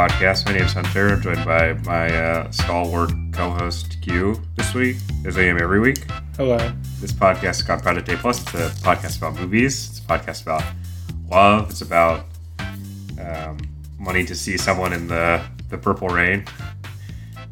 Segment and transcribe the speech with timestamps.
[0.00, 0.46] podcast.
[0.46, 1.08] My name is Hunter.
[1.08, 4.96] I'm joined by my uh, stalwart co-host Hugh this week,
[5.26, 6.06] as I am every week.
[6.38, 6.56] Hello.
[7.02, 8.40] This podcast is called Project A Plus.
[8.40, 9.90] It's a podcast about movies.
[9.90, 10.64] It's a podcast about
[11.28, 11.68] love.
[11.68, 12.24] It's about
[13.20, 13.58] um,
[14.00, 16.46] wanting to see someone in the the purple rain.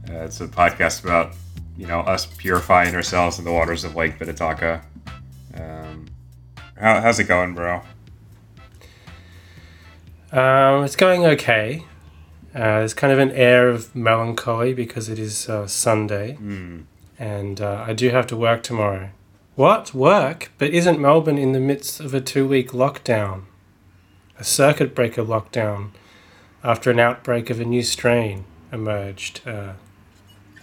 [0.09, 1.35] Uh, it's a podcast about
[1.77, 4.83] you know us purifying ourselves in the waters of Lake Minnetonka.
[5.55, 6.07] Um,
[6.79, 7.83] how, how's it going, bro?
[10.33, 11.85] Um, it's going okay.
[12.59, 16.85] Uh, there's kind of an air of melancholy because it is uh, Sunday, Mm.
[17.19, 19.11] and uh, I do have to work tomorrow.
[19.55, 20.51] What work?
[20.59, 23.43] But isn't Melbourne in the midst of a two-week lockdown,
[24.39, 25.91] a circuit breaker lockdown,
[26.65, 29.75] after an outbreak of a new strain emerged uh,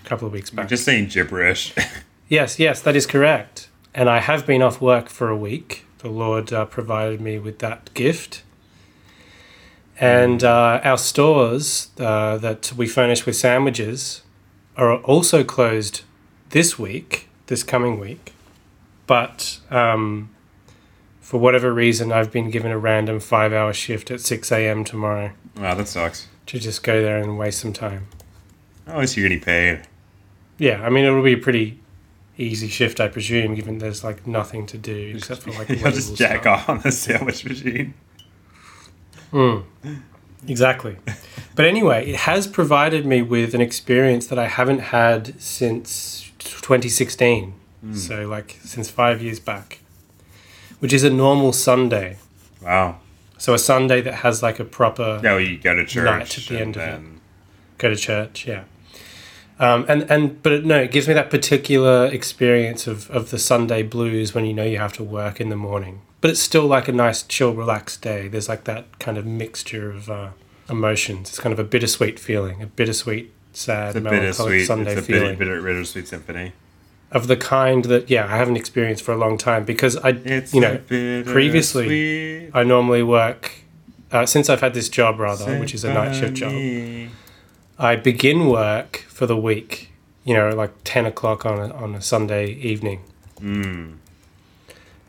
[0.01, 0.63] a couple of weeks back?
[0.63, 1.73] You're just saying gibberish.
[2.27, 3.69] Yes, yes, that is correct.
[3.93, 5.85] And I have been off work for a week.
[5.99, 8.41] The Lord uh, provided me with that gift.
[9.99, 14.21] And uh, our stores uh, that we furnish with sandwiches
[14.75, 16.01] are also closed
[16.49, 18.33] this week, this coming week.
[19.07, 20.29] But um,
[21.21, 24.83] for whatever reason, I've been given a random five hour shift at 6 a.m.
[24.83, 26.27] tomorrow wow, that sucks.
[26.47, 28.07] to just go there and waste some time.
[28.87, 29.87] At least you're getting paid.
[30.57, 31.79] Yeah, I mean, it'll be a pretty
[32.37, 36.41] easy shift, I presume, given there's like nothing to do except for like just jack
[36.41, 36.59] stuff.
[36.59, 37.93] off on the sandwich machine.
[39.35, 39.63] Mm,
[40.47, 40.95] exactly.
[41.55, 47.53] But anyway, it has provided me with an experience that I haven't had since 2016.
[47.93, 49.79] So, like, since five years back,
[50.79, 52.17] which is a normal Sunday.
[52.59, 52.97] Wow.
[53.37, 56.37] So, a Sunday that has like a proper Yeah, well, you go to church Night
[56.37, 57.01] at the end of it.
[57.77, 58.63] go to church, yeah.
[59.59, 63.37] Um, and and but it, no, it gives me that particular experience of, of the
[63.37, 66.01] Sunday blues when you know you have to work in the morning.
[66.21, 68.27] But it's still like a nice, chill, relaxed day.
[68.27, 70.29] There's like that kind of mixture of uh,
[70.69, 71.29] emotions.
[71.29, 74.65] It's kind of a bittersweet feeling, a bittersweet, sad, it's a melancholic bittersweet.
[74.67, 76.53] Sunday It's a feeling bitter, bittersweet symphony.
[77.11, 80.53] of the kind that yeah I haven't experienced for a long time because I It's
[80.53, 80.79] you know
[81.23, 83.51] previously I normally work
[84.11, 86.53] uh, since I've had this job rather, which is a night shift job.
[87.77, 89.91] I begin work for the week,
[90.23, 93.01] you know, like 10 o'clock on a, on a Sunday evening.
[93.41, 93.97] Mm.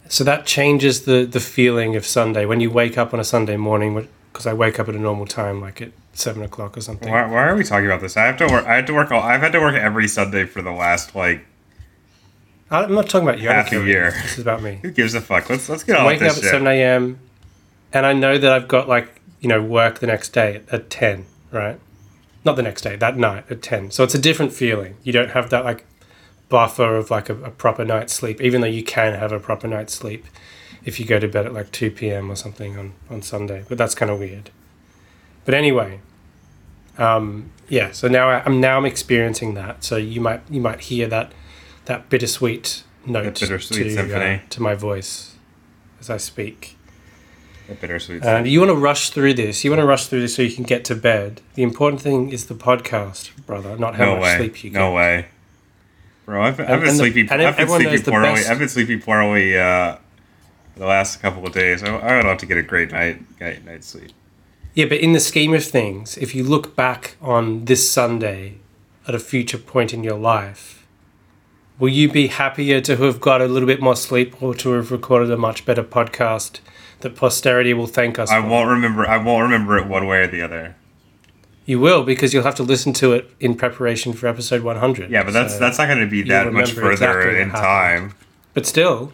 [0.09, 3.57] So that changes the, the feeling of Sunday when you wake up on a Sunday
[3.57, 7.11] morning, because I wake up at a normal time, like at 7 o'clock or something.
[7.11, 8.17] Why, why are we talking about this?
[8.17, 8.67] I have to work.
[8.67, 9.11] I have to work.
[9.11, 11.45] All, I've had to work every Sunday for the last like.
[12.71, 13.49] I'm not talking about you.
[13.49, 14.11] Half a year.
[14.11, 14.81] This is about me.
[14.83, 15.49] Who gives a fuck?
[15.49, 17.21] Let's let's get on waking up this at 7 a.m.
[17.93, 20.91] and I know that I've got like, you know, work the next day at, at
[20.91, 21.79] 10, right?
[22.45, 23.93] Not the next day, that night at 10.
[23.93, 24.97] So it's a different feeling.
[25.05, 25.85] You don't have that like
[26.49, 29.67] buffer of like a, a proper night's sleep, even though you can have a proper
[29.67, 30.27] night's sleep
[30.85, 32.31] if you go to bed at like 2 p.m.
[32.31, 33.65] or something on, on Sunday.
[33.69, 34.51] But that's kind of weird.
[35.45, 36.01] But anyway,
[36.99, 37.93] um, yeah.
[37.93, 39.85] So now I, I'm now I'm experiencing that.
[39.85, 41.33] So you might you might hear that
[41.87, 44.35] that bittersweet note bittersweet to, symphony.
[44.37, 45.37] uh, to my voice
[46.01, 46.77] as I speak.
[47.69, 48.25] A bittersweet.
[48.25, 49.65] And you want to rush through this.
[49.65, 51.41] You want to rush through this so you can get to bed.
[51.55, 54.37] The important thing is the podcast, brother, not how no much way.
[54.37, 54.79] sleep you get.
[54.79, 55.27] no way.
[56.27, 57.29] Bro, I've, I've And- been and the- sleeping.
[57.31, 58.45] and I've been sleeping poorly.
[58.47, 59.97] I've been sleeping poorly uh,
[60.77, 61.83] the last couple of days.
[61.83, 64.11] I, I would love to get a great night, great night's sleep.
[64.75, 68.57] Yeah, but in the scheme of things, if you look back on this Sunday
[69.09, 70.87] at a future point in your life,
[71.79, 74.91] will you be happier to have got a little bit more sleep or to have
[74.91, 76.59] recorded a much better podcast
[77.01, 78.49] that posterity will thank us I for?
[78.49, 79.07] won't remember.
[79.07, 80.75] I won't remember it one way or the other.
[81.67, 85.11] You will because you'll have to listen to it in preparation for episode 100.
[85.11, 88.15] Yeah, but that's So- that's not going to be that much further exactly in time.
[88.55, 89.13] But still,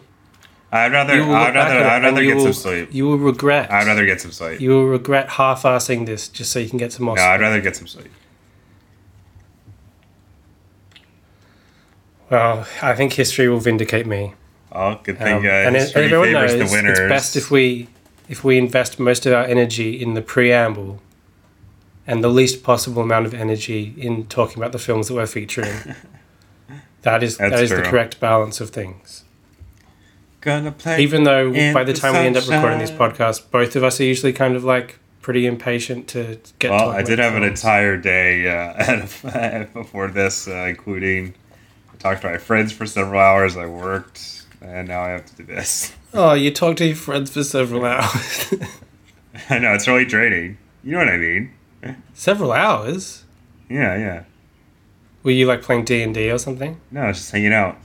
[0.71, 1.13] I'd rather.
[1.13, 1.85] I'd rather.
[1.85, 2.89] I'd rather get will, some sleep.
[2.91, 3.71] You will regret.
[3.71, 4.61] I'd rather get some sleep.
[4.61, 7.15] You will regret half-assing this just so you can get some more.
[7.15, 7.29] No, sleep.
[7.31, 8.09] I'd rather get some sleep.
[12.29, 14.33] Well, I think history will vindicate me.
[14.71, 15.37] Oh, good thing.
[15.37, 17.87] Um, uh, and it- everyone knows the it's best if we
[18.29, 20.99] if we invest most of our energy in the preamble
[22.05, 25.95] and the least possible amount of energy in talking about the films that we're featuring.
[27.01, 29.23] that is That's that is the correct balance of things.
[30.41, 31.01] Gonna play.
[31.01, 33.11] Even though by the the time we end up recording this sunshine.
[33.11, 36.69] podcast, both of us are usually kind of like pretty impatient to get.
[36.69, 41.33] well, I did have an entire day uh, before this, uh, including
[41.93, 43.55] I talked to my friends for several hours.
[43.55, 45.93] I worked, and now I have to do this.
[46.15, 48.53] Oh, you talked to your friends for several hours.
[49.49, 50.59] I know it's really draining.
[50.83, 51.51] You know what I mean?
[52.13, 53.23] Several hours.
[53.69, 54.23] Yeah, yeah.
[55.23, 57.77] Were you like playing D and D or something No, it's just hanging out.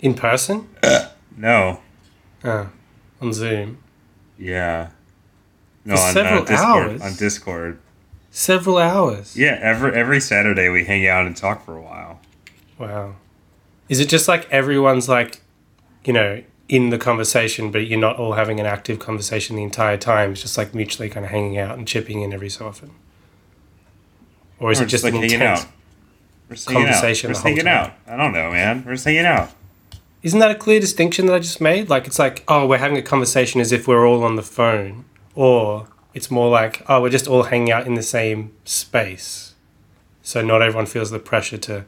[0.00, 0.68] in person?
[1.36, 1.78] No.
[2.42, 2.68] Oh,
[3.20, 3.78] on Zoom.
[4.36, 4.88] Yeah.
[5.84, 6.90] No, For on several uh, Discord.
[6.90, 7.00] hours?
[7.02, 7.78] On Discord.
[8.32, 9.36] Several hours.
[9.36, 12.20] Yeah, every every Saturday we hang out and talk for a while.
[12.76, 13.14] Wow.
[13.88, 15.40] Is it just like everyone's like,
[16.04, 19.96] you know, in the conversation, but you're not all having an active conversation the entire
[19.96, 20.32] time?
[20.32, 22.90] It's just like mutually kind of hanging out and chipping in every so often.
[24.58, 25.60] Or is We're it just like an hanging intense?
[25.62, 25.68] out.
[26.48, 26.92] We're just hanging out.
[26.92, 27.92] conversation We're just hanging out.
[28.06, 28.84] I don't know, man.
[28.84, 29.50] We're just hanging out.
[30.22, 31.88] Isn't that a clear distinction that I just made?
[31.88, 35.04] Like it's like, oh, we're having a conversation as if we're all on the phone,
[35.34, 39.54] or it's more like, oh, we're just all hanging out in the same space.
[40.22, 41.84] So not everyone feels the pressure to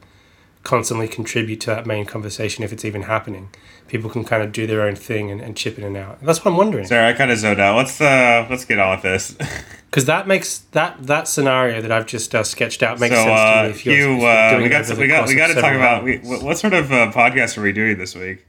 [0.63, 3.49] constantly contribute to that main conversation if it's even happening.
[3.87, 6.21] People can kind of do their own thing and, and chip in and out.
[6.21, 6.85] That's what I'm wondering.
[6.85, 7.75] Sorry, I kind of zoned out.
[7.77, 9.37] Let's uh let's get on with this.
[9.91, 13.41] Because that makes that that scenario that I've just uh, sketched out makes so sense
[13.41, 13.69] to uh, me.
[13.71, 16.19] If you're, you uh, we got some, we got we got to talk about we,
[16.19, 18.45] what, what sort of uh, podcast are we doing this week?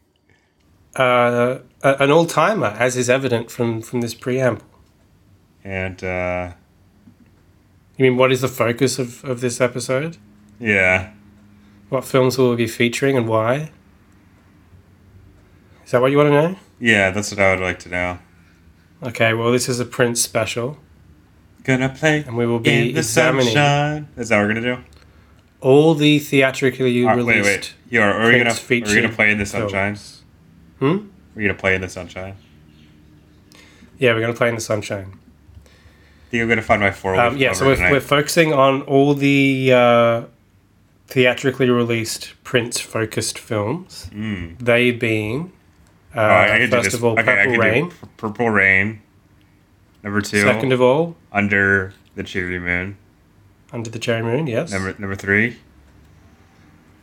[0.95, 4.63] uh, an all timer, as is evident from from this preamble.
[5.65, 6.53] And uh
[7.97, 10.19] You mean what is the focus of, of this episode?
[10.61, 11.11] yeah,
[11.93, 13.71] What films will we be featuring and why?
[15.85, 16.57] Is that what you want to know?
[16.81, 18.19] yeah, that's what I would like to know.
[19.03, 20.79] Okay, well, this is a Prince special,
[21.65, 24.09] Gonna play and we will be in the examining sunshine.
[24.17, 24.83] Is that what we're gonna do?
[25.61, 27.45] all the theatrically Uh, released.
[27.45, 27.75] wait, wait.
[27.91, 29.97] You are, are we gonna are we gonna play in the sunshine?
[29.97, 30.23] films.
[30.79, 31.09] Hmm?
[31.35, 32.37] We're gonna play in the sunshine.
[33.99, 35.13] Yeah, we're to play in the sunshine.
[35.67, 35.69] I
[36.31, 37.15] think I'm gonna find my four.
[37.17, 40.23] Um, yeah, so we're, we're focusing on all the uh,
[41.07, 44.09] theatrically released Prince focused films.
[44.13, 44.59] Mm.
[44.59, 45.53] They being,
[46.15, 47.91] uh, Oh, I, I do first of all, okay, Purple Rain.
[47.91, 49.03] P- Purple Rain.
[50.03, 52.97] Number two, Second of all, Under the Cherry Moon.
[53.73, 54.73] Under the Cherry Moon, yes.
[54.73, 55.57] Number number three,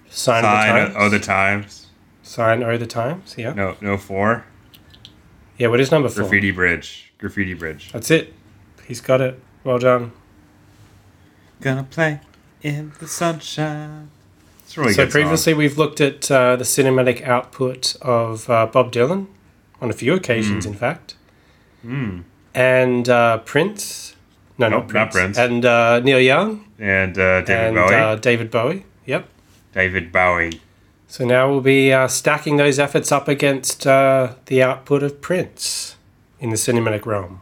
[0.09, 1.05] Sign, Sign of the Times.
[1.05, 1.85] of the Times.
[2.23, 3.53] Sign O the Times, yeah.
[3.53, 4.45] No, no four.
[5.57, 6.23] Yeah, what is number four?
[6.23, 7.11] Graffiti Bridge.
[7.17, 7.91] Graffiti Bridge.
[7.91, 8.33] That's it.
[8.87, 9.39] He's got it.
[9.63, 10.11] Well done.
[11.61, 12.21] Gonna play
[12.61, 14.09] in the sunshine.
[14.63, 15.21] It's really so good song.
[15.21, 19.27] previously we've looked at uh, the cinematic output of uh, Bob Dylan
[19.81, 21.15] on a few occasions, in fact,
[21.85, 22.23] Mm.
[22.53, 24.15] and uh, Prince.
[24.57, 25.37] No, Nope, not not Prince.
[25.37, 25.37] Prince.
[25.37, 27.95] And uh, Neil Young And uh, David and Bowie.
[27.95, 28.85] Uh, David Bowie.
[29.05, 29.27] Yep.
[29.73, 30.59] David Bowie.
[31.07, 35.95] So now we'll be uh, stacking those efforts up against uh, the output of Prince
[36.41, 37.39] in the cinematic realm.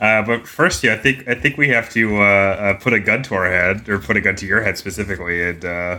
[0.00, 3.00] Uh, but first, yeah, I think I think we have to uh, uh, put a
[3.00, 5.98] gun to our head, or put a gun to your head specifically, and uh,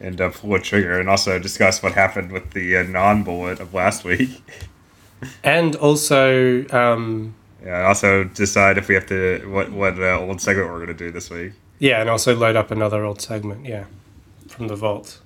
[0.00, 3.74] and uh, pull a trigger, and also discuss what happened with the uh, non-bullet of
[3.74, 4.30] last week.
[5.42, 10.68] And also, um, Yeah, also decide if we have to what what uh, old segment
[10.70, 11.52] we're gonna do this week.
[11.78, 13.84] yeah, and also load up another old segment, yeah,
[14.48, 15.20] from the vault.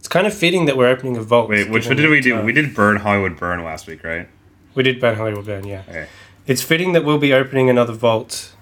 [0.00, 1.48] It's kind of fitting that we're opening a vault.
[1.48, 2.42] Wait, which one did we do?
[2.42, 4.28] We did Burn Hollywood Burn last week, right?
[4.74, 5.82] We did Burn Hollywood Burn, yeah.
[5.88, 6.08] Okay.
[6.46, 8.52] It's fitting that we'll be opening another vault.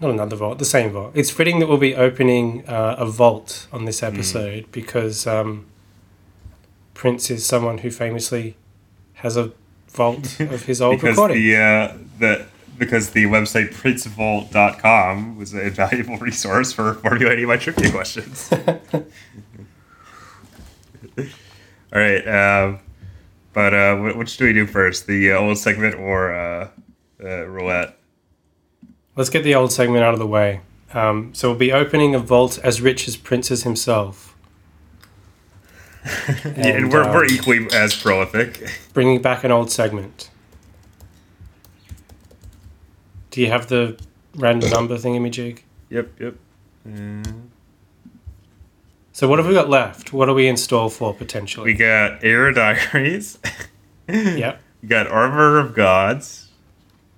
[0.00, 1.12] Not another vault, the same vault.
[1.14, 3.86] It's fitting that we'll be opening uh, a vault on Hmm.
[3.86, 5.66] this episode because um,
[6.94, 8.56] Prince is someone who famously
[9.14, 9.52] has a
[9.88, 11.40] vault of his old because recordings.
[11.40, 12.46] the uh, the
[12.78, 18.50] because the website princevault.com was a valuable resource for formulating my trivia questions.
[21.18, 22.80] All right, um,
[23.52, 25.06] but uh, wh- which do we do first?
[25.06, 26.68] The uh, old segment or uh,
[27.22, 27.96] uh, roulette?
[29.16, 30.60] Let's get the old segment out of the way.
[30.94, 34.28] Um, so we'll be opening a vault as rich as Prince's himself.
[36.44, 38.68] And, and we're, um, we're equally as prolific.
[38.92, 40.30] bringing back an old segment.
[43.30, 43.96] Do you have the
[44.34, 45.60] random number thingamajig?
[45.90, 46.34] Yep, yep.
[46.88, 47.42] Mm.
[49.12, 50.12] So what have we got left?
[50.12, 51.64] What are we in store for potentially?
[51.72, 53.38] We got Air Diaries.
[54.08, 56.48] yep, We got Armor of Gods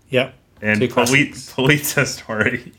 [0.08, 0.34] yep.
[0.60, 1.52] and Two Poli- classics.
[1.52, 2.72] Polita Story.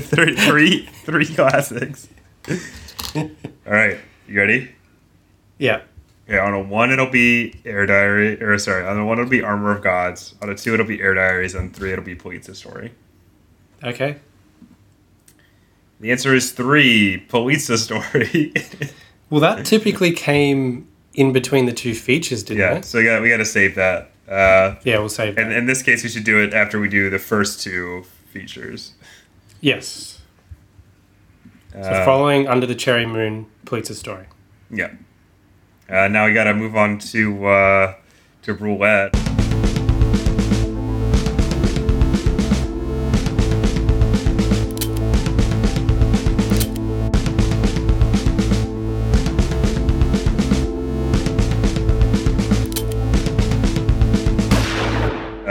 [0.00, 2.08] three, three, three classics.
[3.16, 3.28] All
[3.66, 3.98] right,
[4.28, 4.72] you ready?
[5.58, 5.82] Yeah.
[6.28, 9.42] Okay, on a one it'll be Air Diary, or sorry, on a one it'll be
[9.42, 10.34] Armor of Gods.
[10.42, 12.92] On a two it'll be Air Diaries, and three it'll be Polita Story.
[13.82, 14.18] Okay.
[16.02, 18.52] The answer is three, Polita Story.
[19.30, 22.84] Well, that typically came in between the two features, didn't yeah, it?
[22.84, 24.10] so we got we got to save that.
[24.28, 25.44] Uh, Yeah, we'll save that.
[25.46, 28.92] and in this case, we should do it after we do the first two features.
[29.62, 30.20] yes.
[31.72, 34.26] So Uh, following Under the Cherry Moon, Polita story.
[34.70, 34.90] Yeah.
[35.88, 37.94] Uh, now we got to move on to uh,
[38.42, 39.14] to roulette.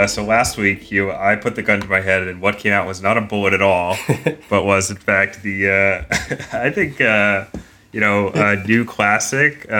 [0.01, 2.73] Uh, so last week, you I put the gun to my head, and what came
[2.73, 3.95] out was not a bullet at all,
[4.49, 6.15] but was in fact the uh,
[6.57, 7.45] I think uh,
[7.91, 9.67] you know a new classic.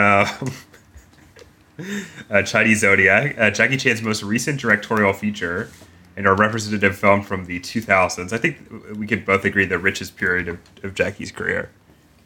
[1.78, 1.88] Uh,
[2.30, 5.70] uh, Chinese Zodiac, uh, Jackie Chan's most recent directorial feature,
[6.16, 8.32] and our representative film from the 2000s.
[8.32, 8.58] I think
[8.94, 11.70] we could both agree the richest period of, of Jackie's career.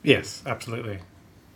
[0.03, 0.99] Yes, absolutely.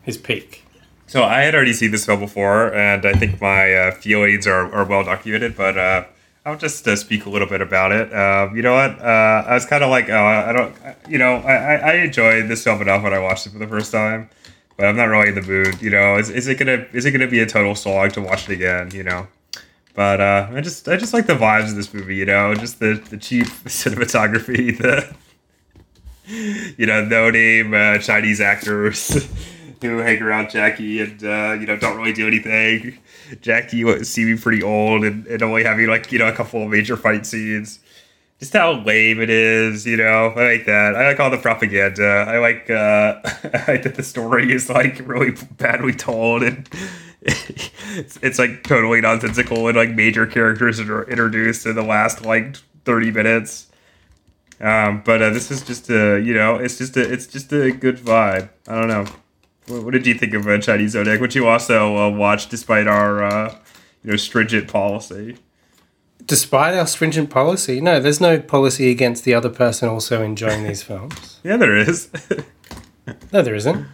[0.02, 0.64] His peak.
[1.08, 4.72] So I had already seen this film before, and I think my uh, feelings are,
[4.72, 6.04] are well documented, but uh,
[6.44, 8.12] I'll just uh, speak a little bit about it.
[8.12, 8.98] Uh, you know what?
[8.98, 10.74] Uh, I was kind of like, oh, I don't,
[11.08, 13.92] you know, I, I enjoyed this film enough when I watched it for the first
[13.92, 14.30] time,
[14.76, 15.82] but I'm not really in the mood.
[15.82, 18.48] You know, is, is it gonna is it gonna be a total slog to watch
[18.48, 18.90] it again?
[18.92, 19.26] You know,
[19.94, 22.16] but uh, I just I just like the vibes of this movie.
[22.16, 25.14] You know, just the the cheap cinematography, the
[26.78, 29.28] you know no name Chinese actors
[29.82, 32.98] who hang around Jackie and uh, you know don't really do anything.
[33.40, 36.62] Jackie you see me pretty old and, and only having like you know a couple
[36.62, 37.80] of major fight scenes.
[38.38, 40.32] Just how lame it is, you know.
[40.34, 40.96] I like that.
[40.96, 42.24] I like all the propaganda.
[42.26, 46.68] I like uh, I like that the story is like really badly told and
[47.22, 52.56] it's, it's like totally nonsensical and like major characters are introduced in the last like
[52.84, 53.66] 30 minutes.
[54.60, 57.70] Um, but uh, this is just a, you know, it's just a, it's just a
[57.72, 58.48] good vibe.
[58.68, 59.06] I don't know.
[59.70, 62.86] What, what did you think of uh, Chinese Zodiac, which you also uh, watched despite
[62.86, 63.54] our uh,
[64.02, 65.36] you know stringent policy?
[66.24, 70.82] Despite our stringent policy, no, there's no policy against the other person also enjoying these
[70.90, 71.40] films.
[71.44, 72.10] yeah, there is.
[73.32, 73.86] no, there isn't.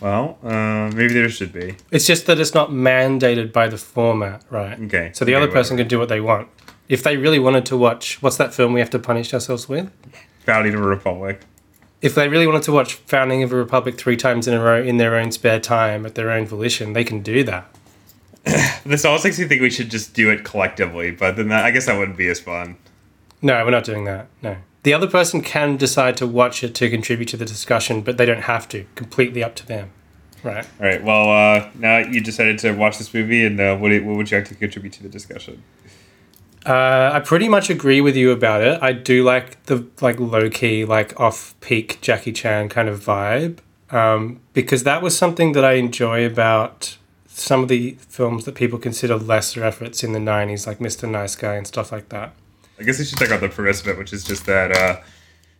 [0.00, 1.76] Well, uh, maybe there should be.
[1.90, 4.80] It's just that it's not mandated by the format, right?
[4.80, 5.10] Okay.
[5.12, 6.48] So the okay, other person can do what they want.
[6.88, 9.90] If they really wanted to watch, what's that film we have to punish ourselves with?
[10.46, 11.42] Founding of a Republic
[12.02, 14.82] if they really wanted to watch Founding of a Republic three times in a row
[14.82, 17.74] in their own spare time at their own volition, they can do that.
[18.84, 21.70] this almost makes me think we should just do it collectively, but then that, I
[21.70, 22.76] guess that wouldn't be as fun.
[23.42, 24.28] No, we're not doing that.
[24.42, 24.56] No.
[24.82, 28.24] The other person can decide to watch it to contribute to the discussion, but they
[28.24, 28.86] don't have to.
[28.94, 29.90] Completely up to them.
[30.42, 30.66] Right.
[30.80, 31.04] All right.
[31.04, 34.38] Well, uh, now you decided to watch this movie, and uh, what, what would you
[34.38, 35.62] like to contribute to the discussion?
[36.66, 38.82] Uh, I pretty much agree with you about it.
[38.82, 43.58] I do like the like low key, like off peak Jackie Chan kind of vibe,
[43.90, 48.78] um, because that was something that I enjoy about some of the films that people
[48.78, 51.08] consider lesser efforts in the '90s, like Mr.
[51.08, 52.34] Nice Guy and stuff like that.
[52.78, 55.00] I guess we should talk about the premise of it, which is just that uh,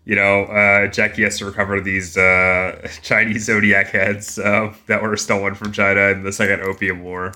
[0.05, 5.17] you know uh, Jackie has to recover these uh, Chinese zodiac heads uh, that were
[5.17, 7.33] stolen from China in the Second Opium War.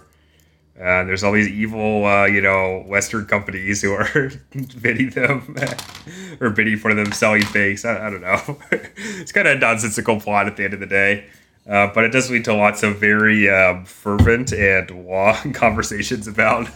[0.77, 4.33] Uh, there's all these evil, uh, you know, Western companies who are
[4.81, 5.57] bidding them
[6.41, 7.85] or bidding for them selling fakes.
[7.85, 8.59] I, I don't know.
[8.73, 11.27] it's kind of a nonsensical plot at the end of the day.
[11.69, 16.69] Uh, but it does lead to lots of very um, fervent and long conversations about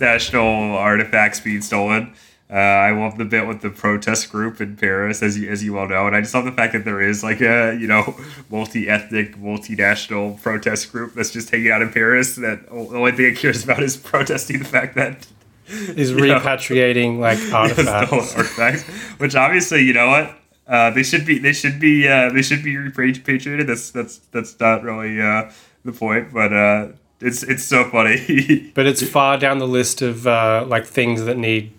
[0.00, 2.12] national artifacts being stolen.
[2.50, 5.74] Uh, I love the bit with the protest group in Paris, as you as you
[5.74, 8.16] well know, and I just love the fact that there is like a you know
[8.50, 12.36] multi ethnic, multinational protest group that's just hanging out in Paris.
[12.36, 15.26] That the only thing it cares about is protesting the fact that
[15.68, 18.34] is repatriating know, like artifacts.
[18.34, 18.82] artifacts,
[19.18, 22.62] which obviously you know what uh, they should be they should be uh, they should
[22.62, 23.66] be repatriated.
[23.66, 25.50] That's that's that's not really uh,
[25.84, 26.88] the point, but uh,
[27.20, 28.70] it's it's so funny.
[28.74, 31.72] but it's far down the list of uh, like things that need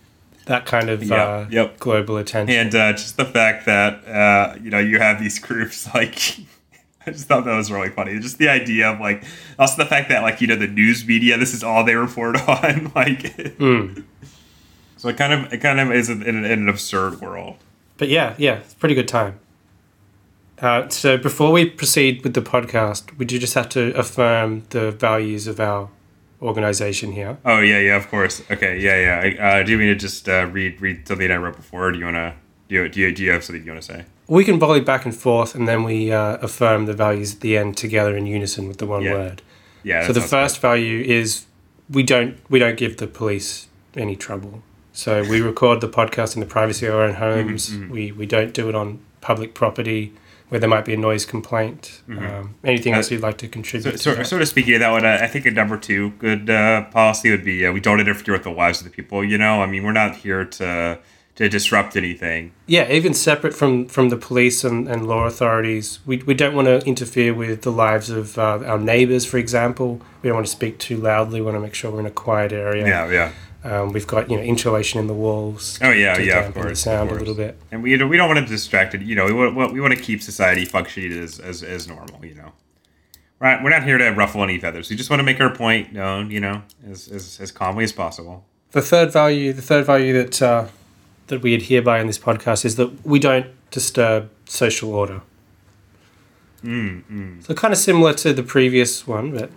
[0.49, 1.79] that kind of yeah, uh, yep.
[1.79, 2.55] global attention.
[2.55, 6.39] And uh, just the fact that uh, you know you have these groups like.
[7.07, 8.19] I just thought that was really funny.
[8.19, 9.23] Just the idea of like,
[9.57, 12.35] also the fact that like you know the news media, this is all they report
[12.47, 12.91] on.
[12.93, 13.21] like,
[13.57, 14.03] mm.
[14.97, 17.55] so it kind of it kind of is in, in, an absurd world.
[17.97, 19.39] But yeah, yeah, it's pretty good time.
[20.59, 24.91] Uh, so before we proceed with the podcast, we do just have to affirm the
[24.91, 25.89] values of our
[26.41, 27.37] organization here.
[27.45, 28.41] Oh yeah, yeah, of course.
[28.49, 29.43] Okay, yeah, yeah.
[29.43, 31.87] Uh, do you mean to just uh, read read something I wrote before?
[31.87, 32.35] Or do you wanna
[32.67, 34.05] do you, do you, do you have something you wanna say?
[34.27, 37.57] We can volley back and forth, and then we uh, affirm the values at the
[37.57, 39.13] end together in unison with the one yeah.
[39.13, 39.41] word.
[39.83, 40.05] Yeah.
[40.05, 40.61] So the first good.
[40.61, 41.45] value is
[41.89, 44.61] we don't we don't give the police any trouble.
[44.93, 47.69] So we record the podcast in the privacy of our own homes.
[47.69, 47.93] Mm-hmm, mm-hmm.
[47.93, 50.13] We we don't do it on public property
[50.49, 52.01] where there might be a noise complaint.
[52.07, 52.25] Mm-hmm.
[52.25, 53.99] Um, anything uh, else you'd like to contribute?
[53.99, 56.49] So, to sort of speaking of that one, uh, I think a number two good
[56.49, 59.23] uh, policy would be uh, we don't interfere with the lives of the people.
[59.23, 60.99] You know, I mean, we're not here to
[61.39, 62.51] to disrupt anything.
[62.67, 66.67] Yeah, even separate from from the police and, and law authorities, we, we don't want
[66.67, 70.01] to interfere with the lives of uh, our neighbors, for example.
[70.21, 71.39] We don't want to speak too loudly.
[71.39, 72.85] We want to make sure we're in a quiet area.
[72.85, 73.31] Yeah, yeah.
[73.63, 75.79] Um, we've got you know insulation in the walls.
[75.81, 76.69] Oh yeah, yeah, of course.
[76.69, 77.21] The sound course.
[77.21, 77.59] a little bit.
[77.71, 79.01] And we we don't want to distract it.
[79.01, 82.25] You know, we want we want to keep society functioning as, as as normal.
[82.25, 82.51] You know,
[83.39, 84.89] We're we're not here to ruffle any feathers.
[84.89, 87.91] We just want to make our point known, you know, as, as, as calmly as
[87.91, 88.45] possible.
[88.71, 90.67] The third value, the third value that uh,
[91.27, 95.21] that we adhere by in this podcast is that we don't disturb social order.
[96.63, 97.45] Mm, mm.
[97.45, 99.49] So kind of similar to the previous one, but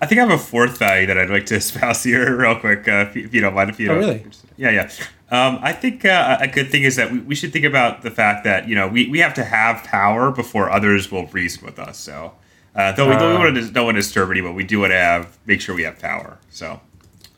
[0.00, 2.86] I think I have a fourth value that I'd like to espouse here, real quick,
[2.88, 3.70] uh, if, you, if you don't mind.
[3.70, 4.26] If you Oh, don't, really?
[4.56, 4.90] Yeah, yeah.
[5.30, 8.10] Um, I think uh, a good thing is that we, we should think about the
[8.10, 11.78] fact that you know we, we have to have power before others will reason with
[11.78, 11.98] us.
[11.98, 12.32] So,
[12.76, 13.38] uh, though we don't Ah.
[13.38, 15.82] want to don't want to disturb anyone, we do want to have make sure we
[15.84, 16.38] have power.
[16.50, 16.80] So,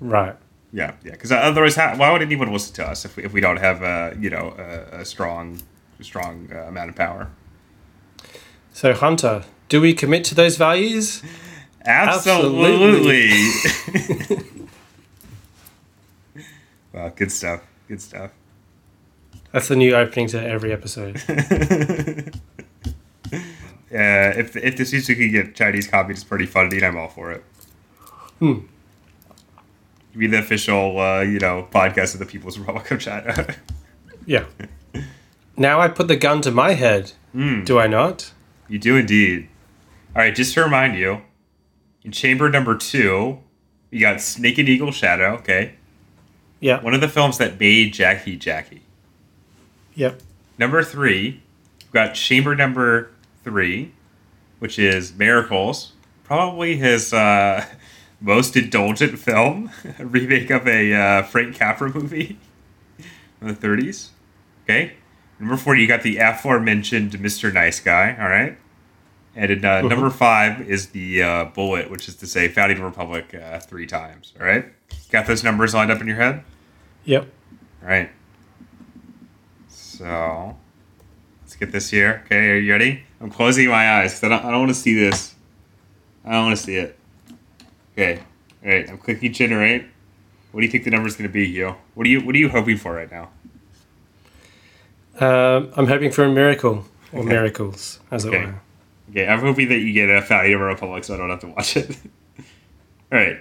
[0.01, 0.35] right.
[0.73, 1.13] yeah, yeah.
[1.13, 3.83] Because otherwise, how, why would anyone listen to us if we, if we don't have
[3.83, 5.63] uh, you know a, a strong
[6.01, 7.31] strong uh, amount of power?
[8.75, 11.23] So Hunter, do we commit to those values?
[11.87, 13.31] Absolutely.
[16.93, 17.63] wow, good stuff.
[17.89, 18.33] Good stuff.
[19.53, 21.23] That's the new opening to every episode.
[23.91, 26.83] Yeah, if if this music could get Chinese copied, it's pretty funding.
[26.83, 27.45] I'm all for it.
[28.41, 28.59] Hmm.
[30.17, 33.47] Be the official, uh, you know, podcast of the People's Republic of China.
[34.29, 34.45] Yeah.
[35.57, 37.13] Now I put the gun to my head.
[37.31, 37.63] Hmm.
[37.63, 38.33] Do I not?
[38.69, 39.49] you do indeed.
[40.17, 41.23] All right, just to remind you,
[42.07, 43.39] in chamber number two,
[43.91, 45.35] you got Snake and Eagle Shadow.
[45.39, 45.73] Okay,
[46.61, 46.81] Yeah.
[46.81, 48.83] one of the films that made Jackie Jackie.
[49.97, 50.23] Yep.
[50.57, 51.43] Number three,
[51.83, 53.11] we've got chamber number
[53.43, 53.93] three,
[54.61, 55.93] which is Miracles.
[56.25, 57.67] Probably his uh,
[58.21, 62.39] most indulgent film, a remake of a uh, Frank Capra movie
[63.41, 64.11] in the 30s.
[64.65, 64.93] Okay.
[65.41, 67.53] Number four, you got the aforementioned Mr.
[67.53, 68.17] Nice Guy.
[68.19, 68.57] All right.
[69.37, 73.35] And in, uh, number five is the uh, Bullet, which is to say Founding Republic
[73.35, 74.33] uh, three times.
[74.41, 74.65] All right.
[75.11, 76.43] Got those numbers lined up in your head?
[77.05, 77.29] Yep.
[77.83, 78.11] All right.
[79.69, 80.57] So
[81.43, 82.23] let's get this here.
[82.27, 83.03] Okay, are you ready?
[83.21, 85.35] I'm closing my eyes because I don't, I don't want to see this.
[86.25, 86.99] I don't want to see it.
[87.93, 88.21] Okay.
[88.65, 88.89] All right.
[88.91, 89.85] I'm clicking generate.
[90.53, 91.75] What do you think the number's going to be, Hugh?
[91.95, 93.29] What are you What are you hoping for right now?
[95.21, 97.29] Um, I'm hoping for a miracle or Okay.
[97.29, 98.61] miracles, as it were.
[99.11, 101.77] Okay, I'm hoping that you get a a Republic so I don't have to watch
[101.77, 101.91] it.
[103.13, 103.39] All right.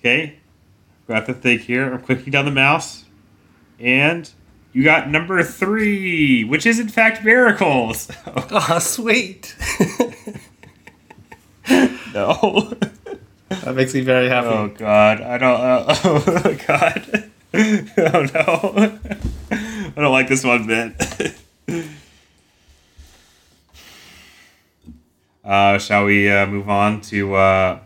[0.00, 0.38] Okay.
[1.06, 1.92] Got the thing here.
[1.92, 3.04] I'm clicking down the mouse.
[3.78, 4.28] And
[4.72, 8.10] you got number three, which is in fact Miracles.
[8.26, 9.54] oh, sweet.
[12.12, 12.72] no.
[13.48, 14.48] that makes me very happy.
[14.48, 15.60] Oh God, I don't.
[15.60, 17.30] Uh, oh God.
[17.56, 18.98] Oh no.
[19.50, 21.94] I don't like this one bit.
[25.44, 27.78] Uh, shall we uh, move on to uh,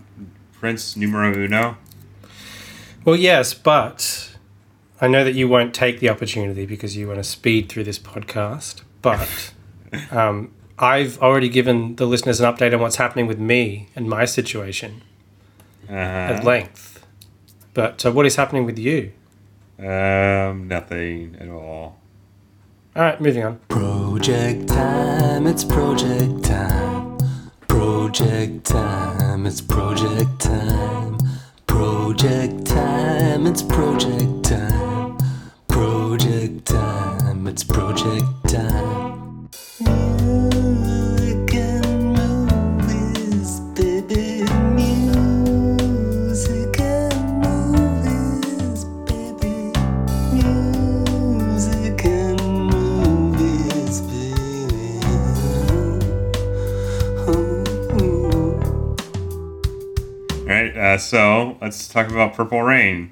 [0.61, 1.77] Prince numero uno?
[3.05, 4.37] Well, yes, but
[5.01, 7.99] I know that you won't take the opportunity because you want to speed through this
[7.99, 8.83] podcast.
[9.03, 9.53] But
[10.11, 14.25] um, I've already given the listeners an update on what's happening with me and my
[14.25, 15.03] situation
[15.89, 17.07] Uh, at length.
[17.75, 19.13] But uh, what is happening with you?
[19.79, 21.97] um, nothing at all.
[22.97, 23.59] All right, moving on.
[23.69, 26.98] Project time, it's project time.
[28.09, 31.19] Project time, it's project time.
[31.67, 35.19] Project time, it's project time.
[35.69, 38.98] Project time, it's project time.
[61.09, 63.11] So let's talk about Purple Rain.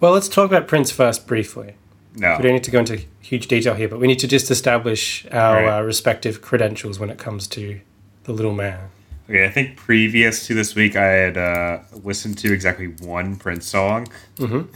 [0.00, 1.74] Well, let's talk about Prince first briefly.
[2.16, 2.36] No.
[2.38, 5.26] We don't need to go into huge detail here, but we need to just establish
[5.30, 5.78] our Right.
[5.78, 7.80] uh, respective credentials when it comes to
[8.24, 8.88] the little man.
[9.28, 13.66] Okay, I think previous to this week, I had uh, listened to exactly one Prince
[13.66, 14.06] song.
[14.36, 14.68] Mhm.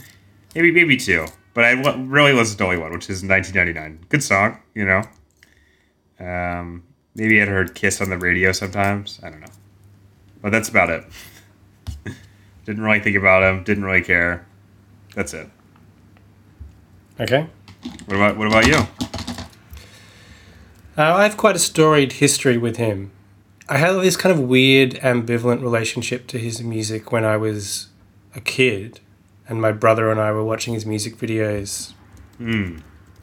[0.53, 1.25] Maybe, maybe two.
[1.53, 3.99] But I really listened to only one, which is 1999.
[4.09, 5.01] Good song, you know.
[6.19, 6.83] Um,
[7.15, 9.19] maybe I'd heard Kiss on the radio sometimes.
[9.23, 9.47] I don't know.
[10.41, 11.03] But that's about it.
[12.65, 13.63] Didn't really think about him.
[13.63, 14.45] Didn't really care.
[15.15, 15.49] That's it.
[17.19, 17.47] Okay.
[18.05, 18.75] What about what about you?
[20.97, 23.11] Uh, I have quite a storied history with him.
[23.69, 27.87] I had this kind of weird, ambivalent relationship to his music when I was
[28.35, 28.99] a kid,
[29.47, 31.93] and my brother and I were watching his music videos
[32.37, 32.77] Hmm.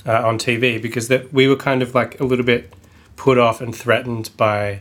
[0.07, 2.72] uh, on TV because that we were kind of like a little bit
[3.16, 4.81] put off and threatened by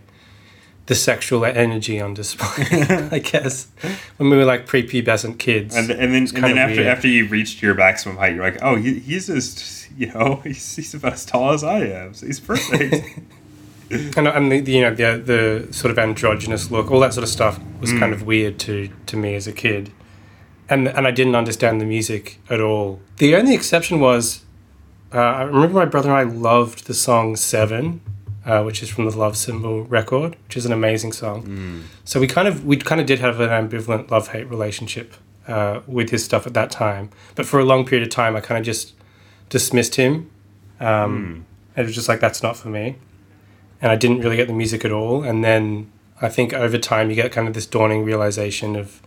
[0.87, 2.47] the sexual energy on display.
[3.11, 3.67] I guess
[4.17, 5.75] when we were like prepubescent kids.
[5.75, 6.87] And, and then, and then after weird.
[6.87, 10.75] after you reached your maximum height, you're like, oh, he, he's just you know he's,
[10.75, 13.19] he's about as tall as I am, so he's perfect.
[13.89, 15.21] and, and the, the, you know the
[15.65, 18.89] the sort of androgynous look, all that sort of stuff was kind of weird to
[19.07, 19.91] to me as a kid,
[20.69, 23.01] and and I didn't understand the music at all.
[23.17, 24.45] The only exception was,
[25.13, 28.01] uh, I remember my brother and I loved the song Seven,
[28.47, 31.83] uh, which is from the Love Symbol record, which is an amazing song.
[32.05, 35.07] So we kind of we kind of did have an ambivalent love hate relationship
[35.47, 37.05] uh, with his stuff at that time,
[37.35, 38.93] but for a long period of time, I kind of just
[39.49, 40.29] dismissed him.
[40.79, 42.95] Um, It was just like that's not for me
[43.81, 45.23] and I didn't really get the music at all.
[45.23, 49.01] And then I think over time you get kind of this dawning realization of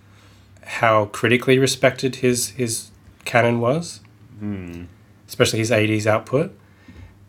[0.64, 2.90] how critically respected his his
[3.24, 4.00] canon was,
[5.28, 6.56] especially his '80s output.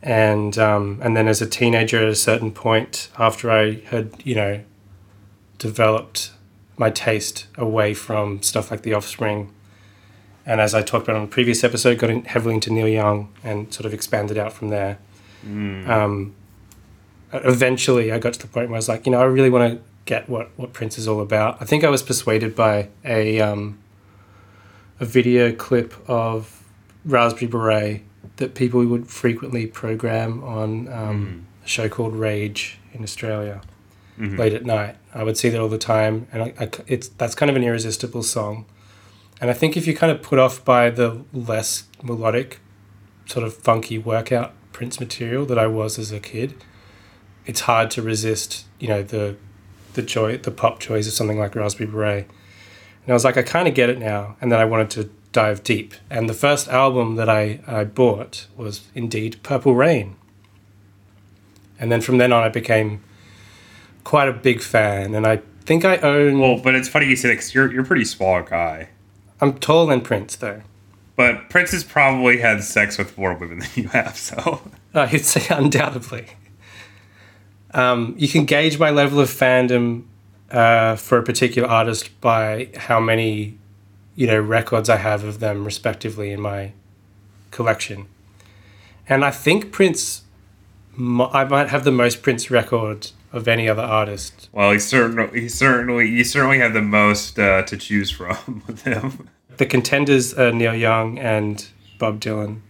[0.04, 4.36] And um, and then as a teenager, at a certain point, after I had you
[4.36, 4.62] know
[5.58, 6.32] developed
[6.78, 9.54] my taste away from stuff like The Offspring,
[10.46, 13.32] and as I talked about on the previous episode, got in heavily into Neil Young
[13.44, 14.98] and sort of expanded out from there
[15.44, 16.36] um,
[17.34, 19.74] eventually I got to the point where I was like, you know, I really want
[19.74, 21.58] to get what, what Prince is all about.
[21.62, 23.80] I think I was persuaded by a um,
[25.00, 26.64] a video clip of
[27.06, 28.02] Raspberry Beret
[28.38, 33.62] that people would frequently program on um, a show called Rage in Australia
[34.38, 34.96] late at night.
[35.14, 37.64] I would see that all the time, and I, I it's that's kind of an
[37.64, 38.66] irresistible song.
[39.40, 42.60] And I think if you're kind of put off by the less melodic,
[43.26, 46.64] sort of funky workout Prince material that I was as a kid,
[47.46, 49.38] it's hard to resist, you know, the
[49.94, 52.26] the joy, the pop joys of something like Raspberry Beret.
[53.04, 54.38] And I was like, I kind of get it now.
[54.40, 55.94] And then I wanted to dive deep.
[56.10, 60.16] And the first album that I, I bought was indeed Purple Rain.
[61.80, 63.02] And then from then on, I became
[64.04, 65.16] quite a big fan.
[65.16, 66.40] And I think I own.
[66.40, 68.90] Well, but it's funny you say that because you're you're a pretty small guy.
[69.40, 70.62] I'm taller than Prince, though.
[71.16, 74.62] But Prince has probably had sex with more women than you have, so
[74.94, 76.28] I'd say undoubtedly.
[77.74, 80.04] Um, you can gauge my level of fandom
[80.52, 83.58] uh, for a particular artist by how many,
[84.16, 86.74] you know, records I have of them respectively in my
[87.52, 88.08] collection.
[89.08, 90.24] And I think Prince,
[90.98, 94.50] I might have the most Prince records of any other artist.
[94.52, 98.84] well, he certainly he certainly you certainly have the most uh, to choose from with
[98.84, 99.30] him.
[99.58, 101.66] The contenders are Neil Young and
[101.98, 102.62] Bob Dylan.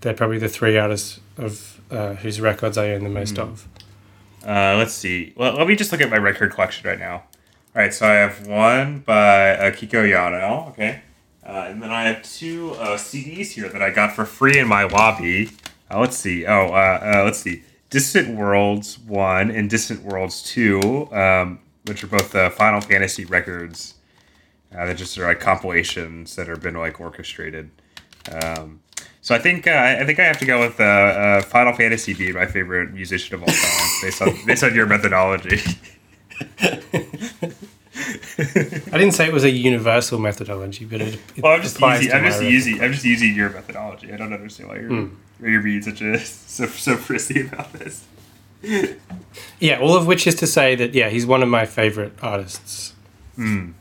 [0.00, 3.68] They're probably the three artists of uh, whose records I own the most of.
[4.44, 5.32] Uh, let's see.
[5.36, 7.24] Well, let me just look at my record collection right now.
[7.74, 10.68] All right, so I have one by uh, Kiko Yano.
[10.68, 11.00] Okay,
[11.42, 14.68] uh, and then I have two uh, CDs here that I got for free in
[14.68, 15.48] my lobby.
[15.90, 16.44] Uh, let's see.
[16.44, 17.62] Oh, uh, uh, let's see.
[17.88, 23.94] Distant Worlds one and Distant Worlds two, um, which are both uh, Final Fantasy records.
[24.70, 27.70] Uh, they're just are like compilations that have been like orchestrated.
[28.30, 28.80] Um,
[29.22, 30.74] so I think I think I have to go with
[31.46, 35.62] Final Fantasy being my favorite musician of all time, based on based on your methodology.
[37.94, 42.12] I didn't say it was a universal methodology, but it, it well, I'm just using
[42.12, 44.12] I'm just using I'm just using your methodology.
[44.12, 45.04] I don't understand why you're
[45.38, 48.04] why you're being such a so so prissy about this.
[49.58, 52.94] Yeah, all of which is to say that yeah, he's one of my favorite artists.
[53.36, 53.72] Hmm.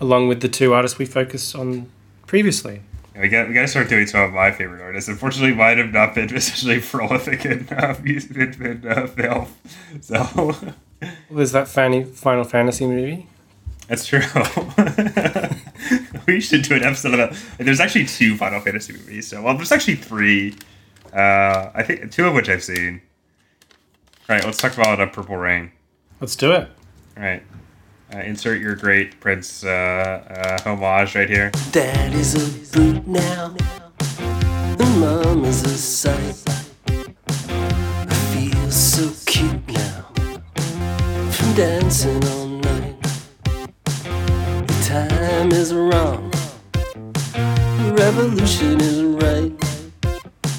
[0.00, 1.90] Along with the two artists we focused on
[2.26, 2.80] previously.
[3.14, 5.08] We got we got to start doing some of my favorite artists.
[5.08, 9.48] Unfortunately, mine have not been especially prolific in uh, music in, in uh, film.
[10.00, 10.56] So
[11.30, 13.26] Was that Fanny, Final Fantasy movie?
[13.88, 14.20] that's true.
[16.26, 17.34] we should do an episode about.
[17.58, 19.28] There's actually two Final Fantasy movies.
[19.28, 20.54] So well, there's actually three.
[21.12, 23.02] Uh, I think two of which I've seen.
[24.28, 25.72] All right, let's talk about uh, Purple Rain.
[26.20, 26.68] Let's do it.
[27.16, 27.42] All right,
[28.14, 29.68] uh, insert your great Prince uh,
[30.58, 31.50] uh, homage right here.
[31.72, 33.54] Daddy's a brute now,
[34.08, 36.61] and mama's a sight.
[41.54, 43.02] Dancing all night.
[44.66, 46.30] The time is wrong,
[47.42, 49.52] the revolution is right.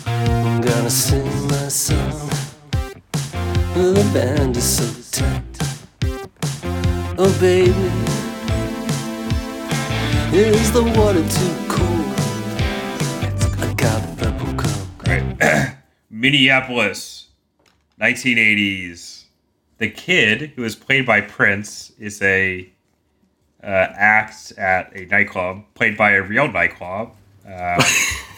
[0.05, 2.29] I'm gonna sing my song,
[3.73, 5.43] the band is so tight.
[7.17, 7.91] Oh baby.
[10.35, 12.13] Is the water too cold?
[13.61, 14.87] I got purple coat.
[15.07, 15.77] Right.
[16.09, 17.27] Minneapolis,
[17.99, 19.22] 1980s.
[19.77, 22.69] The kid, who is played by Prince, is a
[23.63, 27.13] uh, act at a nightclub, played by a real nightclub.
[27.47, 27.83] Uh,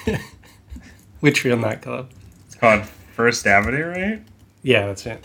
[1.19, 2.09] Which real nightclub?
[2.45, 4.21] it's called First Avenue, right?
[4.63, 5.23] Yeah, that's it.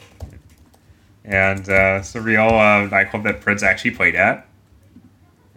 [1.25, 4.47] And uh, it's a real uh, nightclub that Prince actually played at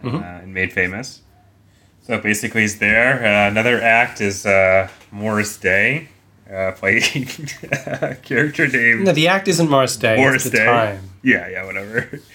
[0.04, 1.22] uh, and made famous.
[2.02, 3.26] So basically, he's there.
[3.26, 6.10] Uh, another act is uh, Morris Day.
[6.54, 7.04] Uh, playing
[8.02, 10.16] a character named No, the act isn't Morris Day.
[10.16, 10.66] The Day.
[10.66, 11.10] time.
[11.24, 12.20] Yeah, yeah, whatever.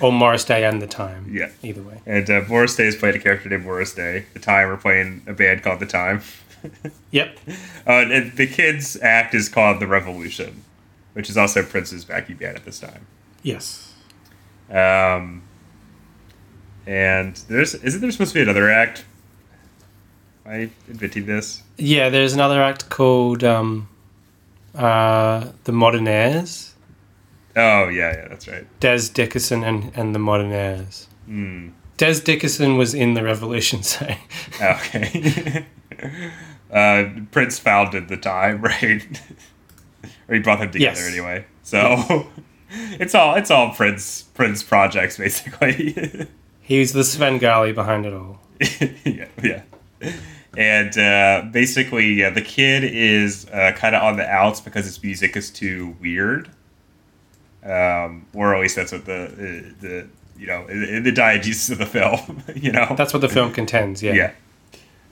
[0.00, 1.28] Or Morris Day and the time.
[1.30, 1.50] Yeah.
[1.62, 2.00] Either way.
[2.06, 4.24] And uh, Morris Day is playing a character named Morris Day.
[4.32, 6.22] The Time are playing a band called The Time.
[7.10, 7.38] Yep.
[7.86, 10.64] Uh, and the kids' act is called The Revolution,
[11.12, 13.06] which is also Prince's backing band at this time.
[13.42, 13.94] Yes.
[14.70, 15.42] Um,
[16.86, 19.04] and there's isn't there supposed to be another act?
[20.48, 21.62] I inventing this?
[21.76, 23.88] Yeah, there's another act called um,
[24.74, 26.72] uh, The Modernaires.
[27.56, 28.66] Oh yeah, yeah, that's right.
[28.80, 31.06] Dez Dickerson and, and the Modernaires.
[31.26, 31.70] Hmm.
[31.98, 34.06] Dez Dickerson was in the Revolution, so
[34.60, 35.64] Okay.
[36.72, 39.02] uh, Prince founded the time, right?
[40.28, 41.08] or he brought them together Yes.
[41.10, 41.44] anyway.
[41.62, 42.26] So
[42.70, 46.28] it's all it's all Prince Prince projects basically.
[46.60, 48.40] he's the Svengali behind it all.
[49.04, 49.62] yeah, yeah.
[50.56, 55.02] And uh, basically, yeah, the kid is uh, kind of on the outs because his
[55.02, 56.48] music is too weird.
[57.62, 60.06] Um, or at least that's what the uh, the
[60.38, 62.42] you know in, the diegesis of the film.
[62.54, 64.32] You know, That's what the film contends, yeah.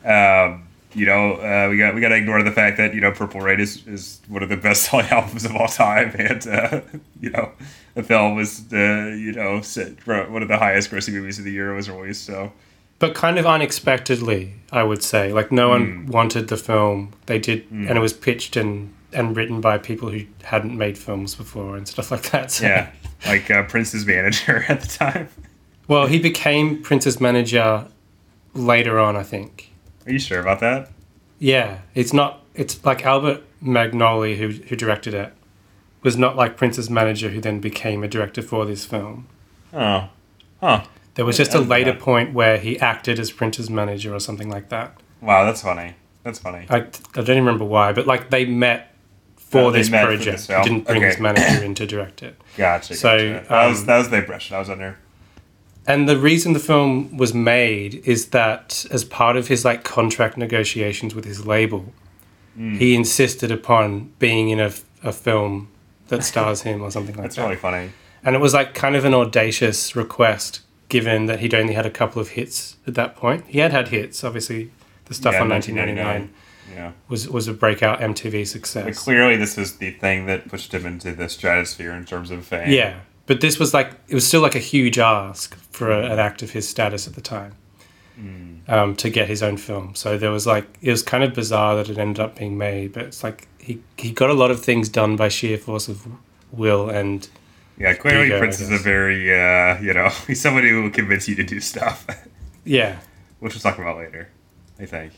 [0.05, 0.45] yeah.
[0.45, 3.11] Um, you know, uh, we got we got to ignore the fact that you know
[3.11, 6.81] Purple Rain is, is one of the best selling albums of all time, and uh,
[7.21, 7.51] you know
[7.95, 11.53] the film was the you know set- one of the highest grossing movies of the
[11.53, 12.25] year was released.
[12.25, 12.53] So
[13.05, 15.31] But kind of unexpectedly, I would say.
[15.31, 17.13] Like, no one wanted the film.
[17.27, 21.35] They did, and it was pitched and, and written by people who hadn't made films
[21.35, 22.51] before and stuff like that.
[22.51, 22.65] So.
[22.67, 22.91] yeah,
[23.27, 25.29] like uh, Prince's manager at the time.
[25.87, 27.89] Well, he became Prince's manager
[28.55, 29.71] later on, I think.
[30.07, 30.91] Are you sure about that?
[31.39, 32.43] Yeah, it's not.
[32.55, 35.35] It's like Albert Magnoli, who who directed it,
[36.03, 39.29] was not like Prince's manager, who then became a director for this film.
[39.75, 40.09] Oh,
[40.63, 40.85] huh.
[41.15, 42.01] There was just a later that.
[42.01, 44.97] point where he acted as Prince's manager or something like that.
[45.21, 45.95] Wow, that's funny.
[46.25, 46.67] That's funny.
[46.71, 46.81] I, I
[47.15, 48.95] don't even remember why, but like they met
[49.37, 50.47] for Oh, they this met for project.
[50.49, 52.37] he didn't bring his manager in to direct it.
[52.57, 52.95] Gotcha.
[52.95, 53.49] So, gotcha.
[53.49, 54.99] that was um, that was the impression I was under.
[55.87, 60.37] And the reason the film was made is that as part of his like contract
[60.37, 61.93] negotiations with his label,
[62.57, 62.77] Hmm.
[62.77, 64.71] he insisted upon being in a,
[65.03, 65.69] a film
[66.07, 67.49] that stars him or something like That's that.
[67.49, 67.93] That's really funny.
[68.23, 71.91] And it was like kind of an audacious request given that he'd only had a
[71.91, 73.45] couple of hits at that point.
[73.49, 74.71] He had had hits, obviously.
[75.07, 76.31] The stuff Yeah, on 1999
[76.75, 76.93] Yeah.
[77.09, 78.85] was was a breakout MTV success.
[78.85, 82.45] But clearly, this was the thing that pushed him into the stratosphere in terms of
[82.47, 82.71] fame.
[82.71, 82.95] Yeah,
[83.27, 86.43] but this was like it was still like a huge ask for a, an act
[86.43, 87.53] of his status at the time
[88.69, 89.95] um, to get his own film.
[89.95, 92.93] So there was like it was kind of bizarre that it ended up being made,
[92.95, 96.07] but it's like he he got a lot of things done by sheer force of
[96.53, 97.29] will and
[97.79, 101.35] Yeah, clearly, Prince is a very, uh, you know, he's somebody who will convince you
[101.37, 102.07] to do stuff,
[102.65, 102.99] yeah,
[103.41, 104.29] which we'll talk about later,
[104.79, 105.13] I think.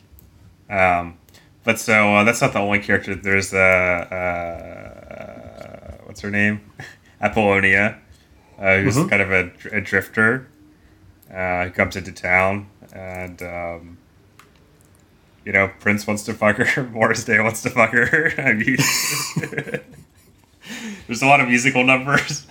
[0.70, 1.18] Um,
[1.64, 3.14] but so uh, that's not the only character.
[3.14, 3.58] There's uh,
[5.90, 6.60] uh, what's her name,
[7.20, 7.98] Apollonia,
[8.58, 9.10] uh, who's Mhm.
[9.10, 10.48] kind of a, a drifter.
[11.32, 13.42] Uh, comes into town and.
[13.42, 13.98] Um,
[15.44, 16.82] you know, Prince wants to fuck her.
[16.88, 18.32] Morris Day wants to fuck her.
[18.36, 18.78] I mean,
[21.06, 22.46] there's a lot of musical numbers.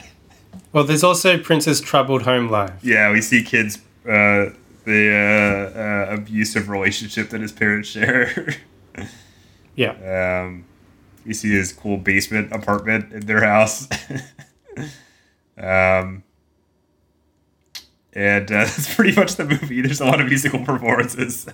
[0.71, 2.73] Well, there's also Prince's troubled home life.
[2.83, 4.51] Yeah, we see kids uh,
[4.85, 8.55] the uh, uh, abusive relationship that his parents share.
[9.77, 10.63] Yeah, um,
[11.25, 13.89] we see his cool basement apartment in their house.
[15.57, 16.23] um,
[18.13, 19.81] and uh, that's pretty much the movie.
[19.81, 21.45] There's a lot of musical performances.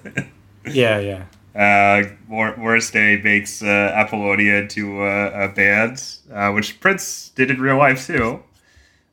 [0.66, 1.24] yeah, yeah.
[1.56, 7.52] Uh, Mor- Morris Day makes uh, Apollonia into uh, a band, uh, which Prince did
[7.52, 8.44] in real life too,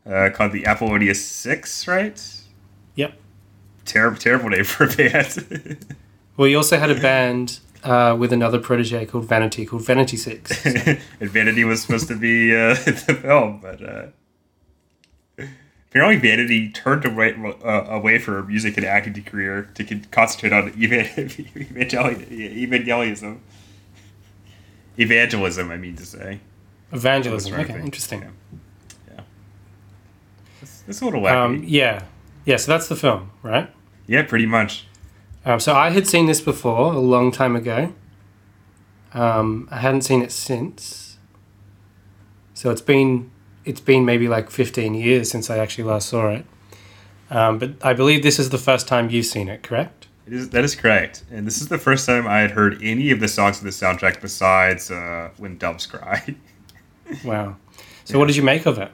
[0.07, 2.21] uh, called the Apollonia Six, right?
[2.95, 3.19] Yep.
[3.85, 5.85] Terrible, terrible name for a band.
[6.39, 10.65] Well, he also had a band uh, with another protege called Vanity, called Vanity Six.
[11.21, 14.07] and Vanity was supposed to be uh, the film, but uh,
[15.91, 20.69] apparently Vanity turned away, uh, away from her music and acting career to concentrate on
[20.83, 23.41] evan- evangelism.
[24.97, 26.41] Evangelism, I mean to say.
[26.93, 27.53] Evangelism.
[27.53, 27.85] That's right, I Okay, think.
[27.85, 28.21] interesting.
[28.23, 28.29] Yeah.
[29.15, 29.21] yeah.
[31.01, 31.33] A little wacky.
[31.33, 32.05] Um, yeah,
[32.45, 32.57] yeah.
[32.57, 33.71] So that's the film, right?
[34.07, 34.87] yeah, pretty much.
[35.45, 37.93] Um, so I had seen this before a long time ago.
[39.15, 41.19] Um, I hadn't seen it since.
[42.55, 43.31] So it's been
[43.69, 46.45] it's been maybe like fifteen years since I actually last saw it.
[47.31, 50.07] Um, but I believe this is the first time you've seen it, correct?
[50.27, 51.25] It is, that is correct.
[51.31, 53.71] And this is the first time I had heard any of the songs of the
[53.71, 56.35] soundtrack besides uh, When Doves Cry.
[57.25, 57.57] Wow.
[58.05, 58.93] So what did you make of it?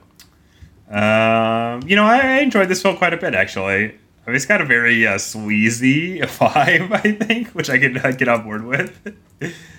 [0.88, 3.87] Um, you know, I, I enjoyed this film quite a bit, actually.
[4.26, 8.12] I mean, it's got a very uh, sleazy vibe, I think, which I can uh,
[8.12, 9.16] get on board with.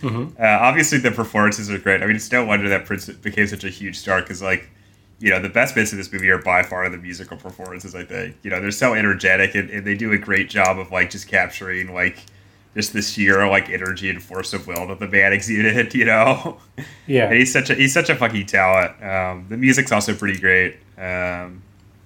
[0.04, 2.04] Uh, obviously, the performances are great.
[2.04, 4.70] I mean, it's no wonder that Prince became such a huge star because, like,
[5.20, 7.96] you know, the best bits of this movie are by far the musical performances.
[7.96, 10.92] I think you know they're so energetic and, and they do a great job of
[10.92, 12.18] like just capturing like
[12.76, 15.94] just the sheer like energy and force of will that the band exuded.
[15.96, 16.58] You know,
[17.08, 17.26] Yeah.
[17.30, 19.02] and he's such a he's such a fucking talent.
[19.04, 20.76] Um, the music's also pretty great.
[20.98, 21.62] Um,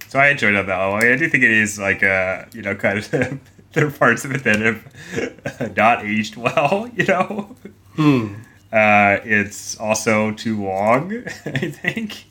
[0.07, 0.93] so I enjoyed it though.
[0.93, 3.09] I, mean, I do think it is like uh, you know kind of
[3.73, 6.89] there are parts of it that have not aged well.
[6.95, 7.55] You know,
[7.95, 8.35] Hmm.
[8.71, 11.23] uh, it's also too long.
[11.45, 12.25] I think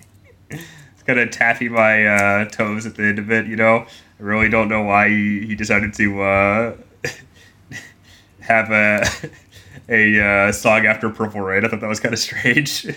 [0.50, 3.46] it's kind of taffy my uh, toes at the end of it.
[3.46, 3.86] You know,
[4.18, 6.76] I really don't know why he, he decided to uh,
[8.40, 9.04] have a
[9.88, 11.64] a uh, song after Purple Rain.
[11.64, 12.86] I thought that was kind of strange.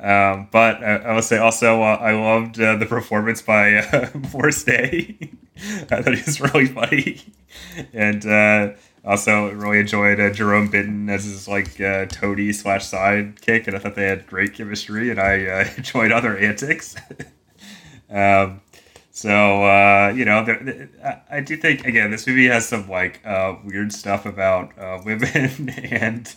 [0.00, 4.06] Um, but I, I will say also uh, I loved uh, the performance by uh,
[4.64, 5.18] Day.
[5.90, 7.20] I thought he was really funny,
[7.92, 8.74] and uh,
[9.08, 13.78] also really enjoyed uh, Jerome Benton as his like uh, toady slash sidekick, and I
[13.80, 16.94] thought they had great chemistry, and I uh, enjoyed other antics.
[18.10, 18.60] um,
[19.10, 22.88] so uh, you know, there, there- I- I do think again this movie has some
[22.88, 26.34] like uh, weird stuff about uh, women and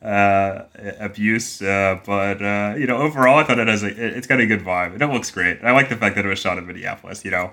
[0.00, 0.62] uh,
[0.98, 4.40] abuse, uh, but uh, you know, overall, I thought it has a it- it's got
[4.40, 5.58] a good vibe it looks great.
[5.62, 7.50] I like the fact that it was shot in Minneapolis, you know,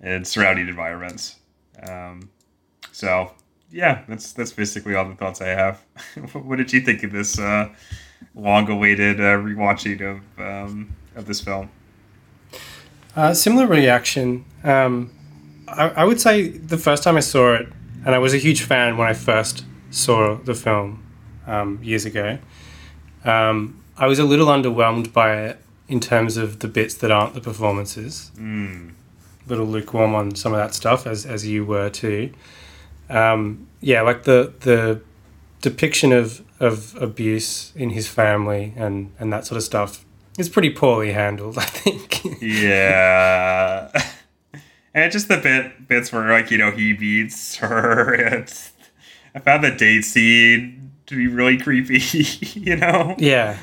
[0.00, 1.36] and surrounding environments.
[1.86, 2.30] Um,
[2.94, 3.32] so
[3.72, 5.82] yeah, that's that's basically all the thoughts I have.
[6.32, 7.68] what did you think of this uh,
[8.36, 11.70] long-awaited uh, rewatching of um, of this film?
[13.16, 14.44] Uh, similar reaction.
[14.62, 15.12] Um,
[15.66, 17.68] I, I would say the first time I saw it,
[18.06, 21.04] and I was a huge fan when I first saw the film
[21.48, 22.38] um, years ago.
[23.24, 27.34] Um, I was a little underwhelmed by it in terms of the bits that aren't
[27.34, 28.30] the performances.
[28.36, 28.92] Mm.
[29.48, 32.32] Little lukewarm on some of that stuff, as as you were too.
[33.10, 35.00] Um, yeah, like the the
[35.60, 40.04] depiction of of abuse in his family and and that sort of stuff
[40.38, 41.58] is pretty poorly handled.
[41.58, 42.22] I think.
[42.40, 43.90] Yeah.
[44.94, 48.52] and just the bit bits where like, you know, he beats her and
[49.34, 51.98] I found the date scene to be really creepy,
[52.58, 53.14] you know?
[53.18, 53.58] Yeah.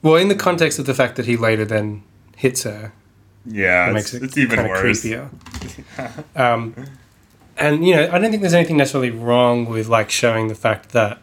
[0.00, 2.02] Well, in the context of the fact that he later then
[2.36, 2.92] hits her,
[3.44, 5.04] Yeah, it it's, makes it it's even worse.
[5.04, 5.28] creepier.
[6.36, 6.74] um,
[7.56, 10.90] and you know, I don't think there's anything necessarily wrong with like showing the fact
[10.90, 11.18] that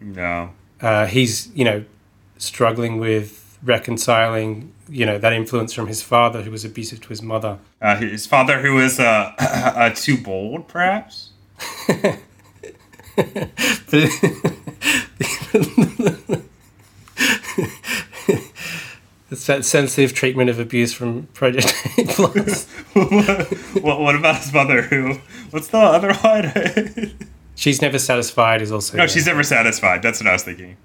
[0.00, 0.50] No.
[0.80, 1.84] uh, he's you know
[2.38, 7.22] struggling with reconciling you know that influence from his father who was abusive to his
[7.22, 7.58] mother.
[7.82, 11.30] Uh, his father, who was uh, uh, too bold, perhaps?
[11.88, 12.18] It's
[19.30, 21.66] that sensitive treatment of abuse from Project
[22.08, 22.66] Plus.
[22.94, 25.14] what, what about his mother, who.
[25.50, 27.12] What's the other one?
[27.54, 29.08] She's never satisfied is also no, there.
[29.08, 30.00] she's never satisfied.
[30.00, 30.76] That's what I was thinking.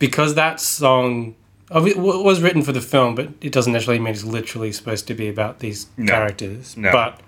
[0.00, 1.36] because that song
[1.70, 5.14] it was written for the film, but it doesn't necessarily mean it's literally supposed to
[5.14, 6.10] be about these No.
[6.12, 6.76] characters.
[6.76, 6.90] No.
[6.90, 7.20] But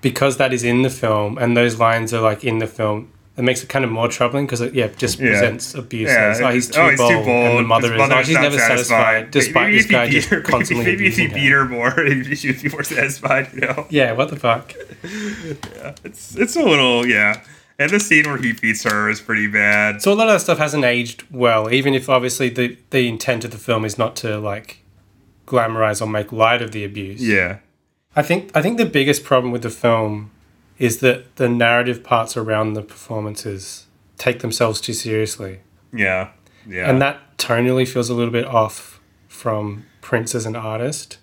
[0.00, 3.42] because that is in the film and those lines are like in the film, it
[3.42, 5.28] makes it kind of more troubling because it yeah just Yeah.
[5.28, 6.10] presents abuse.
[6.10, 7.28] Yeah, as, oh, he's too, oh, he's bold, too bold.
[7.28, 10.28] and the mother is oh, mother's she's not never satisfied, despite Maybe this guy just
[10.30, 11.64] her- constantly Maybe if beat her.
[11.64, 13.48] her more, maybe she would be more satisfied.
[13.54, 13.86] You know.
[13.90, 14.74] Yeah, what the fuck?
[15.04, 17.40] yeah, It's it's a little yeah.
[17.80, 20.02] And the scene where he beats her is pretty bad.
[20.02, 23.44] So a lot of that stuff hasn't aged well, even if obviously the the intent
[23.44, 24.78] of the film is not to like
[25.46, 27.22] glamorize or make light of the abuse.
[27.26, 27.58] Yeah.
[28.16, 30.32] I think I think the biggest problem with the film
[30.78, 35.60] is that the narrative parts around the performances take themselves too seriously,
[35.92, 36.28] Yeah.
[36.68, 36.88] Yeah.
[36.90, 41.18] and that tonally feels a little bit off from Prince as an artist.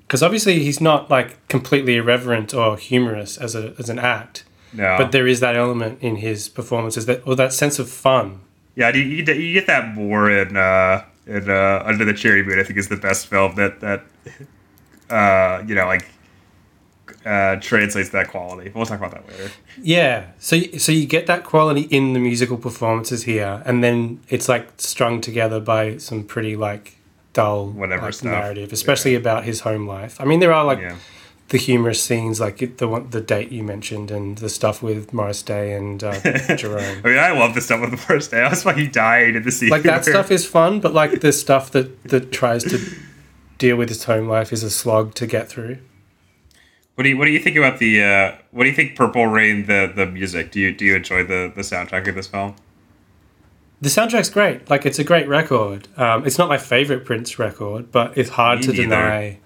[0.00, 4.96] Because obviously he's not like completely irreverent or humorous as a as an act, no.
[4.98, 8.40] but there is that element in his performances that or that sense of fun.
[8.76, 12.42] yeah, you, you, get- you get that more in uh in uh Under the Cherry
[12.44, 12.58] Moon.
[12.58, 14.04] I think is the best film that that
[15.10, 16.06] uh you know like
[17.24, 18.70] uh translates that quality.
[18.74, 19.50] We'll talk about that later.
[19.82, 24.48] Yeah, so so you get that quality in the musical performances here, and then it's
[24.48, 26.98] like strung together by some pretty like
[27.34, 30.18] dull Whatever like, narrative, especially about his home life.
[30.20, 30.96] I mean, there are like yeah.
[31.48, 35.42] the humorous scenes, like the one, the date you mentioned, and the stuff with Morris
[35.42, 36.18] Day and uh,
[36.56, 37.02] Jerome.
[37.04, 38.40] I mean, I love the stuff with first day.
[38.40, 39.68] I was fucking dying in the scene.
[39.68, 42.78] Like that stuff is fun, but like the stuff that that tries to
[43.58, 45.78] deal with his home life is a slog to get through.
[46.94, 49.26] What do you What do you think about the uh, What do you think Purple
[49.26, 50.52] Rain the the music?
[50.52, 52.54] Do you Do you enjoy the the soundtrack of this film?
[53.80, 54.70] The soundtrack's great.
[54.70, 55.88] Like it's a great record.
[55.96, 58.82] Um, it's not my favorite Prince record, but it's hard Me to neither.
[58.82, 59.38] deny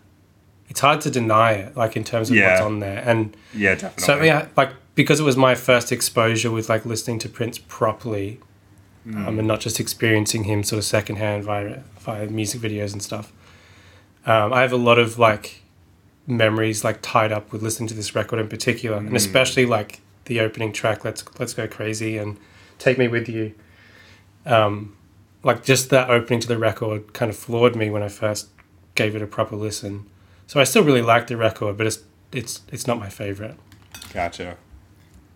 [0.71, 2.51] it's hard to deny it, like in terms of Yeah.
[2.51, 3.03] what's on there.
[3.07, 4.05] And Yeah, definitely.
[4.05, 8.39] certainly, I, like because it was my first exposure with like listening to Prince properly,
[9.15, 13.33] um, and not just experiencing him sort of secondhand via via music videos and stuff.
[14.27, 15.63] Um, I have a lot of like
[16.29, 20.41] memories like tied up with listening to this record in particular, and especially like the
[20.41, 22.39] opening track, "Let's Let's Go Crazy" and
[22.79, 23.55] "Take Me With You."
[24.47, 24.97] Um,
[25.43, 28.49] like just that opening to the record kind of floored me when I first
[28.95, 30.07] gave it a proper listen.
[30.47, 32.01] So I still really like the record, but it's
[32.33, 33.57] it's it's not my favorite.
[34.13, 34.57] Gotcha.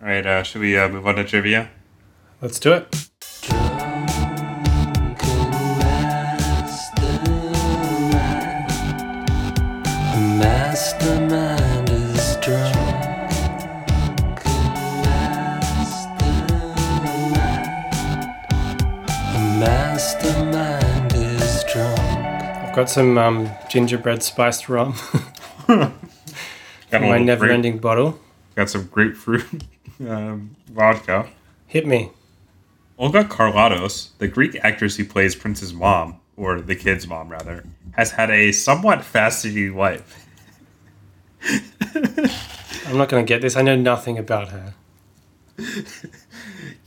[0.01, 1.71] All right, uh, should we uh, move on to trivia?
[2.41, 3.09] Let's do it.
[10.43, 12.77] Mastermind is drunk.
[19.83, 21.99] Mastermind is drunk.
[21.99, 24.95] I've got some um, gingerbread spiced rum
[25.69, 25.93] Got
[26.93, 28.21] my never grape- ending bottle.
[28.55, 29.45] Got some grapefruit
[30.09, 31.29] um, vodka.
[31.67, 32.11] Hit me.
[32.99, 38.13] Olga Karlatos, the Greek actress who plays Prince's mom, or the kid's mom rather, has
[38.13, 40.22] had a somewhat fascinating life.
[42.87, 43.57] I'm not going to get this.
[43.57, 44.75] I know nothing about her.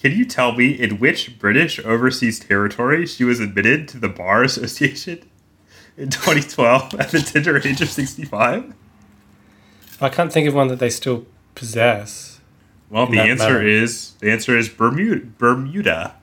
[0.02, 4.44] Can you tell me in which British overseas territory she was admitted to the Bar
[4.44, 5.20] Association
[5.98, 8.74] in 2012 at the tender age of 65?
[10.02, 11.26] I can't think of one that they still
[11.56, 12.40] possess.
[12.90, 13.68] Well, the answer matter.
[13.68, 16.16] is the answer is Bermuda, Bermuda,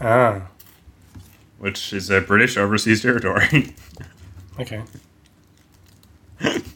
[0.00, 0.48] Ah,
[1.58, 3.74] which is a British overseas territory.
[4.58, 4.82] okay.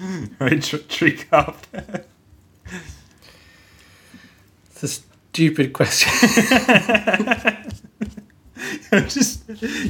[0.40, 1.66] right, tr- tree cup.
[4.70, 6.10] It's a stupid question.
[8.92, 9.42] Just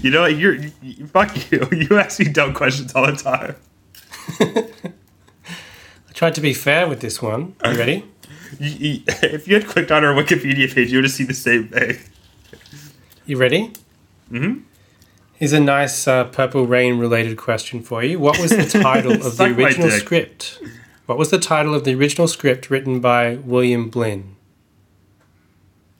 [0.02, 1.66] you know, what, you're you, fuck you.
[1.72, 3.54] You ask me dumb questions all the time.
[4.40, 7.54] I tried to be fair with this one.
[7.64, 8.04] You ready?
[8.58, 11.34] You, you, if you had clicked on our Wikipedia page, you would have seen the
[11.34, 11.98] same thing.
[13.26, 13.72] You ready?
[14.30, 14.62] Mm Mhm.
[15.40, 18.18] Here's a nice uh, Purple Rain related question for you.
[18.18, 20.60] What was the title of the original script?
[21.06, 24.36] What was the title of the original script written by William Blinn?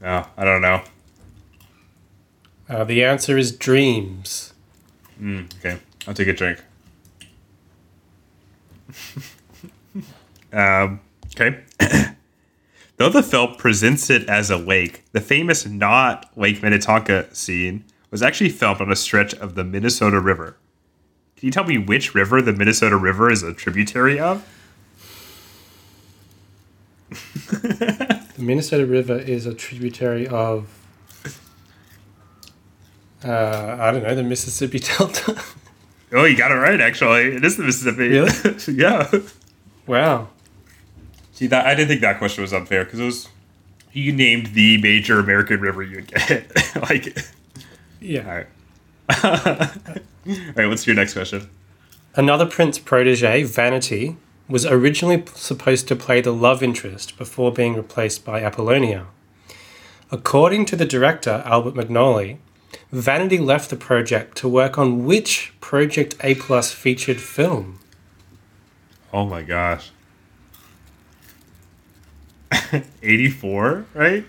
[0.05, 0.83] Oh, I don't know.
[2.69, 4.53] Uh, the answer is Dreams.
[5.19, 6.63] Mm, okay, I'll take a drink.
[10.53, 11.01] um,
[11.35, 11.61] okay.
[12.99, 18.23] Though the film presents it as a lake, the famous not Lake Minnetonka scene was
[18.23, 20.57] actually filmed on a stretch of the Minnesota River.
[21.37, 24.47] Can you tell me which river the Minnesota River is a tributary of?
[28.41, 30.67] The Minnesota River is a tributary of,
[33.23, 35.39] uh, I don't know, the Mississippi Delta.
[36.11, 36.81] Oh, you got it right.
[36.81, 38.09] Actually, it is the Mississippi.
[38.09, 38.33] Really?
[38.69, 39.11] yeah.
[39.87, 40.29] wow.
[41.33, 43.29] See that I didn't think that question was unfair because it was
[43.93, 46.51] you named the major American river you'd get.
[46.89, 47.19] like,
[48.01, 48.27] Yeah.
[48.27, 48.47] all right.
[50.27, 50.67] all right.
[50.67, 51.49] What's your next question?
[52.17, 54.17] Another Prince protege, Vanity,
[54.49, 59.07] was originally supposed to play the love interest before being replaced by Apollonia.
[60.11, 62.39] According to the director, Albert Magnoli,
[62.91, 67.79] Vanity left the project to work on which Project A Plus featured film?
[69.13, 69.91] Oh my gosh.
[73.03, 74.25] 84, right?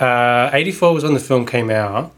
[0.00, 2.12] Uh, 84 was when the film came out.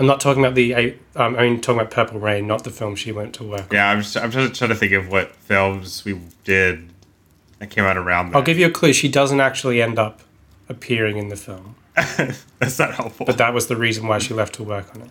[0.00, 0.72] I'm not talking about the.
[0.72, 3.68] eight- I'm only talking about Purple Rain, not the film she went to work on.
[3.72, 6.88] Yeah, I'm just I'm just trying to think of what films we did
[7.58, 8.34] that came out around.
[8.34, 8.92] I'll give you a clue.
[8.92, 10.22] She doesn't actually end up
[10.68, 13.26] appearing in the film, That's not helpful.
[13.26, 15.10] but that was the reason why she left to work on it.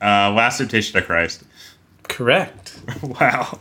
[0.00, 1.42] uh, Last Temptation of Christ.
[2.04, 2.80] Correct.
[3.02, 3.58] wow.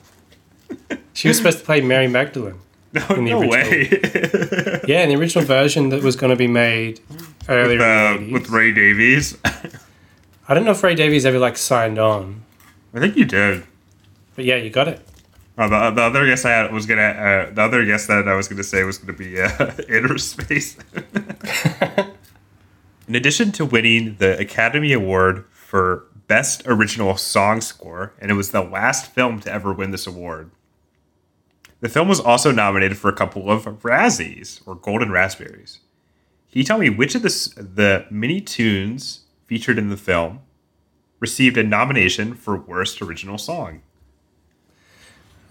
[1.14, 2.60] She was supposed to play Mary Magdalene.
[2.96, 3.50] No, In the no original.
[3.52, 4.82] way.
[4.88, 7.00] Yeah, in the original version that was going to be made
[7.50, 9.38] earlier uh, in the with Ray Davies.
[10.48, 12.44] I don't know if Ray Davies ever like signed on,
[12.94, 13.64] I think you did.
[14.36, 15.02] but yeah, you got it.
[15.58, 17.02] Oh, the, the other guess I had was gonna.
[17.02, 20.78] Uh, the other guess that I was gonna say was gonna be uh, inner space.
[23.08, 28.52] In addition to winning the Academy Award for Best Original Song Score, and it was
[28.52, 30.50] the last film to ever win this award.
[31.82, 35.80] The film was also nominated for a couple of Razzies or Golden Raspberries.
[36.52, 40.40] Can you tell me which of the the mini tunes featured in the film
[41.20, 43.82] received a nomination for Worst Original Song?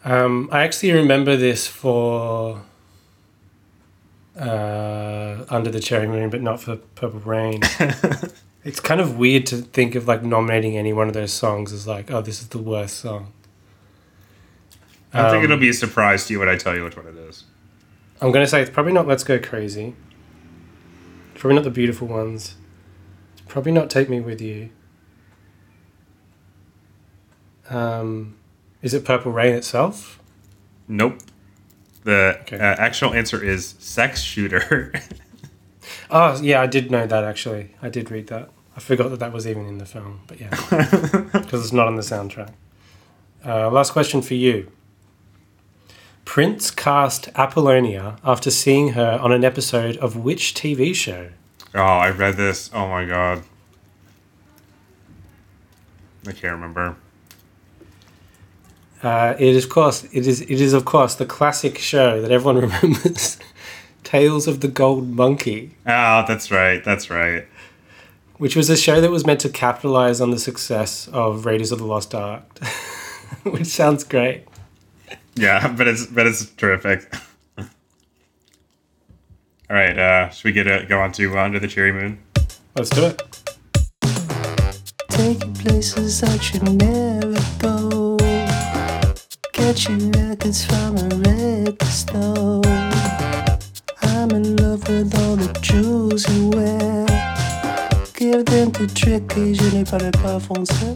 [0.04, 2.62] Um, I actually remember this for
[4.38, 7.60] uh, Under the Cherry Moon, but not for Purple Rain.
[8.64, 11.86] it's kind of weird to think of like nominating any one of those songs as
[11.86, 13.32] like, oh, this is the worst song.
[15.14, 16.96] I don't think Um, it'll be a surprise to you when I tell you which
[16.96, 17.44] one it is.
[18.20, 19.94] I'm gonna say it's probably not Let's Go Crazy.
[21.32, 22.56] It's probably not the beautiful ones.
[23.32, 24.70] It's probably not Take Me With You.
[27.70, 28.36] Um,
[28.82, 30.20] is it Purple Rain itself?
[30.88, 31.18] Nope.
[32.04, 32.56] The Okay.
[32.58, 34.92] uh, actual answer is Sex Shooter.
[36.10, 37.70] Oh, yeah, I did know that actually.
[37.82, 38.48] I did read that.
[38.76, 40.48] I forgot that that was even in the film, but yeah,
[41.32, 42.52] because it's not on the soundtrack.
[43.44, 44.70] Uh, last question for you.
[46.24, 51.30] Prince cast Apollonia after seeing her on an episode of which TV show?
[51.74, 52.70] oh, I read this.
[52.72, 53.42] Oh my god.
[56.26, 56.96] I can't remember.
[59.02, 62.30] Uh, it is, of course, it is, it is of course the classic show that
[62.30, 63.38] everyone remembers,
[64.02, 66.82] Tales of the Gold Monkey, Oh, that's right.
[66.82, 67.44] That's right.
[68.38, 71.78] which was a show that was meant to capitalize on the success of Raiders of
[71.80, 72.44] the Lost Ark,
[73.42, 74.44] which sounds great.
[75.36, 77.12] Yeah, but it's but it's terrific.
[77.58, 77.66] All
[79.70, 82.18] right, uh, should we get a, go on to uh, Under the Cherry Moon?
[82.76, 83.22] Let's do it.
[85.08, 88.16] Take places I should never go.
[89.52, 92.62] Get you records from a record store.
[94.02, 97.06] I'm in love with all the jewels you wear.
[98.14, 100.94] Give them to Tricky, je n'ai pas de pas français.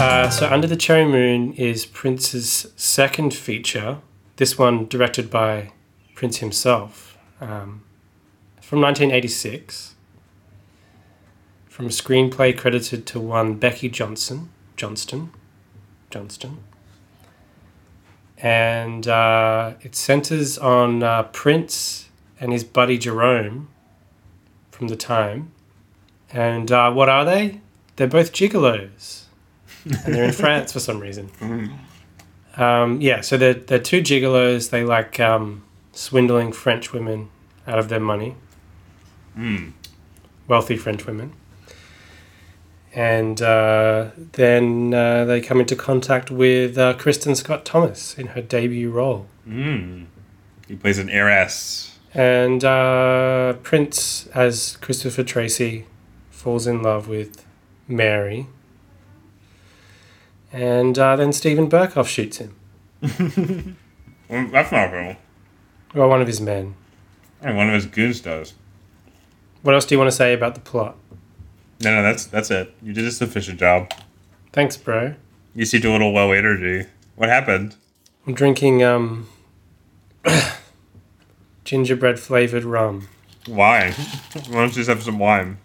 [0.00, 3.98] Uh, so, Under the Cherry Moon is Prince's second feature.
[4.36, 5.72] This one directed by
[6.14, 7.82] Prince himself, um,
[8.62, 9.96] from 1986.
[11.68, 15.34] From a screenplay credited to one Becky Johnson, Johnston,
[16.08, 16.64] Johnston,
[18.38, 22.08] and uh, it centers on uh, Prince
[22.40, 23.68] and his buddy Jerome
[24.70, 25.52] from the time.
[26.32, 27.60] And uh, what are they?
[27.96, 29.19] They're both gigolos
[29.84, 31.30] and they're in France for some reason.
[32.56, 34.70] Um, yeah, so they're, they're two gigolos.
[34.70, 35.62] They like um,
[35.92, 37.28] swindling French women
[37.64, 38.34] out of their money,
[39.36, 39.68] Hmm.
[40.48, 41.32] wealthy French women.
[42.92, 48.42] And uh, then uh, they come into contact with uh, Kristin Scott Thomas in her
[48.42, 49.26] debut role.
[49.48, 50.06] Mm.
[50.66, 51.98] He plays an heiress.
[52.12, 55.86] And uh, Prince, as Christopher Tracy,
[56.30, 57.46] falls in love with
[57.86, 58.48] Mary.
[60.52, 63.76] And uh, then Steven Berkoff shoots him.
[64.30, 65.16] Well, that's not real.
[65.92, 66.76] Well, one of his men.
[67.42, 68.54] And one of his goons does.
[69.62, 70.96] What else do you want to say about the plot?
[71.82, 72.72] No, no, that's that's it.
[72.80, 73.90] You did a sufficient job.
[74.52, 75.14] Thanks, bro.
[75.54, 76.88] You seemed a little low energy.
[77.16, 77.74] What happened?
[78.24, 79.28] I'm drinking um,
[81.64, 83.08] gingerbread flavored rum.
[83.46, 83.90] Why?
[83.90, 85.58] Why don't you just have some wine?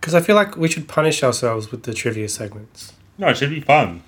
[0.00, 2.92] Because I feel like we should punish ourselves with the trivia segments.
[3.18, 4.04] No, it should be fun.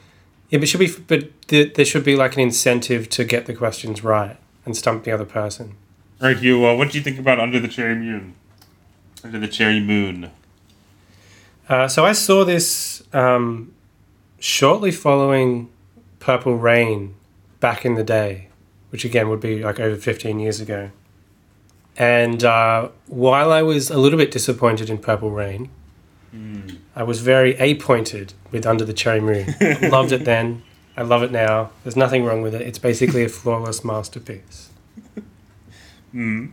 [0.51, 3.55] Yeah, but should be, but th- there should be like an incentive to get the
[3.55, 5.77] questions right and stump the other person.
[6.21, 6.67] All right, you.
[6.67, 8.35] Uh, what do you think about Under the Cherry Moon?
[9.23, 10.31] Under the Cherry Moon.
[11.69, 13.75] Uh, so I saw this um,
[14.39, 15.69] shortly following
[16.19, 17.15] Purple Rain
[17.61, 18.49] back in the day,
[18.91, 20.91] which again would be like over 15 years ago.
[21.97, 25.69] And uh, while I was a little bit disappointed in Purple Rain,
[26.95, 29.55] I was very appointed with Under the Cherry Moon.
[29.91, 30.63] Loved it then.
[30.97, 31.71] I love it now.
[31.85, 32.63] There's nothing wrong with it.
[32.63, 34.71] It's basically a flawless masterpiece.
[36.13, 36.47] Hmm.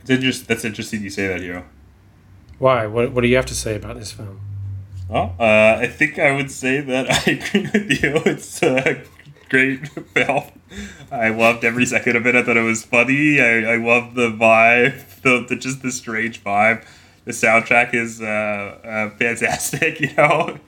[0.00, 1.62] It's interest- That's interesting you say that, Hugh.
[2.58, 2.86] Why?
[2.86, 4.40] What, what do you have to say about this film?
[5.08, 8.22] Well, uh, I think I would say that I agree with you.
[8.24, 9.02] It's a
[9.50, 10.44] great film.
[11.10, 12.34] I loved every second of it.
[12.34, 13.40] I thought it was funny.
[13.40, 16.84] I, I loved the vibe, the, the just the strange vibe.
[17.24, 18.24] The soundtrack is uh,
[18.84, 20.58] uh, fantastic, you know,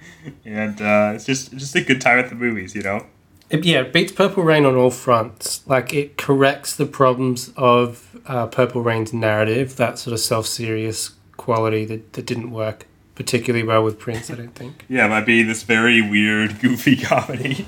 [0.45, 3.07] and uh, it's just just a good time at the movies, you know.
[3.51, 5.67] It, yeah, it beats Purple Rain on all fronts.
[5.67, 11.85] Like it corrects the problems of uh, Purple Rain's narrative, that sort of self-serious quality
[11.85, 14.31] that, that didn't work particularly well with Prince.
[14.31, 14.85] I don't think.
[14.89, 17.67] Yeah, it might be this very weird, goofy comedy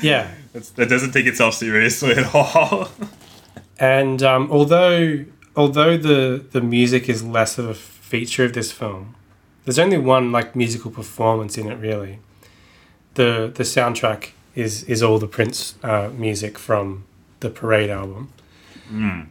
[0.00, 2.88] Yeah, That's, that doesn't take itself seriously at all.
[3.78, 5.24] and um, although
[5.58, 9.14] although the the music is less of a feature of this film,
[9.64, 12.20] there's only one like musical performance in it really.
[13.14, 17.04] The the soundtrack is is all the Prince uh, music from
[17.40, 18.32] the Parade album.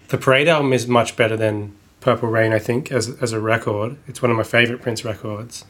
[0.10, 3.98] The Parade album is much better than Purple Rain, I think, as as a record.
[4.08, 5.66] It's one of my favorite Prince records,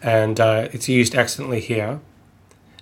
[0.00, 2.00] and uh, it's used excellently here.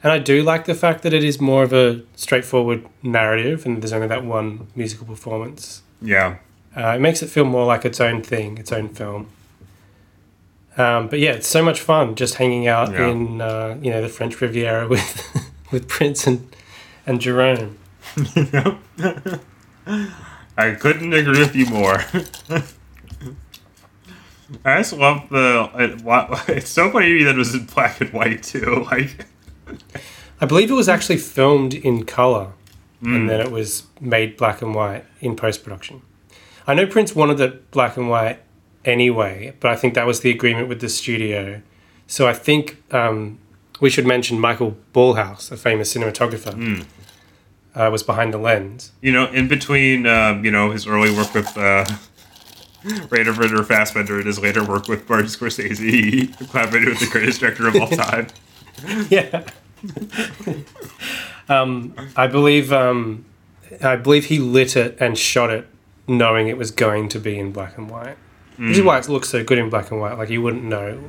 [0.02, 3.82] And I do like the fact that it is more of a straightforward narrative, and
[3.82, 6.36] there's only that one musical performance Yeah.
[6.77, 9.29] Uh, it makes it feel more like its own thing, its own film.
[10.77, 13.09] Um, but yeah, it's so much fun just hanging out Yeah.
[13.09, 15.27] in uh, you know the French Riviera with
[15.73, 16.55] with Prince and
[17.07, 17.79] and Jerome.
[20.57, 21.99] I couldn't agree with you more.
[24.64, 25.71] I just love the.
[25.75, 26.01] It,
[26.57, 28.87] it's so funny to me that it was in black and white too.
[28.91, 29.27] Like,
[30.41, 32.53] I believe it was actually filmed in color,
[33.01, 33.14] Hmm.
[33.14, 36.03] and then it was made black and white in post production.
[36.69, 38.39] I know Prince wanted it black and white
[38.85, 41.62] anyway, but I think that was the agreement with the studio.
[42.07, 43.39] So I think um,
[43.81, 46.83] we should mention Michael Ballhaus, a famous cinematographer, Hmm.
[47.79, 48.93] uh, was behind the lens.
[49.01, 51.85] you know, in between, um, you know, his early work with uh,
[53.11, 57.41] Rainer Werner Fassbinder and his later work with Martin Scorsese, he collaborated with the greatest
[57.41, 58.27] director of all time.
[59.11, 59.45] yeah.
[61.49, 63.25] um, I believe um,
[63.83, 65.66] I believe he lit it and shot it,
[66.09, 68.16] knowing it was going to be in black and white.
[68.56, 70.18] Which is why it looks so good in black and white.
[70.18, 71.00] Like you wouldn't know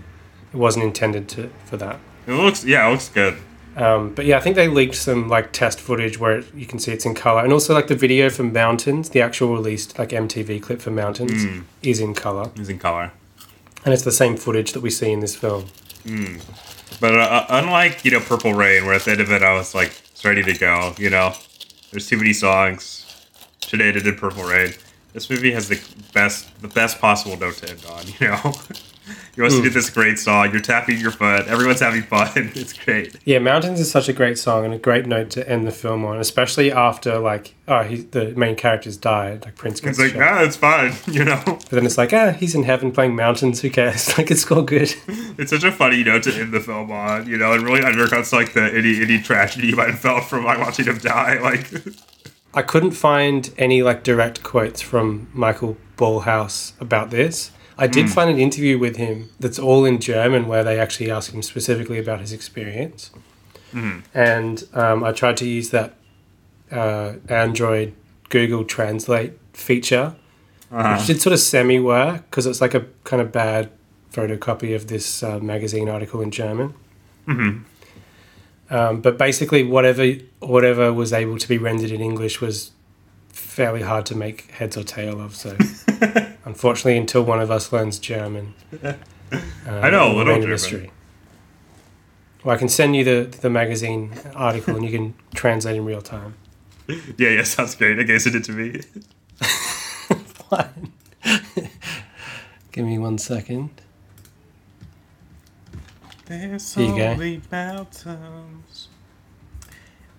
[0.53, 1.99] it wasn't intended to for that.
[2.27, 3.37] It looks, yeah, it looks good.
[3.75, 6.77] Um, but yeah, I think they leaked some like test footage where it, you can
[6.77, 10.09] see it's in color, and also like the video for Mountains, the actual released like
[10.09, 13.11] MTV clip for Mountains is in color, It's in color.
[13.85, 15.65] and it's the same footage that we see in this film.
[16.99, 19.73] But uh, unlike, you know, Purple Rain, where at the end of it I was
[19.73, 21.33] like it's ready to go, you know,
[21.91, 23.05] there's too many songs.
[23.61, 24.73] Today did Purple Rain.
[25.13, 25.81] This movie has the
[26.13, 28.03] best, the best possible note to end on.
[28.19, 28.53] You know,
[29.35, 32.29] you listen to this great song, you're tapping your foot, everyone's having fun.
[32.55, 33.15] It's great.
[33.25, 36.05] Yeah, Mountains is such a great song and a great note to end the film
[36.05, 40.23] on, especially after like oh he, the main character's died, like Prince gets It's like,
[40.23, 40.93] ah, it's fine.
[41.11, 44.15] You know, But then it's like ah he's in heaven playing Mountains, who cares?
[44.17, 44.93] Like it's all good.
[45.39, 47.27] it's such a funny note to end the film on.
[47.27, 50.45] You know, and really undercuts like the any any tragedy you might have felt from
[50.45, 51.39] like watching him die.
[51.39, 51.71] Like,
[52.53, 57.51] I couldn't find any like direct quotes from Michael Ballhaus about this.
[57.77, 61.31] I did find an interview with him that's all in German where they actually ask
[61.31, 63.11] him specifically about his experience.
[64.13, 65.93] And um, I tried to use that
[66.71, 67.93] uh, Android
[68.29, 70.15] Google Translate feature,
[70.71, 73.69] uh, which did sort of semi work because it's like a kind of bad
[74.11, 76.73] photocopy of this uh, magazine article in German.
[78.69, 82.71] Um, but basically, whatever whatever was able to be rendered in English was
[83.29, 85.35] fairly hard to make heads or tail of.
[85.35, 85.57] So,
[86.45, 88.53] unfortunately, until one of us learns German,
[88.83, 88.93] uh,
[89.67, 90.91] I know a will little German.
[92.43, 96.01] Well, I can send you the the magazine article, and you can translate in real
[96.01, 96.35] time.
[96.87, 97.99] yeah, yeah, sounds great.
[97.99, 98.81] I guess it did to me.
[99.39, 100.93] Fine.
[102.71, 103.69] Give me one second.
[106.29, 107.07] There's Here you go.
[107.07, 108.87] only mountains.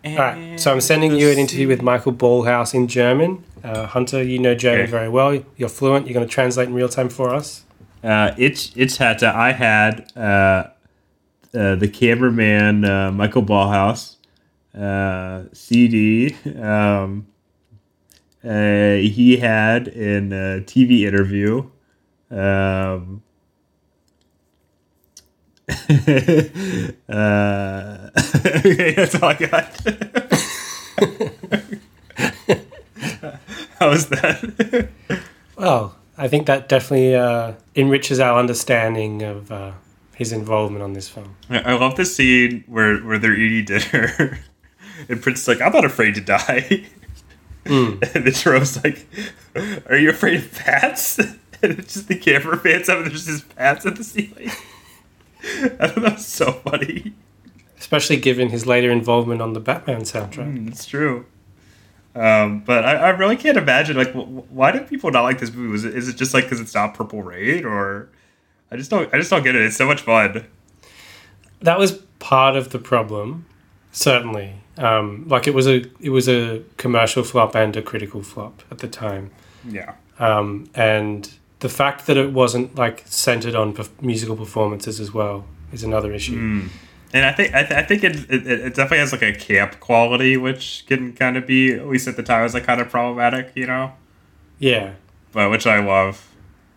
[0.05, 3.45] All right, so I'm sending you an interview with Michael Ballhaus in German.
[3.63, 4.91] Uh, Hunter, you know German Okay.
[4.91, 5.41] very well.
[5.57, 6.07] You're fluent.
[6.07, 7.65] You're going to translate in real time for us.
[8.03, 10.71] Uh, it's ich hatte, I had uh,
[11.55, 14.17] uh, the cameraman uh, Michael Ballhaus
[14.77, 16.35] uh, CD.
[16.61, 17.27] Um,
[18.43, 21.69] uh, he had in a TV interview.
[22.31, 23.23] Um,
[27.09, 28.11] uh,
[28.67, 29.81] okay, that's all I got.
[33.79, 34.89] How was that?
[35.57, 39.73] Well, I think that definitely uh, enriches our understanding of uh,
[40.17, 41.37] his involvement on this film.
[41.49, 44.41] I love the scene where where they're eating dinner,
[45.09, 46.85] and Prince is like, "I'm not afraid to die,"
[47.65, 49.07] and then Jerome's like,
[49.89, 51.19] "Are you afraid of bats?"
[51.63, 54.51] And it's just the camera pans up, and there's just bats at the ceiling.
[55.45, 57.15] I thought that was so funny.
[57.79, 60.69] Especially given his later involvement on the Batman soundtrack.
[60.69, 61.27] It's true.
[62.15, 65.53] Um, but I, I really can't imagine like wh- why do people not like this
[65.53, 65.71] movie?
[65.71, 68.09] Was it, is it just like because it's not Purple Rain, or
[68.71, 69.63] I just don't I just don't get it.
[69.63, 70.45] It's so much fun.
[71.63, 73.47] That was part of the problem,
[73.93, 74.55] certainly.
[74.77, 78.79] Um, like it was a it was a commercial flop and a critical flop at
[78.79, 79.31] the time.
[79.69, 79.95] Yeah.
[80.19, 81.31] um, and
[81.61, 86.13] the fact that it wasn't like centered on perf- musical performances as well is another
[86.13, 86.69] issue.
[87.13, 89.81] And I think I, th- I think it, it it definitely has like a camp
[89.81, 92.89] quality, which can kind of be at least at the time was like kind of
[92.89, 93.93] problematic, you know.
[94.59, 94.93] Yeah,
[95.33, 96.29] But which I love.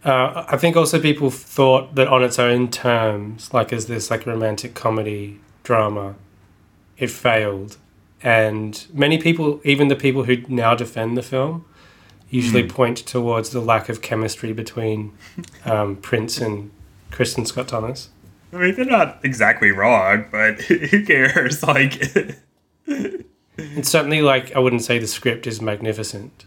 [0.06, 4.26] uh, I think also people thought that on its own terms, like as this like
[4.26, 6.16] romantic comedy drama,
[6.98, 7.78] it failed,
[8.24, 11.66] and many people, even the people who now defend the film,
[12.34, 15.14] usually point towards the lack of chemistry between
[15.66, 16.72] um, Prince and
[17.12, 18.10] Kristin Scott Thomas.
[18.52, 21.64] I mean, they're not exactly wrong, but who cares?
[21.64, 22.02] Like,
[23.58, 26.46] It's certainly like I wouldn't say the script is magnificent.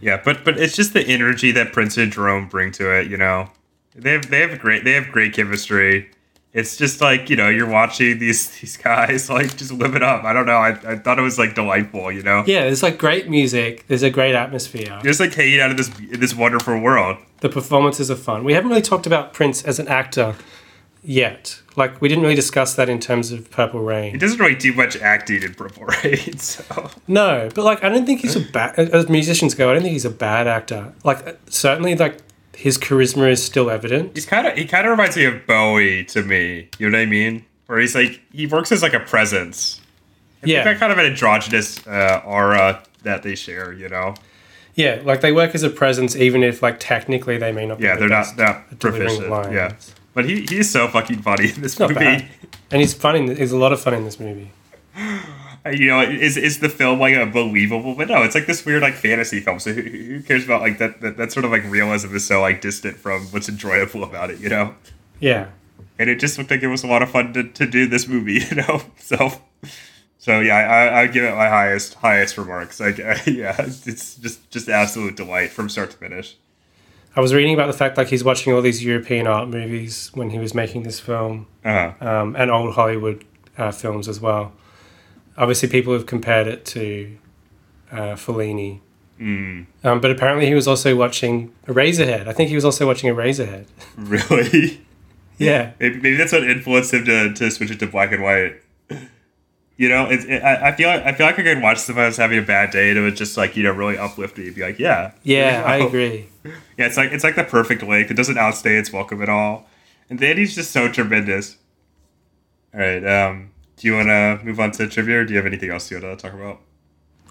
[0.00, 3.08] Yeah, but but it's just the energy that Prince and Jerome bring to it.
[3.08, 3.48] You know,
[3.94, 6.10] they have they have great they have great chemistry.
[6.54, 10.24] It's just like you know you're watching these these guys like just live it up.
[10.24, 10.56] I don't know.
[10.56, 12.12] I, I thought it was like delightful.
[12.12, 13.86] You know, Yeah, there's like great music.
[13.88, 14.88] There's a great atmosphere.
[14.88, 17.16] you're just like hanging out of this in this wonderful world.
[17.40, 18.44] The performances are fun.
[18.44, 20.36] We haven't really talked about Prince as an actor
[21.02, 21.60] yet.
[21.74, 24.72] Like we didn't really discuss that in terms of Purple rain He doesn't really do
[24.74, 28.78] much acting in Purple Rain, so No, but like I don't think he's a bad.
[28.78, 30.92] As musicians go, I don't think he's a bad actor.
[31.02, 32.18] Like certainly, like
[32.62, 34.12] his charisma is still evident.
[34.14, 36.68] he's kind of he kind of reminds me of Bowie to me.
[36.78, 37.44] You know what I mean?
[37.66, 39.80] Where he's like he works as like a presence.
[40.40, 43.72] They've Yeah, got kind of an androgynous uh, aura that they share.
[43.72, 44.14] You know?
[44.74, 45.00] yeah.
[45.04, 47.78] Like they work as a presence, even if like technically they may not.
[47.78, 49.30] be Yeah, the they're not not at delivering proficient.
[49.30, 49.54] lines.
[49.54, 49.72] Yeah,
[50.14, 52.00] but he he's so fucking funny in this Not movie.
[52.04, 52.28] bad.
[52.70, 53.16] And he's fun.
[53.16, 54.50] In, there's a lot of fun in this movie.
[55.64, 57.94] You know, is is the film like a believable?
[57.94, 59.60] But no, it's like this weird like fantasy film.
[59.60, 61.16] So who, who cares about like that, that?
[61.16, 64.40] That sort of like realism is so like distant from what's enjoyable about it.
[64.40, 64.74] You know.
[65.20, 65.50] Yeah.
[66.00, 68.08] and it just looked like it was a lot of fun to, to do this
[68.08, 68.82] movie, you know.
[68.98, 69.30] So,
[70.18, 72.80] so yeah, I I give it my highest highest remarks.
[72.80, 76.36] Like, yeah, it's just just absolute delight from start to finish.
[77.14, 80.30] I was reading about the fact like he's watching all these European art movies when
[80.30, 83.24] he was making this film, Uh, um, and old Hollywood
[83.58, 84.52] uh, films as well.
[85.36, 87.16] Obviously, people have compared it to
[87.90, 88.80] uh, Fellini,
[89.20, 92.28] mm, um, but apparently he was also watching Eraserhead.
[92.28, 93.66] I think he was also watching Eraserhead.
[93.96, 94.84] really?
[95.38, 98.56] yeah, maybe, maybe that's what influenced him to, to switch it to black and white.
[99.78, 101.88] You know, it's it, I, I feel like I feel like I could watch this
[101.88, 103.96] if I was having a bad day and it would just like you know really
[103.96, 104.50] uplift me.
[104.50, 105.88] Be like, yeah, yeah, I you know?
[105.88, 106.28] agree.
[106.76, 108.10] Yeah, it's like it's like the perfect lake.
[108.10, 109.68] It doesn't outstay its welcome at all.
[110.10, 111.56] And Danny's just so tremendous.
[112.74, 115.46] All right, um, do you want to move on to trivia, or do you have
[115.46, 116.60] anything else you want to talk about?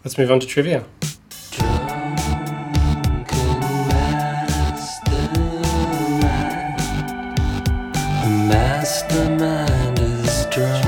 [0.04, 0.86] Let's move on to trivia.
[8.48, 10.86] Mastermind is drunk.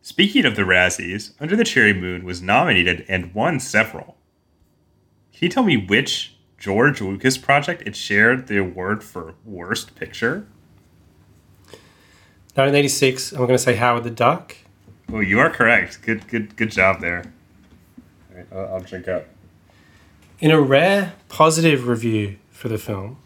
[0.00, 4.16] Speaking of the Razzies, Under the Cherry Moon was nominated and won several.
[5.32, 10.46] Can you tell me which George Lucas project it shared the award for Worst Picture?
[12.54, 13.32] 1986.
[13.32, 14.56] I'm going to say Howard the Duck.
[15.12, 16.02] Oh, you are correct.
[16.02, 17.32] Good, good, good job there.
[18.30, 19.26] All right, I'll, I'll drink up.
[20.40, 23.18] In a rare positive review for the film,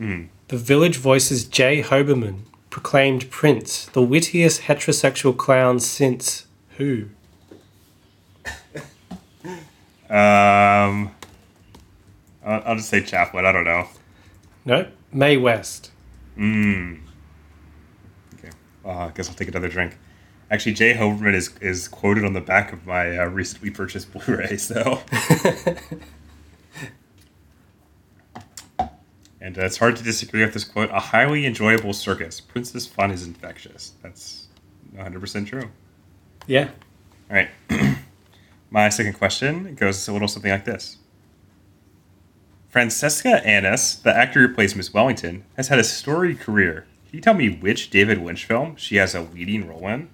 [0.00, 0.28] Mm.
[0.48, 1.80] the Village Voice's J.
[1.82, 6.46] Hoberman proclaimed Prince the wittiest heterosexual clown since
[6.78, 7.06] who?
[10.10, 11.14] Um,
[12.44, 13.46] I'll, I'll just say Chaplin.
[13.46, 13.88] I don't know.
[14.66, 15.90] No, Mae West.
[16.36, 17.00] Mm.
[18.84, 19.98] Uh, I guess I'll take another drink.
[20.50, 20.94] Actually, J.
[20.94, 24.56] Hoberman is is quoted on the back of my uh, recently purchased Blu-ray.
[24.56, 25.02] So,
[29.40, 30.90] and uh, it's hard to disagree with this quote.
[30.90, 32.40] A highly enjoyable circus.
[32.40, 33.92] Prince's fun is infectious.
[34.02, 34.48] That's
[34.92, 35.70] 100 percent true.
[36.46, 36.70] Yeah.
[37.30, 37.48] All right.
[38.70, 40.98] My second question goes a little something like this.
[42.68, 46.86] Francesca Annis, the actor who plays Miss Wellington, has had a storied career.
[47.12, 50.08] Can you tell me which David Lynch film she has a leading role in?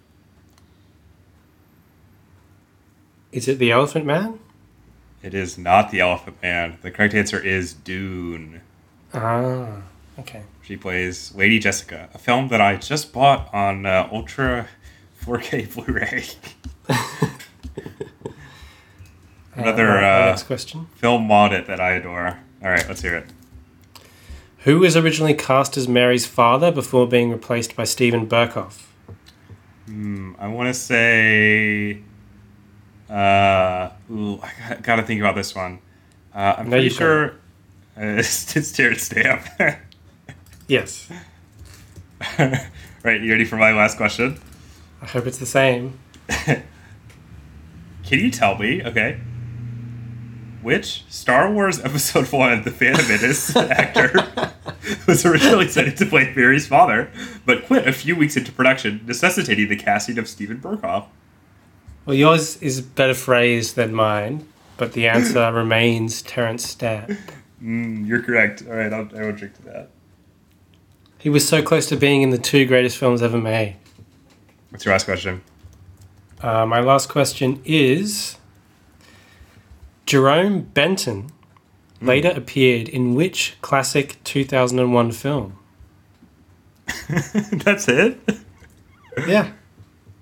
[3.30, 4.40] Is it The Elephant Man?
[5.22, 6.76] It is not The Elephant Man.
[6.82, 8.62] The correct answer is Dune.
[9.14, 9.82] Ah,
[10.18, 10.42] okay.
[10.60, 14.66] She plays Lady Jessica, a film that I just bought on uh, Ultra
[15.24, 16.24] 4K Blu-ray.
[19.54, 20.86] Another Uh, uh, next question.
[20.96, 22.40] film audit that I adore.
[22.60, 23.26] All right, let's hear it.
[24.68, 28.82] Who was originally cast as Mary's father before being replaced by Steven Berkoff?
[29.86, 32.02] Hmm, I want to say.
[33.08, 35.78] Uh, ooh, I got, to think about this one.
[36.34, 37.32] Uh, I'm No, pretty sure uh,
[37.96, 39.46] it's, it's Jared Stamp.
[40.66, 41.08] Yes.
[42.38, 44.38] right, you ready for my last question?
[45.00, 45.98] I hope it's the same.
[46.28, 46.62] Can
[48.10, 49.18] you tell me, okay,
[50.60, 54.12] which Star Wars Episode 1 The Phantom Menace actor
[55.06, 57.10] was originally slated to play Barry's father,
[57.44, 61.06] but quit a few weeks into production, necessitating the casting of Steven Berkoff?
[62.06, 67.10] Well, yours is better phrased than mine, but the answer remains Terence Stamp.
[67.62, 68.62] Mm, you're correct.
[68.66, 69.90] All right, I'll, I will drink to that.
[71.18, 73.76] He was so close to being in the two greatest films ever made.
[74.70, 75.42] What's your last question?
[76.40, 78.36] Uh, my last question is
[80.06, 81.32] Jerome Benton
[82.00, 85.58] later appeared in which classic 2001 film?
[87.52, 88.18] That's it?
[89.26, 89.52] Yeah,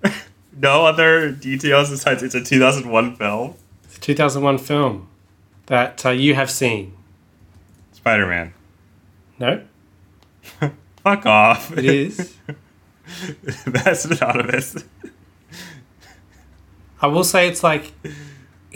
[0.58, 3.54] No other details besides it's a 2001 film?
[3.84, 5.08] it's a 2001 film.
[5.66, 6.94] that uh, you have seen.
[7.92, 8.54] Spider Man.
[9.38, 9.62] No,
[11.02, 11.76] Fuck off.
[11.76, 12.34] it is.
[13.66, 14.82] That's anonymous.
[17.02, 17.92] I will say it's like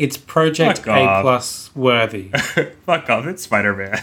[0.01, 1.23] it's Project Fuck A off.
[1.23, 2.29] plus worthy.
[2.87, 3.27] Fuck off.
[3.27, 4.03] It's Spider Man.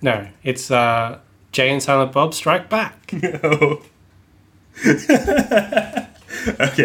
[0.00, 1.18] No, it's uh,
[1.50, 3.12] Jay and Silent Bob Strike Back.
[3.12, 3.82] no.
[4.86, 5.02] okay,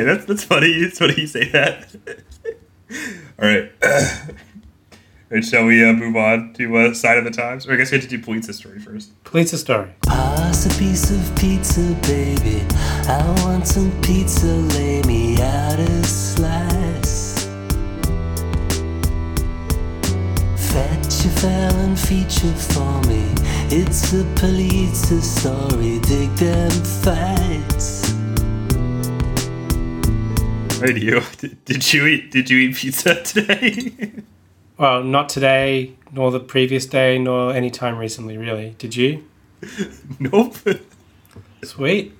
[0.04, 0.68] that's that's funny.
[0.68, 1.96] It's funny you say that.
[3.40, 3.72] All right.
[5.30, 7.68] and shall we uh, move on to uh, Sign of the Times?
[7.68, 9.24] Or I guess we have to do Police's story first.
[9.26, 9.92] Police story.
[10.08, 12.66] Pass a piece of pizza, baby.
[13.08, 14.48] I want some pizza.
[14.48, 16.69] Lay me out a slice.
[21.20, 23.26] Fetch a Fallon feature for me.
[23.70, 26.00] It's a police story.
[26.00, 28.14] Dig them fights.
[30.80, 31.22] Right, you.
[31.38, 32.32] Did, did you eat?
[32.32, 34.12] Did you eat pizza today?
[34.78, 38.38] Well, not today, nor the previous day, nor any time recently.
[38.38, 39.26] Really, did you?
[40.20, 40.56] nope.
[41.66, 42.14] Sweet.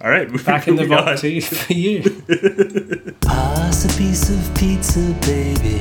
[0.00, 2.02] All right, moving, Back in the moving vault for you.
[3.20, 5.80] Pass a piece of pizza, baby.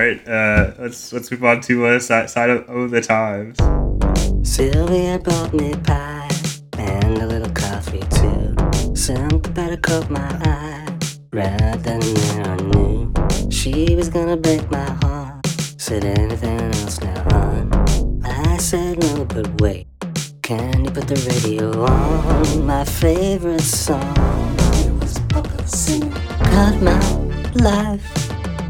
[0.00, 3.58] Right, uh, let's let's move on to uh, side, side of, of the times.
[4.48, 6.26] Sylvia brought me pie
[6.78, 8.96] and a little coffee too.
[8.96, 10.88] Something better caught my eye.
[11.34, 13.12] rather there I knew
[13.50, 15.46] she was gonna break my heart.
[15.76, 18.24] Said anything else now on?
[18.24, 19.86] I said no, but wait.
[20.40, 22.64] Can you put the radio on?
[22.64, 24.16] My favorite song.
[24.80, 25.20] It was.
[26.54, 26.98] Cut my
[27.52, 28.08] life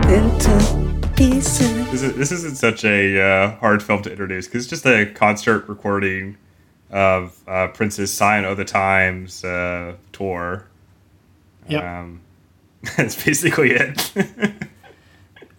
[0.08, 0.89] into
[1.20, 1.90] pieces.
[1.90, 5.04] This is this isn't such a uh, hard film to introduce because it's just a
[5.04, 6.38] concert recording
[6.90, 10.66] of uh, Prince's "Sign of the Times" uh, tour.
[11.68, 11.84] Yep.
[11.84, 12.20] Um,
[12.96, 14.12] that's basically it.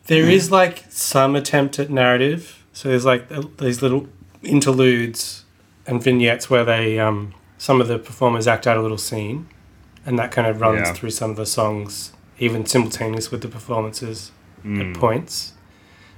[0.08, 2.66] There is like some attempt at narrative.
[2.74, 4.08] So there's like these little
[4.44, 5.46] interludes
[5.86, 9.48] and vignettes where they um, some of the performers act out a little scene,
[10.06, 10.94] and that kind of runs Yeah.
[10.94, 14.32] through some of the songs, even simultaneous with the performances
[14.64, 14.92] Mm.
[14.92, 15.54] at points.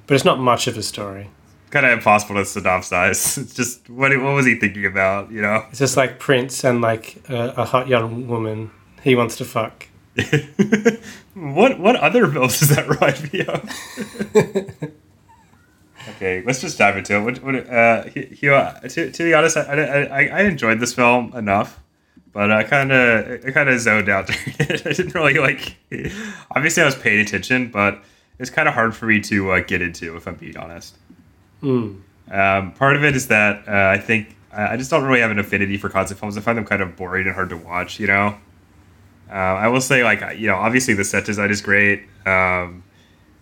[0.08, 1.30] But it's not much of a story.
[1.70, 3.38] kind of impossible to synopsize.
[3.42, 5.32] It's just what what was he thinking about?
[5.32, 5.66] You know.
[5.70, 8.72] It's just like Prince and like a, a hot young woman
[9.04, 9.88] he wants to fuck.
[11.34, 14.94] what what other films does that remind me of?
[16.10, 17.22] okay, let's just dive into it.
[17.24, 20.94] What, what, uh, he, he, uh, to, to be honest, I, I, I enjoyed this
[20.94, 21.80] film enough,
[22.32, 24.86] but I kind of I kind of zoned out during it.
[24.86, 25.76] I didn't really like.
[26.56, 28.04] Obviously, I was paying attention, but
[28.40, 30.96] it's kind of hard for me to uh, get into, if I'm being honest.
[31.62, 31.96] Hmm.
[32.32, 35.40] Um, part of it is that uh, I think I just don't really have an
[35.40, 36.38] affinity for concept films.
[36.38, 38.00] I find them kind of boring and hard to watch.
[38.00, 38.38] You know,
[39.30, 42.04] uh, I will say like you know obviously the set design is great.
[42.26, 42.84] Um,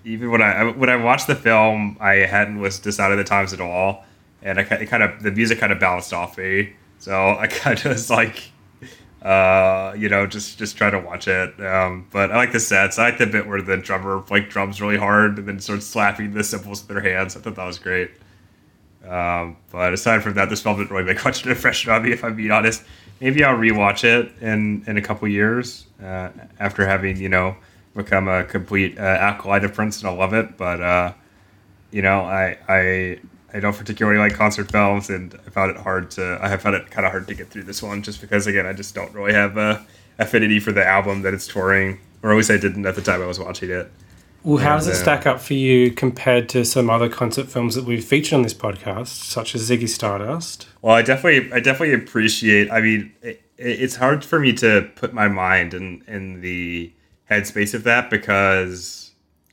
[0.04, 3.24] even when I when I watched the film, I hadn't listened to Sign of the
[3.24, 4.06] Times at all,
[4.42, 6.74] and I it kind of the music kind of bounced off me.
[7.00, 8.52] So I kind of was like,
[9.22, 11.60] uh, you know, just just try to watch it.
[11.64, 12.98] Um, but I like the sets.
[12.98, 16.34] I like the bit where the drummer like drums really hard and then starts slapping
[16.34, 17.36] the cymbals with their hands.
[17.36, 18.12] I thought that was great.
[19.08, 22.04] Um, but aside from that, this film didn't really make much of an impression on
[22.04, 22.84] me, if I'm being honest.
[23.20, 27.56] Maybe I'll rewatch it in, in a couple years uh, after having, you know,
[27.96, 30.58] become a complete uh, acolyte of Prince and I'll love it.
[30.58, 31.14] But, uh,
[31.92, 33.20] you know, I, I,
[33.54, 36.76] I don't particularly like concert films and I found it hard to, I have found
[36.76, 39.14] it kind of hard to get through this one just because, again, I just don't
[39.14, 39.86] really have a
[40.20, 43.22] affinity for the album that it's touring, or at least I didn't at the time
[43.22, 43.92] I was watching it.
[44.44, 47.76] Well, how does it uh, stack up for you compared to some other concert films
[47.76, 50.68] that we've featured on this podcast, such as Ziggy Stardust?
[50.82, 52.72] Well, I definitely, I definitely appreciate.
[52.72, 56.92] I mean, it, it's hard for me to put my mind in in the
[57.30, 59.11] headspace of that because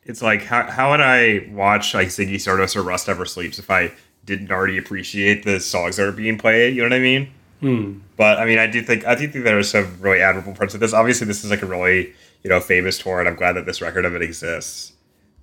[0.09, 3.71] it's like, how how would I watch like Ziggy Stardust or Rust Never Sleeps if
[3.71, 3.93] I
[4.25, 6.75] didn't already appreciate the songs that are being played?
[6.75, 7.31] You know what I mean?
[7.61, 7.99] Hmm.
[8.17, 10.73] But I mean, I do think I do think there are some really admirable parts
[10.73, 10.95] of this.
[10.95, 13.83] Obviously, this is like a really you know famous tour, and I'm glad that this
[13.83, 14.95] record of it exists.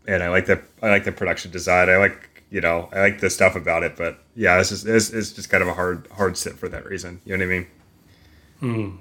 [0.07, 1.88] And I like the I like the production design.
[1.88, 3.95] I like you know I like the stuff about it.
[3.95, 6.86] But yeah, it's just it's, it's just kind of a hard hard sit for that
[6.86, 7.22] reason.
[7.24, 7.68] You know what I mean?
[8.61, 8.95] Hmm.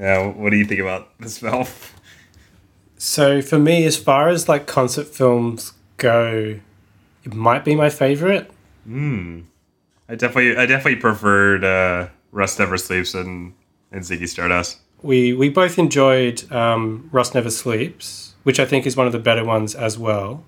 [0.00, 0.26] Yeah.
[0.28, 1.66] What do you think about this film?
[3.04, 6.58] So for me, as far as like concert films go,
[7.22, 8.50] it might be my favorite.
[8.86, 9.40] Hmm.
[10.08, 13.52] I definitely I definitely preferred uh, Rust Never Sleeps and
[13.92, 14.78] and Ziggy Stardust.
[15.02, 19.18] We we both enjoyed um, Rust Never Sleeps, which I think is one of the
[19.18, 20.42] better ones as well.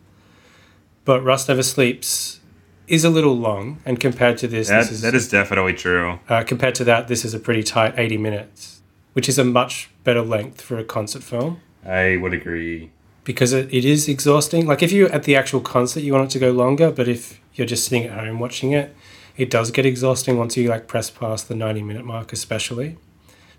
[1.05, 2.41] But Rust Never Sleeps
[2.89, 6.21] is a little long, and compared to this, That this is, that is definitely true.
[6.27, 8.81] uh, compared to that, this is a pretty tight eighty minutes,
[9.13, 11.61] which is a much better length for a concert film.
[11.87, 12.91] I would agree.
[13.25, 14.67] because it, it is exhausting.
[14.67, 17.41] Like if you're at the actual concert, you want it to go longer, but if
[17.55, 18.95] you're just sitting at home watching it,
[19.37, 22.97] it does get exhausting once you like press past the 90 minute mark, especially.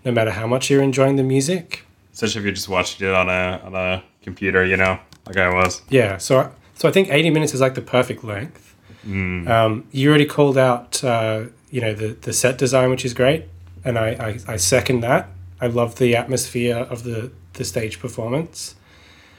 [0.04, 1.84] No matter how much you're enjoying the music.
[2.12, 5.52] Especially if you're just watching it on a on a computer, you know, like I
[5.52, 5.82] was.
[5.90, 8.74] Yeah, so so I think 80 minutes is like the perfect length.
[9.04, 13.44] Um, you already called out, uh, you know, the, the set design, which is great,
[13.84, 14.08] and I,
[14.46, 15.28] I, I second that.
[15.60, 18.74] I love the atmosphere of the, the stage performance,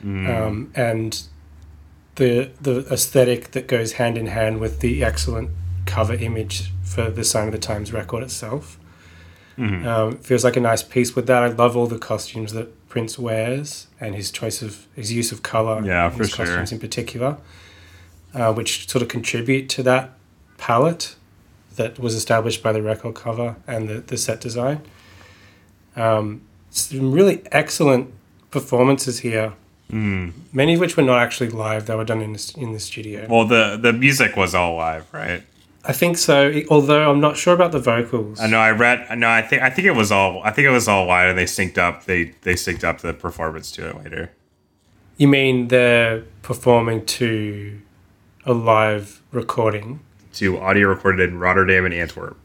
[0.03, 1.23] um, and
[2.15, 5.49] the the aesthetic that goes hand in hand with the excellent
[5.85, 8.79] cover image for the Sign of the Times record itself.
[9.59, 11.43] Um, feels like a nice piece with that.
[11.43, 15.43] I love all the costumes that Prince wears and his choice of his use of
[15.43, 15.85] color.
[15.85, 16.45] Yeah, his sure.
[16.45, 17.37] costumes in particular,
[18.33, 20.11] uh, which sort of contribute to that
[20.57, 21.15] palette
[21.75, 24.81] that was established by the record cover and the, the set design.
[25.95, 26.41] Um,
[26.71, 28.11] some really excellent
[28.51, 29.53] performances here.
[29.91, 33.25] Many of which were not actually live; they were done in the, in the studio.
[33.27, 35.41] Well, the the music was all live, right?
[35.83, 36.53] I think so.
[36.69, 38.39] Although I'm not sure about the vocals.
[38.39, 38.59] I know.
[38.59, 39.17] I read.
[39.17, 39.27] No.
[39.29, 39.63] I think.
[39.63, 40.43] I think it was all.
[40.43, 42.05] I think it was all live, and they synced up.
[42.05, 44.31] They they synced up the performance to it later.
[45.17, 47.81] You mean they're performing to
[48.45, 50.01] a live recording?
[50.33, 52.37] To audio recorded in Rotterdam and Antwerp.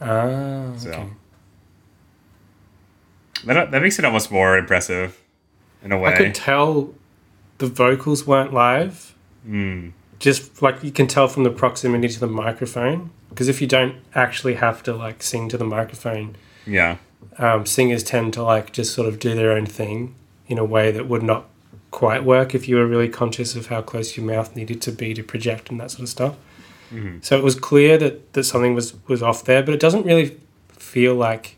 [0.00, 1.08] Ah, So okay.
[3.44, 5.20] That that makes it almost more impressive,
[5.82, 6.14] in a way.
[6.14, 6.94] I could tell
[7.58, 9.14] the vocals weren't live.
[9.44, 9.90] Hmm.
[10.18, 13.10] Just like you can tell from the proximity to the microphone.
[13.28, 16.96] Because if you don't actually have to like sing to the microphone, yeah.
[17.36, 20.14] um, singers tend to like just sort of do their own thing
[20.46, 21.46] in a way that would not
[21.90, 25.12] quite work if you were really conscious of how close your mouth needed to be
[25.12, 26.36] to project and that sort of stuff.
[27.20, 30.38] So it was clear that, that something was, was off there, but it doesn't really
[30.68, 31.55] feel like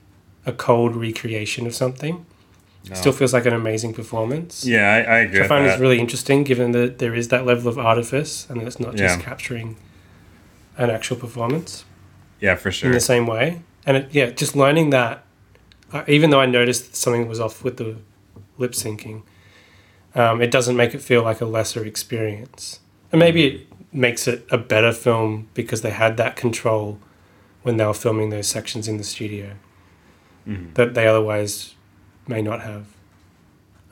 [0.48, 2.24] a cold recreation of something.
[2.90, 4.64] It still feels like an amazing performance.
[4.64, 5.42] Yeah, I, I agree.
[5.42, 8.80] I find it's really interesting given that there is that level of artifice and it's
[8.80, 9.22] not just Yeah.
[9.22, 9.76] capturing
[10.78, 11.84] an actual performance
[12.40, 12.88] yeah, for sure.
[12.88, 13.60] in the same way.
[13.84, 15.22] And it, yeah, just learning that,
[15.92, 17.96] uh, even though I noticed something was off with the
[18.56, 19.22] lip syncing,
[20.14, 22.80] um, it doesn't make it feel like a lesser experience.
[23.12, 27.00] And maybe it makes it a better film because they had that control
[27.64, 29.50] when they were filming those sections in the studio
[30.46, 30.74] Mm-hmm.
[30.74, 31.74] that they otherwise
[32.26, 32.86] may not have.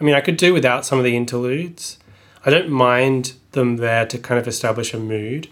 [0.01, 1.99] I mean, I could do without some of the interludes.
[2.44, 5.49] I don't mind them there to kind of establish a mood,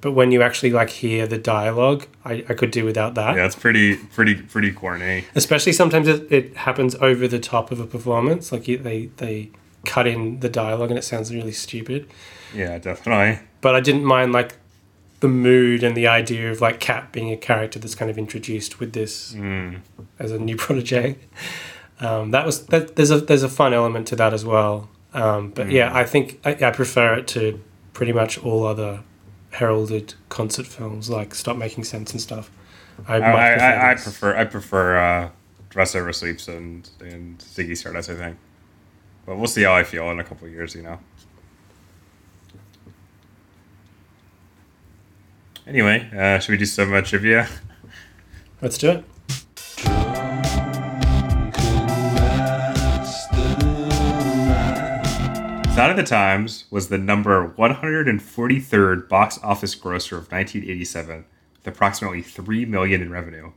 [0.00, 3.36] but when you actually like hear the dialogue, I, I could do without that.
[3.36, 5.24] Yeah, it's pretty, pretty, pretty corny.
[5.34, 9.50] Especially sometimes it, it happens over the top of a performance, like you, they they
[9.84, 12.06] cut in the dialogue and it sounds really stupid.
[12.54, 13.40] Yeah, definitely.
[13.60, 14.56] But I didn't mind like
[15.26, 18.78] the mood and the idea of like Cat being a character that's kind of introduced
[18.78, 19.34] with this
[20.18, 21.16] as a new protege.
[21.98, 22.94] Um, that was that.
[22.96, 24.88] There's a there's a fun element to that as well.
[25.14, 27.60] Um, but yeah, I think I, I prefer it to
[27.92, 29.02] pretty much all other
[29.50, 32.50] heralded concert films like Stop Making Sense and stuff.
[33.08, 35.30] I, I, I, I, prefer I prefer uh,
[35.70, 38.10] Dress Over Sleeps and and Ziggy Stardust.
[38.10, 38.36] I think,
[39.24, 40.74] but we'll see how I feel in a couple of years.
[40.74, 40.98] You know.
[45.66, 47.48] Anyway, uh, should we do some uh, trivia?
[48.62, 49.04] Let's do it.
[55.74, 61.24] Sign of the Times was the number 143rd box office grosser of 1987,
[61.58, 63.50] with approximately three million in revenue.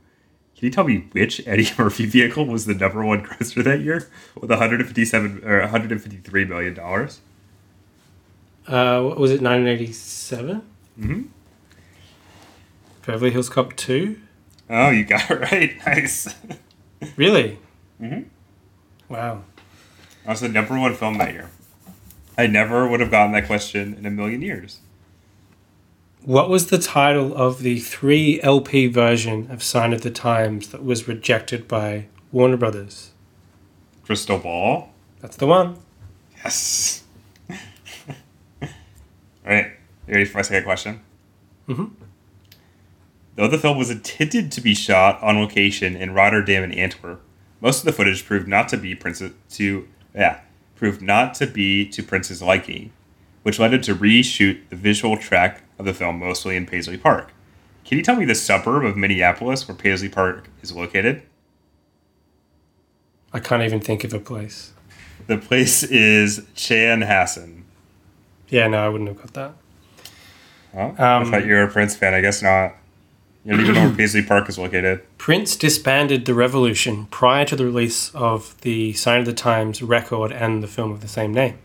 [0.56, 4.10] Can you tell me which Eddie Murphy vehicle was the number one grosser that year,
[4.34, 7.20] with 157 or 153 million dollars?
[8.66, 10.62] Uh, was it 1987?
[10.98, 11.22] Mm-hmm.
[13.10, 14.16] Beverly Hills Cop 2?
[14.70, 15.76] Oh, you got it right.
[15.86, 16.32] Nice.
[17.16, 17.58] Really?
[18.00, 18.22] Mm-hmm.
[19.12, 19.42] Wow.
[20.24, 21.50] That was the number one film that year.
[22.38, 24.78] I never would have gotten that question in a million years.
[26.22, 30.84] What was the title of the 3 LP version of Sign of the Times that
[30.84, 33.10] was rejected by Warner Brothers?
[34.04, 34.90] Crystal Ball.
[35.20, 35.78] That's the one.
[36.44, 37.02] Yes.
[37.50, 37.58] All
[39.46, 39.72] right.
[40.06, 41.00] You ready for my second question?
[41.68, 41.90] Mhm.
[43.40, 47.22] Though the film was intended to be shot on location in Rotterdam and Antwerp,
[47.62, 50.40] most of the footage proved not to be Prince's to yeah
[50.76, 52.92] proved not to be to Prince's liking,
[53.42, 57.32] which led him to reshoot the visual track of the film mostly in Paisley Park.
[57.86, 61.22] Can you tell me the suburb of Minneapolis where Paisley Park is located?
[63.32, 64.74] I can't even think of a place.
[65.28, 67.62] The place is Chanhassen.
[68.50, 69.54] Yeah, no, I wouldn't have got that.
[70.98, 72.12] I Um, thought you were a Prince fan.
[72.12, 72.74] I guess not.
[73.44, 75.00] You don't even know where Paisley Park is located.
[75.18, 80.30] Prince disbanded the Revolution prior to the release of the Sign of the Times record
[80.30, 81.58] and the film of the same name.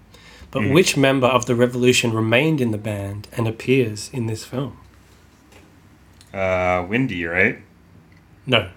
[0.52, 4.78] But which member of the Revolution remained in the band and appears in this film?
[6.34, 7.60] Uh, Wendy, right?
[8.46, 8.70] No,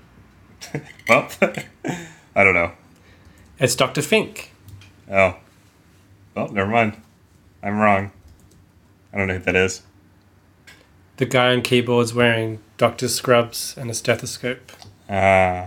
[1.09, 1.28] Well,
[2.34, 2.72] I don't know.
[3.61, 4.03] it's Dr.
[4.03, 4.53] Fink.
[5.11, 5.36] Oh.
[6.34, 7.01] Well, never mind.
[7.62, 8.11] I'm wrong.
[9.12, 9.82] I don't know who that is.
[11.18, 14.72] The guy on keyboards wearing doctor's scrubs and a stethoscope.
[15.09, 15.66] Uh,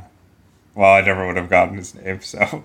[0.74, 2.39] well, I never would have gotten his name, so.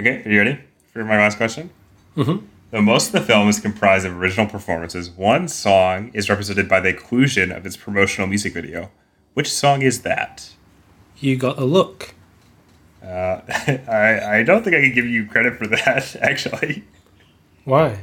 [0.00, 0.60] okay, are you ready
[0.92, 1.70] for my last question?
[2.16, 2.44] Mhm.
[2.70, 6.80] Though most of the film is comprised of original performances, one song is represented by
[6.80, 8.90] the inclusion of its promotional music video.
[9.34, 10.50] Which song is that?
[11.18, 12.14] You got a look.
[13.02, 13.40] Uh,
[13.88, 16.84] I, I don't think I can give you credit for that, actually.
[17.64, 18.00] Why?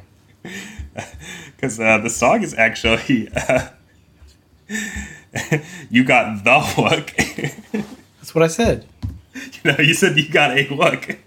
[1.56, 3.30] Because uh, the song is actually.
[3.36, 3.68] Uh,
[5.90, 7.86] you got the look.
[8.20, 8.86] That's what I said.
[9.36, 11.18] you know, you said you got a look.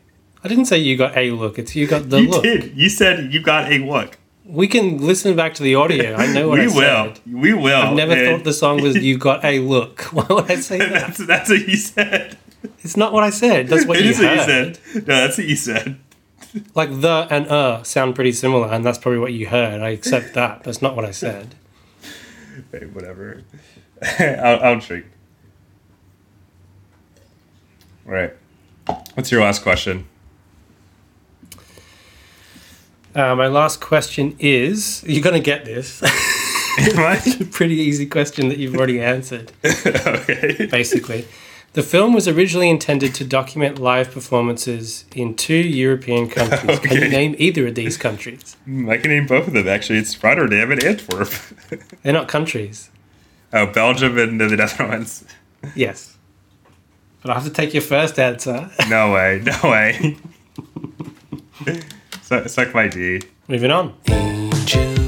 [0.44, 1.58] I didn't say you got a look.
[1.58, 2.42] It's you got the you look.
[2.42, 2.76] did.
[2.76, 4.18] You said you got a look.
[4.44, 6.14] We can listen back to the audio.
[6.14, 7.14] I know what we I will.
[7.14, 7.20] said.
[7.26, 7.76] We will.
[7.76, 10.78] I've never and thought the song was "You Got a Look." Why would I say
[10.78, 10.92] that?
[10.92, 12.38] that's that's what you said.
[12.82, 13.68] It's not what I said.
[13.68, 14.78] That's what you what you said.
[14.94, 15.98] No, that's what you said.
[16.74, 19.80] Like the and uh sound pretty similar, and that's probably what you heard.
[19.80, 20.62] I accept that.
[20.62, 21.54] That's not what I said.
[22.84, 23.42] Whatever.
[24.18, 25.06] I'll, I'll drink.
[28.06, 28.32] All right.
[29.14, 30.06] What's your last question?
[33.14, 36.02] Uh, my last question is: You're gonna get this.
[36.78, 37.16] Am I?
[37.50, 39.52] pretty easy question that you've already answered.
[39.64, 40.66] okay.
[40.70, 41.26] Basically,
[41.76, 46.78] the film was originally intended to document live performances in two European countries.
[46.78, 48.56] Can you name either of these countries?
[48.64, 49.68] Hmm, I can name both of them.
[49.68, 51.28] Actually, it's Rotterdam and Antwerp.
[52.02, 52.90] They're not countries.
[53.52, 55.26] oh, Belgium and the Netherlands.
[55.74, 56.16] Yes.
[57.20, 58.70] But I have to take your first answer.
[58.88, 59.42] No way.
[59.44, 60.16] No way.
[62.22, 63.20] Suck, suck my D.
[63.48, 63.94] Moving on.
[64.08, 65.05] Angel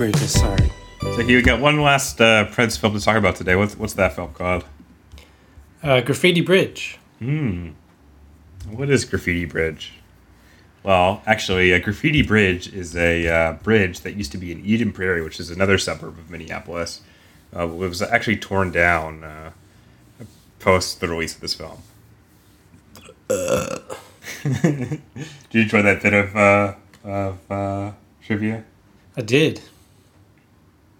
[0.00, 0.72] a deal breaker, sorry.
[1.00, 3.56] So you got one last uh, Prince film to talk about today.
[3.56, 4.64] What's what's that film called?
[5.82, 6.98] Uh, Graffiti Bridge.
[7.18, 7.70] Hmm.
[8.70, 9.92] What is Graffiti Bridge?
[10.82, 14.92] Well, actually, a Graffiti Bridge is a uh, bridge that used to be in Eden
[14.92, 17.02] Prairie, which is another suburb of Minneapolis.
[17.54, 19.50] Uh, it was actually torn down uh,
[20.58, 21.82] post the release of this film.
[24.62, 25.00] Did
[25.52, 26.74] you enjoy that bit of uh,
[27.04, 27.92] of uh,
[28.22, 28.64] trivia?
[29.16, 29.60] I did.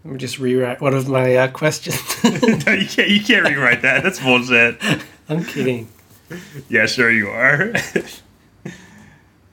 [0.05, 1.97] Let me just rewrite one of my uh, questions.
[2.25, 3.09] no, you can't.
[3.09, 4.03] You can't rewrite that.
[4.03, 4.79] That's bullshit.
[5.29, 5.89] I'm kidding.
[6.69, 7.73] Yeah, sure you are.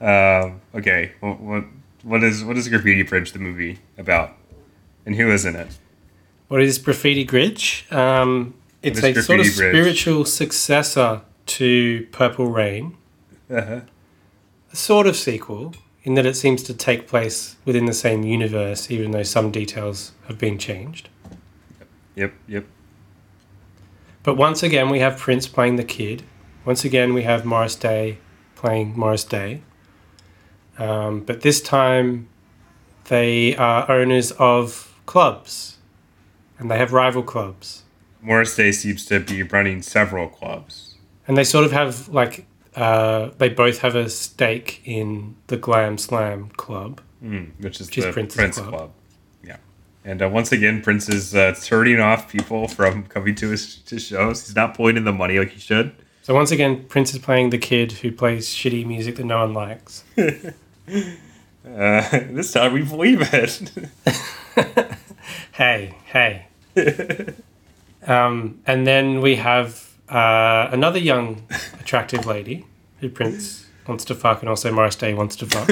[0.00, 1.64] um, okay, what, what
[2.02, 4.36] what is what is Graffiti Bridge the movie about,
[5.04, 5.76] and who is in it?
[6.48, 7.86] What is Graffiti Bridge?
[7.90, 9.54] Um, it's a sort of Bridge?
[9.54, 12.96] spiritual successor to Purple Rain,
[13.50, 13.80] Uh-huh.
[14.72, 15.74] a sort of sequel
[16.08, 20.12] in that it seems to take place within the same universe, even though some details
[20.26, 21.10] have been changed.
[22.14, 22.64] Yep, yep.
[24.22, 26.22] But once again, we have Prince playing the kid.
[26.64, 28.16] Once again, we have Morris Day
[28.56, 29.60] playing Morris Day.
[30.78, 32.30] Um, but this time,
[33.08, 35.76] they are owners of clubs,
[36.58, 37.82] and they have rival clubs.
[38.22, 40.94] Morris Day seems to be running several clubs.
[41.26, 45.98] And they sort of have like uh, they both have a stake in the Glam
[45.98, 47.00] Slam Club.
[47.22, 48.68] Mm, which is Which is Prince's Prince club.
[48.68, 48.90] Club.
[49.44, 49.56] Yeah.
[50.04, 54.04] And uh, once again, Prince is uh, turning off people from coming to his, his
[54.04, 54.46] shows.
[54.46, 55.92] He's not pulling in the money like he should.
[56.22, 59.54] So once again, Prince is playing the kid who plays shitty music that no one
[59.54, 60.04] likes.
[61.66, 62.00] Uh,
[62.30, 63.70] this time we believe it.
[65.52, 66.46] hey, hey.
[68.06, 71.42] um, and then we have uh, another young,
[71.80, 72.66] attractive lady
[73.00, 75.68] who Prince wants to fuck, and also Morris Day wants to fuck.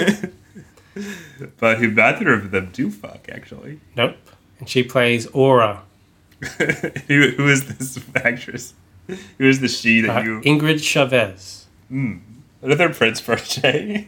[1.59, 3.81] but who neither of them do fuck, actually.
[3.97, 4.17] nope.
[4.59, 5.83] And she plays Aura,
[6.59, 8.75] who, who is this actress?
[9.07, 10.41] Who is the she that uh, you.
[10.41, 11.67] Ingrid Chavez.
[11.91, 14.07] Another Prince birthday.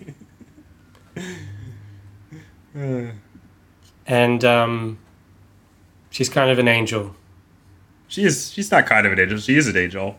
[4.09, 4.99] And um,
[6.11, 7.15] she's kind of an angel.
[8.09, 8.51] She is.
[8.53, 9.39] She's not kind of an angel.
[9.39, 10.17] She is an angel.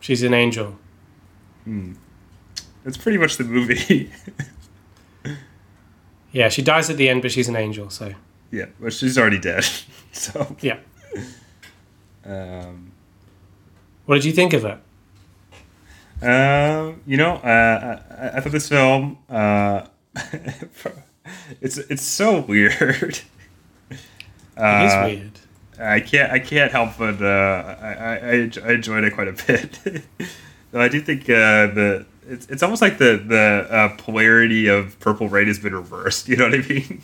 [0.00, 0.78] She's an angel.
[1.64, 1.92] Hmm.
[2.84, 4.10] That's pretty much the movie.
[6.30, 8.12] Yeah, she dies at the end, but she's an angel, so.
[8.50, 9.66] yeah, but she's already dead.
[10.12, 10.78] So, Yeah.
[12.24, 12.92] um,
[14.06, 14.78] What did you think of it?
[16.24, 19.86] Um, you know, uh, I, I thought this film, uh,
[21.60, 23.20] it's it's so weird.
[23.90, 24.00] It
[24.56, 25.38] Uh, is weird.
[25.80, 30.02] I can't I can't help but uh, I, I I enjoyed it quite a bit.
[30.70, 34.98] Though I do think uh, the it's it's almost like the the uh, polarity of
[35.00, 36.28] Purple Rain has been reversed.
[36.28, 37.02] You know what I mean?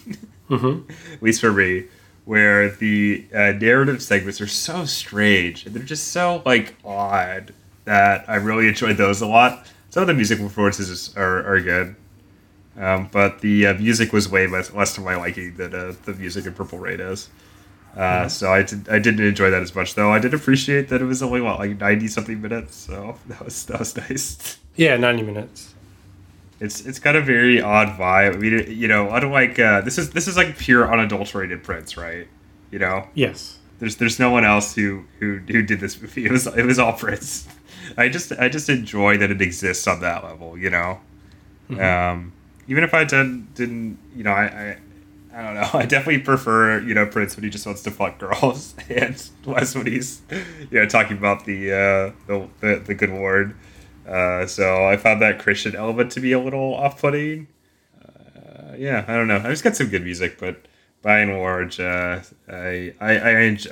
[0.51, 1.15] Mm-hmm.
[1.15, 1.85] At least for me,
[2.25, 8.29] where the uh, narrative segments are so strange and they're just so like odd that
[8.29, 9.67] I really enjoyed those a lot.
[9.91, 11.97] Some of the music performances are, are good.
[12.77, 16.15] Um, but the uh, music was way less, less to my liking than uh, the
[16.15, 17.29] music in Purple Rain is.
[17.97, 20.11] Uh, So I did I didn't enjoy that as much though.
[20.13, 23.65] I did appreciate that it was only what like ninety something minutes, so that was
[23.67, 24.59] that was nice.
[24.77, 25.75] Yeah, 90 minutes.
[26.61, 28.35] It's it's got a very odd vibe.
[28.35, 32.27] I mean, you know, unlike uh, this is this is like pure unadulterated Prince, right?
[32.71, 33.59] You know, Yes.
[33.79, 36.25] there's there's no one else who who who did this movie.
[36.27, 37.47] It was it was all Prince.
[37.97, 40.57] I just I just enjoy that it exists on that level.
[40.59, 41.01] You know,
[41.81, 42.33] um,
[42.67, 44.45] even if I didn't didn't you know I.
[44.45, 44.77] I
[45.35, 45.69] I don't know.
[45.79, 49.75] I definitely prefer, you know, Prince when he just wants to fuck girls, and less
[49.75, 50.23] when he's,
[50.71, 53.55] you know, talking about the uh, the, the the good Lord.
[54.07, 57.49] Uh, so I found that Christian element to be a little off-putting.
[58.05, 59.39] Uh, yeah, I don't know.
[59.39, 60.67] I just got some good music, but
[61.01, 63.17] by and large, uh, I, I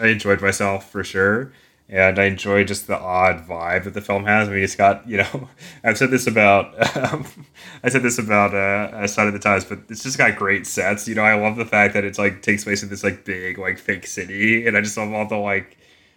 [0.01, 1.52] I enjoyed myself for sure,
[1.93, 4.48] and I enjoy just the odd vibe that the film has.
[4.48, 5.48] I mean, it's got you know,
[5.85, 6.66] I've said this about
[6.97, 7.27] um,
[7.85, 11.06] I said this about uh, Sign of the Times, but it's just got great sets.
[11.06, 13.59] You know, I love the fact that it's like takes place in this like big
[13.59, 15.77] like fake city, and I just love all the like.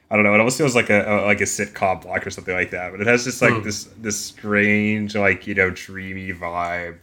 [0.10, 0.36] I don't know.
[0.36, 2.92] It almost feels like a, a like a sitcom block or something like that.
[2.92, 3.64] But it has just like Hmm.
[3.64, 6.98] this this strange like you know dreamy vibe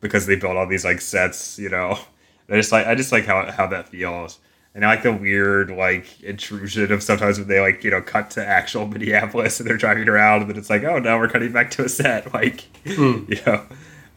[0.00, 1.58] because they built all these like sets.
[1.58, 1.98] You know,
[2.48, 4.38] And I just like I just like how how that feels.
[4.74, 8.30] And I like the weird like intrusion of sometimes when they like you know cut
[8.32, 11.52] to actual Minneapolis and they're driving around and then it's like oh now we're cutting
[11.52, 13.24] back to a set like Hmm.
[13.28, 13.64] you know.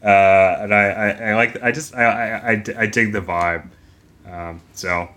[0.02, 3.66] Uh, and I, I, I like I just I, I, I, I dig the vibe.
[4.30, 5.08] Um, so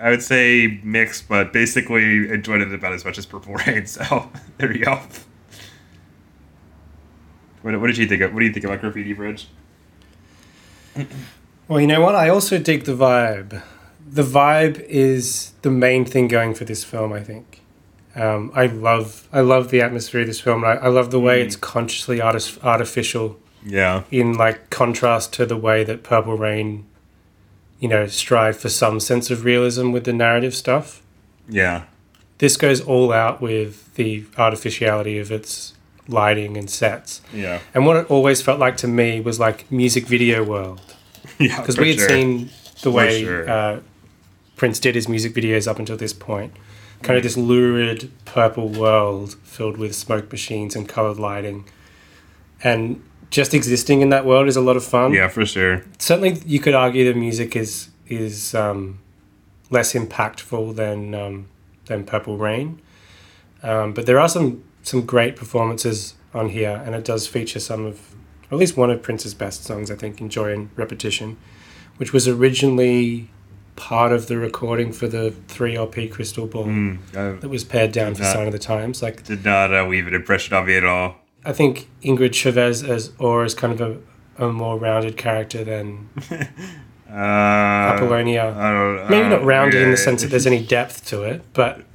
[0.00, 3.86] I would say mixed, but basically enjoyed it about as much as Purple Rain.
[3.86, 5.00] So there you go.
[7.62, 8.22] What, what did you think?
[8.22, 9.46] Of, what do you think about Graffiti Bridge?
[11.68, 12.14] Well, you know what?
[12.14, 13.62] I also dig the vibe.
[14.12, 17.12] The vibe is the main thing going for this film.
[17.12, 17.60] I think.
[18.14, 20.64] Um, I love I love the atmosphere of this film.
[20.64, 21.46] I, I love the way Mm.
[21.46, 26.84] it's consciously artis- artificial Yeah, in like contrast to the way that Purple Rain,
[27.80, 31.00] you know, strive for some sense of realism with the narrative stuff.
[31.48, 31.84] yeah,
[32.38, 35.72] This goes all out with the artificiality of its
[36.06, 37.22] lighting and sets.
[37.32, 40.80] yeah, And what it always felt like to me was like music video world.
[41.38, 41.58] yeah.
[41.60, 42.08] because we had sure.
[42.08, 42.50] seen
[42.82, 43.48] the way sure.
[43.48, 43.80] uh,
[44.62, 46.52] Prince did his music videos up until this point.
[47.02, 51.64] Kind of this lurid purple world filled with smoke machines and colored lighting.
[52.62, 55.14] And just existing in that world is a lot of fun.
[55.14, 55.82] Yeah, for sure.
[55.98, 59.00] Certainly, you could argue the music is is um,
[59.70, 61.48] less impactful than um,
[61.86, 62.80] than Purple Rain.
[63.64, 67.84] Um, but there are some some great performances on here, and it does feature some
[67.84, 68.14] of,
[68.52, 71.36] at least one of Prince's best songs, I think, "Joy in Repetition,"
[71.96, 73.28] which was originally
[73.76, 77.92] part of the recording for the three LP Crystal Ball Mm, I that was pared
[77.92, 78.32] down for Yeah.
[78.32, 79.02] Sign of the Times.
[79.02, 81.16] Like, did not uh, leave an impression on me at all.
[81.44, 83.80] I think Ingrid Chavez as Aura is kind of
[84.38, 86.08] a, a more rounded character than
[87.10, 87.14] Uh,
[87.94, 88.54] Apollonia.
[88.56, 91.42] I don't, Maybe uh, not rounded in the sense that there's any depth to it,
[91.52, 91.82] but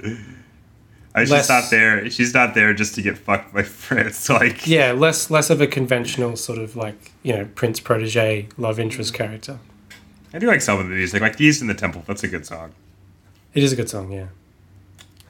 [1.14, 2.08] Uh, she's less- not there.
[2.10, 4.28] She's not there just to get fucked by Fritz.
[4.28, 8.78] Like, yeah, less less of a conventional sort of like you know Prince protege love
[8.78, 9.58] interest character.
[10.32, 12.46] I do like some of the music, like "Thieves in the Temple." That's a good
[12.46, 12.72] song.
[13.54, 14.26] It is a good song, yeah.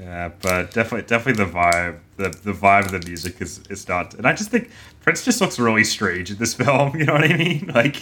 [0.01, 4.15] Yeah, but definitely, definitely the vibe, the the vibe of the music is is not.
[4.15, 4.71] And I just think
[5.03, 6.97] Prince just looks really strange in this film.
[6.97, 7.71] You know what I mean?
[7.75, 7.97] Like,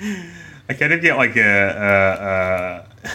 [0.00, 3.10] I kind of get like a, a, a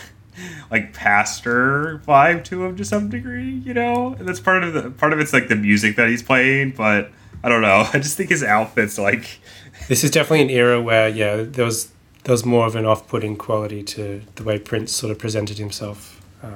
[0.69, 3.49] like pastor vibe to him to some degree.
[3.49, 6.21] You know, and that's part of the part of it's like the music that he's
[6.23, 6.71] playing.
[6.71, 7.11] But
[7.43, 7.87] I don't know.
[7.93, 9.39] I just think his outfits like.
[9.87, 11.91] This is definitely an era where yeah there was
[12.23, 16.21] there was more of an off-putting quality to the way Prince sort of presented himself.
[16.43, 16.51] Um,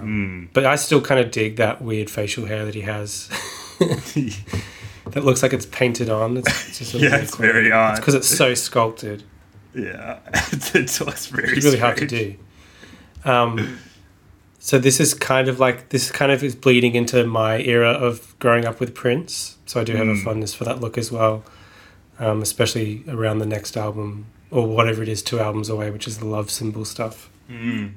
[0.48, 0.54] Mm.
[0.54, 3.30] But I still kind of dig that weird facial hair that he has.
[3.80, 6.38] that looks like it's painted on.
[6.38, 6.48] It's,
[6.82, 7.54] it's yeah, it's quality.
[7.54, 7.98] very odd.
[7.98, 9.24] because it's so sculpted.
[9.76, 11.50] yeah, it looks very.
[11.58, 12.36] It's really hard to do.
[13.24, 13.80] Um,
[14.60, 18.38] so this is kind of like this kind of is bleeding into my era of
[18.40, 19.58] growing up with Prince.
[19.66, 20.24] So I do have a Mm.
[20.24, 21.44] fondness for that look as well,
[22.20, 24.26] um, especially around the next album
[24.56, 27.30] or whatever it is, two albums away, which is the love symbol stuff.
[27.50, 27.94] Mm.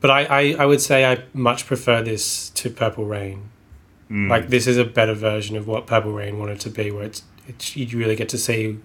[0.00, 3.50] But I, I, I would say I much prefer this to Purple Rain.
[4.10, 4.30] Mm.
[4.30, 7.22] Like this is a better version of what Purple Rain wanted to be, where it's,
[7.46, 8.78] it's you really get to see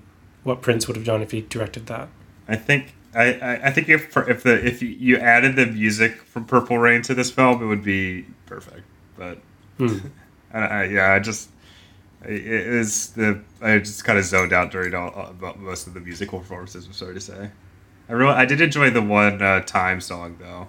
[0.43, 2.09] what Prince would have done if he directed that.
[2.47, 6.45] I think I, I, think if if the if you- you added the music from
[6.45, 8.81] Purple Rain to this film, it would be perfect.
[9.17, 9.37] But
[9.77, 9.97] Hmm.
[10.53, 11.49] I, I, yeah, I just
[12.25, 16.39] it is the I just kind of zoned out during all most of the musical
[16.39, 16.85] performances.
[16.85, 17.51] I'm sorry to say.
[18.09, 20.67] I really I did enjoy the one uh, time song though.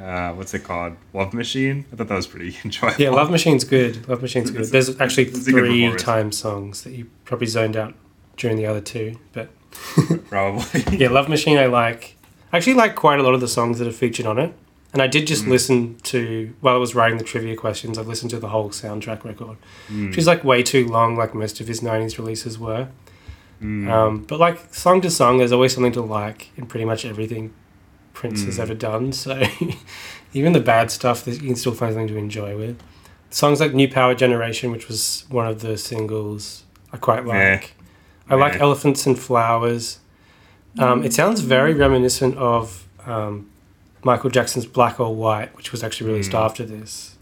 [0.00, 0.96] Uh, what's it called?
[1.12, 1.84] Love Machine.
[1.92, 3.00] I thought that was pretty enjoyable.
[3.00, 4.08] Yeah, Love Machine's good.
[4.08, 4.64] Love Machine's good.
[4.66, 7.94] There's actually it's a good three time songs that you probably zoned out
[8.36, 9.18] during the other two.
[9.32, 9.50] But
[10.28, 10.84] probably.
[10.98, 12.16] yeah, Love Machine I like.
[12.52, 14.54] I actually like quite a lot of the songs that are featured on it.
[14.92, 15.48] And I did just Mm.
[15.48, 17.96] listen to while I was writing the trivia questions.
[17.96, 19.56] I've listened to the whole soundtrack record,
[19.88, 20.08] Mm.
[20.08, 22.88] which is like way too long, like most of his '90s releases were.
[23.62, 23.88] Mm.
[23.90, 27.52] Um, but like song to song, there's always something to like in pretty much everything
[28.14, 28.62] Prince has Mm.
[28.62, 29.12] ever done.
[29.12, 29.40] So
[30.34, 32.76] even the bad stuff, you can still find something to enjoy with.
[33.30, 37.36] Songs like "New Power Generation," which was one of the singles, I quite like.
[37.38, 37.60] Yeah.
[38.28, 39.98] I like "Elephants and Flowers."
[40.78, 43.46] Um, it sounds very reminiscent of um,
[44.02, 46.44] Michael Jackson's "Black or White," which was actually released Mm.
[46.44, 47.16] after this.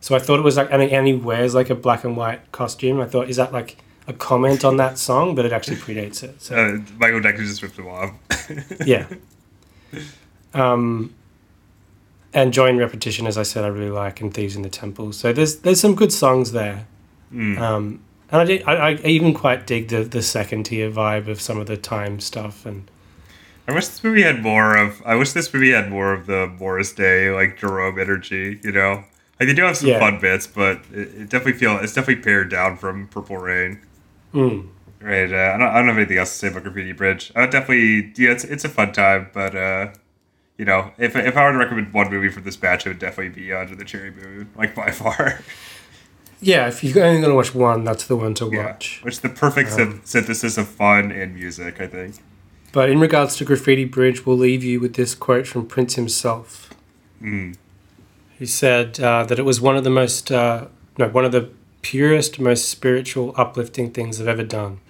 [0.00, 2.16] So I thought it was like, and he, and he wears like a black and
[2.16, 3.00] white costume.
[3.00, 3.76] I thought, is that like
[4.06, 5.34] a comment on that song?
[5.34, 6.40] But it actually predates it.
[6.40, 8.12] So Uh, Michael Jackson just ripped him off.
[8.86, 9.06] yeah.
[10.54, 11.14] Um,
[12.32, 15.12] and Joy in Repetition, as I said, I really like, and Thieves in the Temple.
[15.12, 16.86] So there's there's some good songs there.
[17.32, 17.58] Mm.
[17.58, 18.00] Um,
[18.30, 21.58] and I, did, I, I even quite dig the, the second tier vibe of some
[21.58, 22.66] of the time stuff.
[22.66, 22.90] And
[23.68, 25.02] I wish this movie had more of.
[25.04, 28.60] I wish this movie had more of the Morris Day, like Jerome energy.
[28.62, 29.04] You know,
[29.40, 29.98] like they do have some Yeah.
[29.98, 33.80] fun bits, but it, it definitely feel it's definitely pared down from Purple Rain.
[34.32, 34.68] mm,
[35.00, 35.32] Right.
[35.32, 35.62] Uh, I don't.
[35.68, 37.32] I don't have anything else to say about Graffiti Bridge.
[37.34, 38.12] I would definitely.
[38.16, 39.88] Yeah, it's it's a fun time, but uh,
[40.58, 42.98] you know, if if I were to recommend one movie for this batch, it would
[43.00, 45.40] definitely be Under the Cherry Moon, like by far.
[46.40, 48.66] yeah, if you're only going to watch one, that's the one to yeah.
[48.66, 49.00] watch.
[49.02, 52.16] Which is the perfect Um, synthesis of fun and music, I think.
[52.76, 56.68] But in regards to Graffiti Bridge, we'll leave you with this quote from Prince himself.
[57.22, 57.56] Mm.
[58.38, 60.66] He said uh, that it was one of the most, uh,
[60.98, 61.48] no, one of the
[61.80, 64.80] purest, most spiritual, uplifting things I've ever done.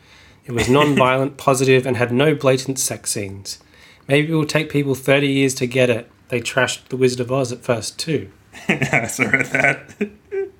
[0.46, 3.60] It was non-violent, positive, and had no blatant sex scenes.
[4.08, 6.10] Maybe it will take people 30 years to get it.
[6.26, 8.32] They trashed The Wizard of Oz at first, too.
[8.66, 10.10] so read that.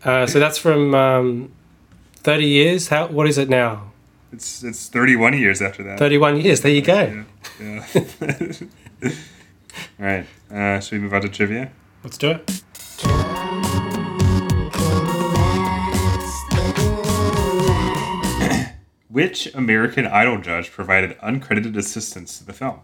[0.04, 1.52] Uh, so that's from um,
[2.18, 2.86] 30 years.
[2.86, 3.08] How?
[3.08, 3.90] What is it now?
[4.32, 5.98] It's it's 31 years after that.
[5.98, 6.60] 31 years.
[6.60, 7.24] There you go.
[7.60, 7.86] Yeah.
[7.92, 8.52] yeah.
[9.04, 9.10] All
[10.06, 10.26] right.
[10.50, 11.70] Uh, should we move on to trivia?
[12.02, 12.46] Let's do it.
[19.08, 22.80] Which American Idol judge provided uncredited assistance to the film?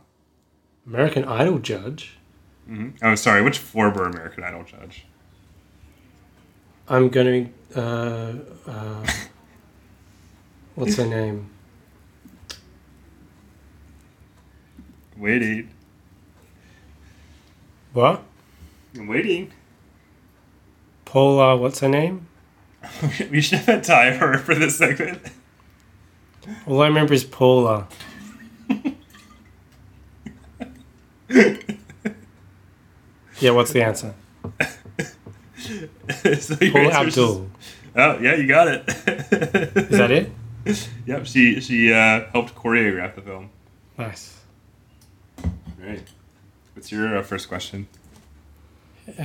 [0.87, 2.17] American Idol judge.
[2.67, 3.43] hmm Oh, sorry.
[3.43, 5.05] Which former American Idol judge?
[6.89, 7.81] I'm going to.
[7.81, 8.35] Uh,
[8.67, 9.07] uh,
[10.75, 11.51] what's her name?
[15.17, 15.71] Waiting.
[17.93, 18.23] What?
[18.97, 19.53] I'm waiting.
[21.05, 21.57] Paula.
[21.57, 22.27] What's her name?
[23.31, 25.21] we should have had time for, for this segment.
[26.67, 27.87] All I remember is Paula.
[33.41, 34.15] yeah, what's the answer?
[36.41, 37.51] so Paula Abdul.
[37.95, 38.89] Oh, yeah, you got it.
[38.89, 40.33] Is that it?
[41.07, 43.51] Yep, she she uh, helped choreograph the film.
[43.99, 44.39] Nice.
[45.79, 46.05] Right.
[46.75, 47.89] What's your uh, first question?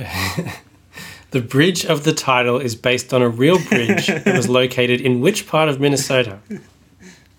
[1.30, 5.20] The bridge of the title is based on a real bridge that was located in
[5.20, 6.38] which part of Minnesota?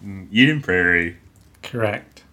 [0.03, 1.17] Mm, Eden Prairie.
[1.63, 2.23] Correct.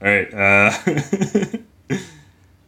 [0.00, 0.32] All right.
[0.32, 1.98] Uh,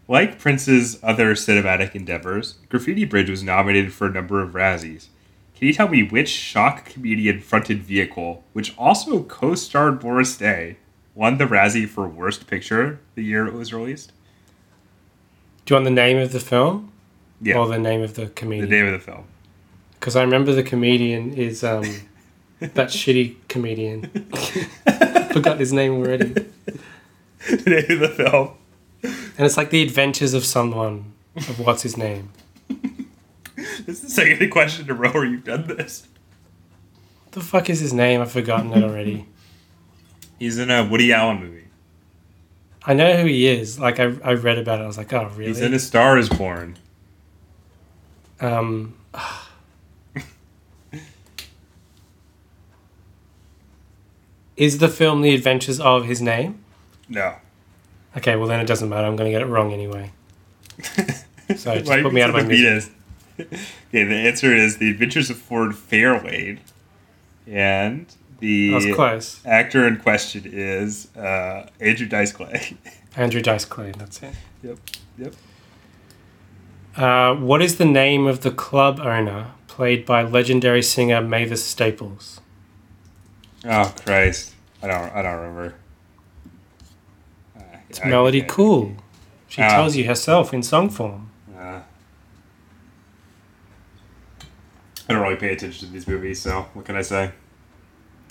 [0.08, 5.06] like Prince's other cinematic endeavors, Graffiti Bridge was nominated for a number of Razzies.
[5.62, 10.78] Can you tell me which shock comedian fronted vehicle, which also co starred Morris Day,
[11.14, 14.10] won the Razzie for Worst Picture the year it was released?
[15.64, 16.90] Do you want the name of the film
[17.40, 17.58] Yeah.
[17.58, 18.68] or the name of the comedian?
[18.68, 19.22] the name of the film.
[20.00, 21.84] Because I remember the comedian is um,
[22.58, 24.08] that shitty comedian.
[25.32, 26.24] Forgot his name already.
[27.46, 28.50] the name of the film.
[29.04, 32.30] And it's like the adventures of someone of what's his name.
[33.86, 36.06] This is the second question in a row where you've done this.
[37.24, 38.20] What the fuck is his name?
[38.20, 39.26] I've forgotten it already.
[40.38, 41.68] He's in a Woody Allen movie.
[42.84, 43.78] I know who he is.
[43.78, 44.82] Like I, I read about it.
[44.82, 45.46] I was like, oh really?
[45.46, 46.76] He's in A Star Is Born.
[48.40, 48.94] um,
[54.56, 56.62] is the film The Adventures of his name?
[57.08, 57.36] No.
[58.16, 59.06] Okay, well then it doesn't matter.
[59.06, 60.12] I'm going to get it wrong anyway.
[61.56, 62.90] So just put me out of my misery.
[63.40, 66.58] okay, the answer is The Adventures of Ford Fairlane.
[67.46, 68.06] And
[68.40, 69.40] the That was close.
[69.46, 72.76] actor in question is uh, Andrew Dice Clay.
[73.16, 73.92] Andrew Dice Clay.
[73.96, 74.34] That's it.
[74.62, 74.78] yep.
[75.18, 75.34] Yep.
[76.96, 82.40] Uh, what is the name of the club owner played by legendary singer Mavis Staples?
[83.64, 84.52] Oh Christ.
[84.82, 85.74] I don't I don't remember.
[87.56, 88.44] Uh, It's I- Melody yeah.
[88.44, 88.96] Cool.
[89.48, 91.30] She tells you herself in song form.
[91.58, 91.80] Uh,
[95.08, 97.32] I don't really pay attention to these movies, so what can I say?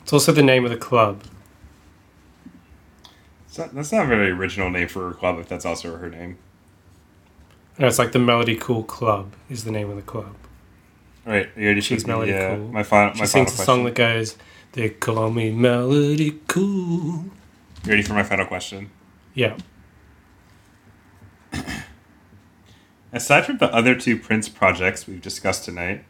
[0.01, 1.23] It's also the name of the club.
[3.57, 6.37] Not, that's not a very original name for her club if that's also her name.
[7.77, 10.35] No, it's like the Melody Cool Club is the name of the club.
[11.25, 12.67] All right, you ready She's for the, Melody uh, Cool.
[12.69, 14.37] my final She my final sings a song that goes,
[14.71, 17.25] "They call me Melody Cool."
[17.83, 18.89] You ready for my final question?
[19.33, 19.57] Yeah.
[23.13, 26.05] Aside from the other two Prince projects we've discussed tonight,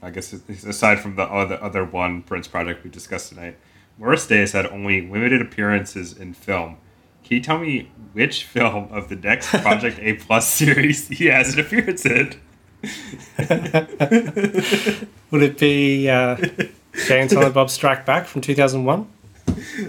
[0.00, 3.58] I guess aside from the other other one Prince project we discussed tonight,
[3.98, 6.76] Morris Day has had only limited appearances in film.
[7.24, 11.54] Can you tell me which film of the next Project A Plus series he has
[11.54, 12.34] an appearance in?
[15.30, 19.08] Would it be uh, Jay and Silent Bob Strike Back from 2001?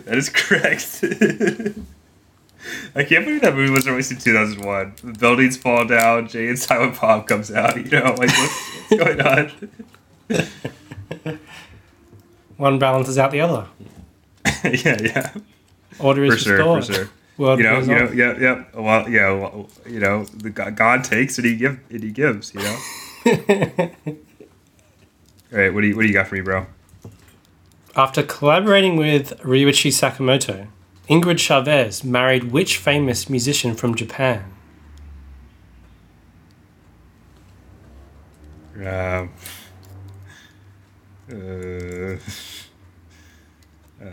[0.06, 1.04] That is correct.
[2.96, 4.96] I can't believe that movie was released in 2001.
[5.04, 9.04] The buildings fall down, Jay and Silent Bob comes out, you know, like what's, what's
[9.04, 9.52] going on?
[12.58, 13.68] One balances out the other.
[14.64, 15.32] yeah, yeah.
[16.00, 16.86] Order is For sure, restored.
[16.86, 17.10] for sure.
[17.38, 18.64] World you know, you know, yeah, yeah.
[18.74, 22.54] Well, yeah, well, you know, the God, takes and he give and he gives.
[22.54, 22.78] You know.
[25.52, 26.66] All right, what do you what do you got for me, bro?
[27.96, 30.68] After collaborating with Ryuichi Sakamoto,
[31.10, 34.44] Ingrid Chavez married which famous musician from Japan?
[38.76, 39.32] Um,
[41.32, 42.18] uh,
[44.02, 44.08] uh,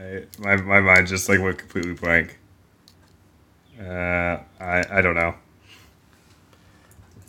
[0.00, 2.38] I, my my mind just like went completely blank.
[3.80, 5.34] Uh, I I don't know.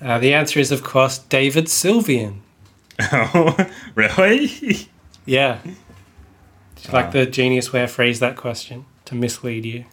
[0.01, 2.39] Uh, the answer is, of course, David Sylvian.
[3.11, 3.57] Oh,
[3.95, 4.87] really?
[5.25, 5.59] Yeah.
[5.63, 6.93] Did you Ah.
[6.93, 9.83] like the genius way I phrased that question to mislead you?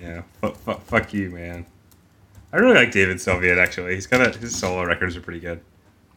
[0.00, 1.66] Yeah, fuck, fuck, fuck you, man.
[2.52, 3.58] I really like David Sylvian.
[3.58, 5.60] Actually, he's got a, his solo records are pretty good.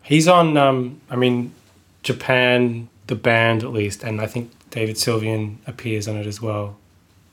[0.04, 1.54] He's on, um, I mean,
[2.04, 6.78] Japan, the band at least, and I think David Sylvian appears on it as well.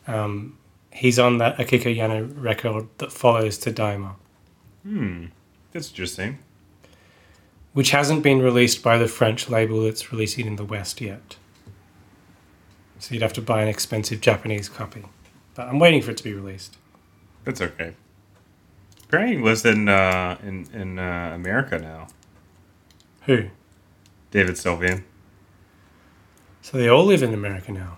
[0.07, 0.57] Um,
[0.91, 4.15] he's on that Akiko Yano record that follows Tadaima,
[4.83, 5.27] Hmm,
[5.73, 6.39] that's interesting.
[7.73, 11.37] which hasn't been released by the French label that's releasing in the West yet.
[12.99, 15.03] So you'd have to buy an expensive Japanese copy.
[15.55, 16.77] But I'm waiting for it to be released.
[17.45, 17.93] That's okay.
[19.11, 22.09] He lives in uh, in in uh, America now.
[23.27, 23.49] Who?
[24.31, 25.03] David Sylvian.
[26.63, 27.97] So they all live in America now.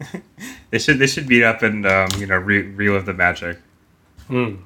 [0.70, 3.58] They should they should meet up and um, you know re- relive the magic.
[4.26, 4.56] Hmm.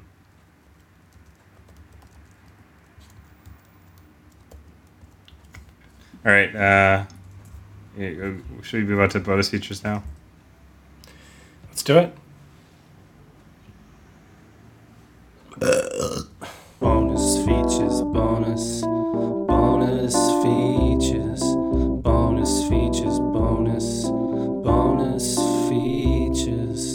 [6.25, 6.55] All right.
[6.57, 7.05] Uh,
[7.99, 8.33] uh,
[8.63, 10.03] should we move on to bonus features now?
[11.69, 12.17] Let's do it.
[16.81, 17.30] Bonus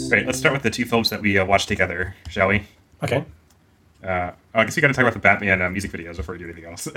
[0.06, 0.18] features.
[0.20, 0.26] Great.
[0.26, 2.62] Let's start with the two films that we uh, watched together, shall we?
[3.02, 3.24] Okay.
[4.02, 6.34] Uh, oh, I guess we got to talk about the Batman uh, music videos before
[6.34, 6.88] we do anything else.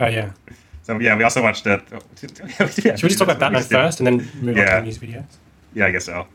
[0.00, 0.32] Oh, yeah.
[0.82, 1.84] so yeah, we also watched that.
[1.92, 2.00] Oh,
[2.84, 5.02] yeah, Should we just talk about Batman first and then move on to the music
[5.02, 5.36] videos?
[5.74, 6.26] Yeah, I guess so.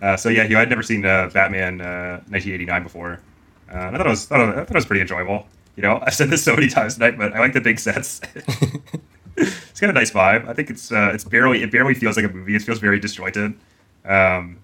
[0.00, 3.20] Uh, so yeah, you had never seen uh, Batman uh, 1989 before.
[3.72, 5.46] Uh, and I thought it was thought it, I thought it was pretty enjoyable.
[5.74, 8.20] You know, I've said this so many times tonight, but I like the big sets.
[9.36, 10.48] it's got a nice vibe.
[10.48, 12.54] I think it's uh, it's barely it barely feels like a movie.
[12.54, 13.54] It feels very disjointed.
[14.04, 14.58] Um,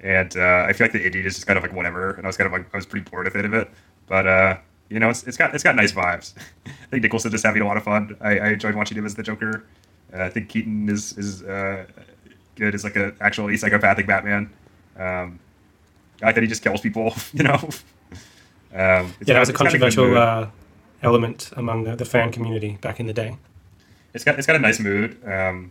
[0.00, 2.12] and uh, I feel like the indie is just kind of like whatever.
[2.12, 3.70] And I was kind of like I was pretty bored at the end of it.
[4.06, 4.58] But uh,
[4.88, 6.34] you know, it's, it's got it's got nice vibes.
[6.66, 8.16] I think Nicholson is having a lot of fun.
[8.20, 9.64] I, I enjoyed watching him as the Joker.
[10.14, 11.86] Uh, I think Keaton is is uh,
[12.56, 14.50] good as like a actually psychopathic Batman.
[14.98, 15.38] Um,
[16.22, 17.14] I like that he just kills people.
[17.32, 17.68] You know.
[18.74, 20.48] Um, it's Yeah, that was a it's got good controversial uh,
[21.02, 23.36] element among the, the fan community back in the day.
[24.12, 25.18] It's got it's got a nice mood.
[25.26, 25.70] Um,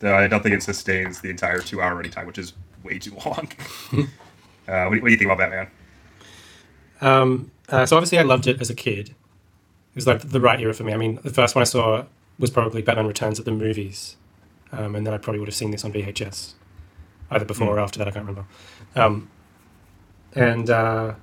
[0.00, 2.98] though I don't think it sustains the entire two hour running time, which is way
[2.98, 3.48] too long.
[4.68, 5.68] uh, what, do you, what do you think about Batman?
[7.00, 9.10] Um, uh, so obviously, I loved it as a kid.
[9.10, 9.14] It
[9.96, 10.92] was like the right era for me.
[10.92, 12.04] I mean, the first one I saw
[12.38, 14.16] was probably Batman Returns at the movies,
[14.72, 16.54] um, and then I probably would have seen this on VHS.
[17.30, 18.08] either before or after that.
[18.08, 18.48] I can't remember.
[18.96, 19.30] Um,
[20.34, 21.14] and uh,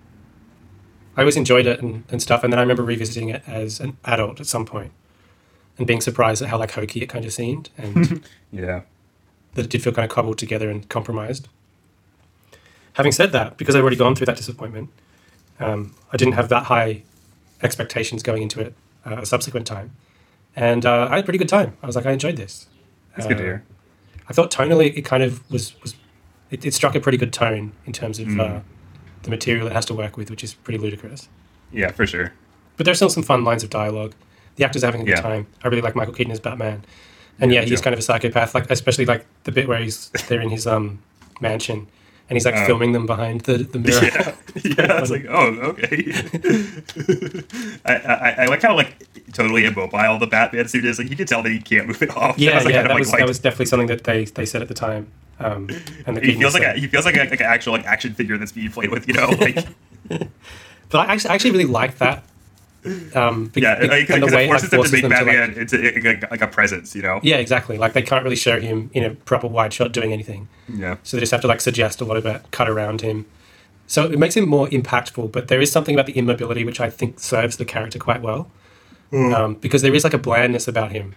[1.16, 2.44] I always enjoyed it and, and stuff.
[2.44, 4.92] And then I remember revisiting it as an adult at some point
[5.78, 8.82] and being surprised at how like hokey it kind of seemed and Yeah.
[9.58, 11.50] That it did feel kind of cobbled together and compromised.
[12.94, 14.90] Having said that, because I'd already gone through that disappointment,
[15.60, 17.04] um, I didn't have that high
[17.62, 18.74] expectations going into it
[19.06, 19.92] uh, a subsequent time.
[20.56, 21.78] And uh, I had a pretty good time.
[21.84, 22.68] I was like, I enjoyed this.
[23.16, 23.64] That's good to Uh, hear.
[24.30, 25.96] I thought tonally it kind of was was
[26.50, 28.60] it, it struck a pretty good tone in terms of uh,
[29.24, 31.30] the material it has to work with, which is pretty ludicrous.
[31.72, 32.34] Yeah, for sure.
[32.78, 34.14] But there's still some fun lines of dialogue.
[34.56, 35.22] The actor's having a good Yeah.
[35.22, 35.48] time.
[35.64, 36.84] I really like Michael Keaton as Batman,
[37.39, 38.53] and Yeah, yeah, he's kind of a psychopath.
[38.55, 40.99] Like especially like the bit where he's they're in his um
[41.41, 41.88] mansion
[42.30, 42.65] and he's like Oh.
[42.65, 44.01] filming them behind the the mirror.
[44.64, 44.93] Yeah, yeah.
[44.93, 46.11] I was like, oh, okay.
[47.85, 49.03] I, I, I like how like
[49.34, 50.97] totally immobile the Batman suit is.
[50.99, 52.38] Like you can tell that he can't move it off.
[52.39, 54.26] Yeah, was, like, yeah, kind of, that like, was that was definitely something that they
[54.26, 55.11] they said at the time.
[55.39, 55.69] Um,
[56.07, 58.14] and the He feels like a, he feels like a, like an actual like action
[58.15, 59.07] figure that's being played with.
[59.07, 59.68] You know, like
[60.89, 62.23] But I actually, I actually really like that.
[63.15, 65.18] Um, be- yeah, because and the way it, like, forces him to make them to,
[65.18, 66.95] like- Batman into like, like a presence.
[66.95, 67.19] You know.
[67.23, 67.77] Yeah, exactly.
[67.77, 70.47] Like they can't really show him in a proper wide shot doing anything.
[70.68, 70.97] Yeah.
[71.03, 73.26] So they just have to like suggest a lot of cut around him.
[73.88, 76.89] So it makes him more impactful, but there is something about the immobility which I
[76.89, 78.51] think serves the character quite well.
[79.14, 81.15] Um, because there is like a blandness about him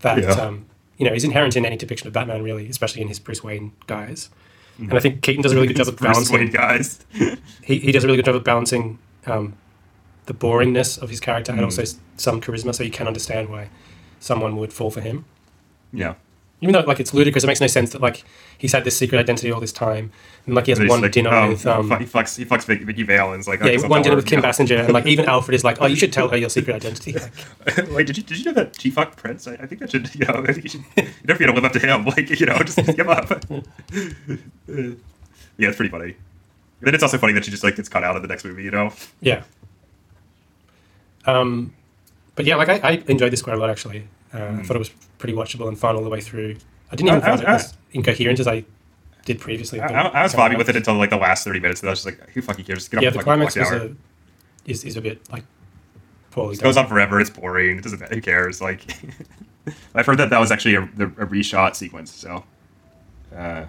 [0.00, 0.30] that Yeah.
[0.32, 0.66] um,
[0.98, 3.72] you know is inherent in any depiction of Batman, really, especially in his Bruce Wayne
[3.86, 4.28] guise.
[4.78, 6.36] And I think Keaton does a really good job of balancing.
[6.36, 7.06] Bruce Wayne balancing.
[7.18, 7.38] guise.
[7.62, 9.54] He, he does a really good job of balancing um,
[10.30, 11.58] the boringness of his character Hmm.
[11.58, 11.82] and also
[12.16, 13.68] some charisma, so you can understand why
[14.20, 15.24] someone would fall for him.
[15.92, 16.14] yeah.
[16.62, 18.22] even though like it's ludicrous, it makes no sense that like
[18.62, 20.12] he's had this secret identity all this time,
[20.46, 22.64] and like he has And one like, dinner oh, with um, he fucks he fucks
[22.66, 24.42] Vic- Vicki Vale and like, yeah, oh, one dinner with Kim.
[24.42, 27.12] Basinger, and like even Alfred is like, oh, you should tell her your secret identity.
[27.66, 29.48] Like, Wait, did you did you know that she fucked Prince?
[29.48, 31.64] I, I think that should you know I think you should you don't to live
[31.64, 32.04] up to him.
[32.04, 33.28] Like you know just, just give up.
[34.68, 36.14] yeah, it's pretty funny.
[36.82, 38.62] Then it's also funny that she just like gets cut out of the next movie.
[38.64, 38.92] You know.
[39.22, 39.42] yeah.
[41.26, 41.74] Um,
[42.34, 44.06] but yeah, like I, I enjoyed this quite a lot actually.
[44.32, 46.56] Uh, I thought it was pretty watchable and fun all the way through.
[46.90, 47.26] I didn't even Hmm.
[47.26, 48.64] I- I find was- it as incoherent as I
[49.24, 49.80] did previously.
[49.80, 51.80] I, I, I was vibing with it until like the last thirty minutes.
[51.80, 52.78] And I was just like, who fucking cares?
[52.78, 53.74] Just get Yeah, the the climax hour.
[53.74, 53.90] a,
[54.66, 55.44] is is a bit like
[56.30, 57.20] poorly It goes on forever.
[57.20, 57.78] It's boring.
[57.78, 58.00] It doesn't.
[58.00, 58.60] Matter, who cares?
[58.60, 58.82] Like,
[59.94, 62.10] I've heard that that was actually a, a reshot sequence.
[62.12, 62.44] So,
[63.36, 63.66] uh,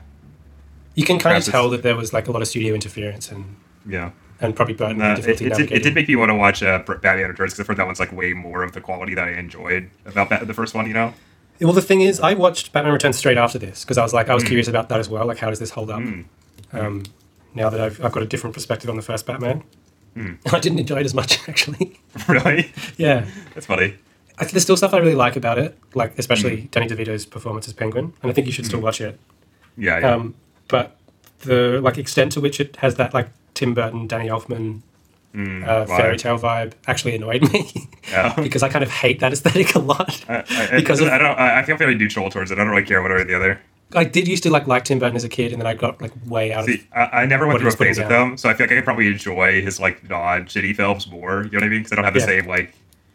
[0.95, 3.55] You can kind of tell that there was like a lot of studio interference and
[3.87, 4.11] yeah.
[4.41, 6.61] And probably And, uh, it, difficulty it, did, it did make me want to watch
[6.63, 9.25] uh, Batman Returns because I've heard that one's like way more of the quality that
[9.27, 10.87] I enjoyed about that, the first one.
[10.87, 11.13] You know.
[11.61, 14.25] Well, the thing is, I watched Batman Returns straight after this because I was like,
[14.25, 14.31] Hmm.
[14.31, 15.25] I was curious about that as well.
[15.27, 16.01] Like, how does this hold up?
[16.73, 17.03] Um,
[17.53, 19.63] now that I've, I've got a different perspective on the first Batman,
[20.15, 20.33] Hmm.
[20.51, 21.99] I didn't enjoy it as much actually.
[22.27, 22.73] really?
[22.97, 23.95] yeah, That's funny.
[24.39, 26.67] I, there's still stuff I really like about it, like especially Hmm.
[26.71, 29.19] Danny DeVito's performance as Penguin, and I think you should still watch it.
[29.77, 29.99] Yeah.
[29.99, 30.15] yeah.
[30.15, 30.33] Um,
[30.67, 30.97] but
[31.41, 34.81] the like extent to which it has that like Tim Burton, Danny Elfman
[35.33, 37.71] Mm, uh, fairy tale vibe actually annoyed me
[38.11, 38.35] Yeah.
[38.43, 40.25] because I kind of hate that aesthetic a lot.
[40.27, 41.39] I, I, because I, of- I don't.
[41.39, 42.55] I, feel very neutral towards it.
[42.55, 43.61] I don't really care one way or the other.
[43.95, 46.01] I did used to like like Tim Burton as a kid, and then I got
[46.01, 48.49] like way out of See, I, I never went through a phase with them, so
[48.49, 51.43] I feel like I could probably enjoy his like non-shitty films more.
[51.45, 51.79] You know what I mean?
[51.79, 52.25] Because I don't have the Yeah.
[52.25, 52.73] same like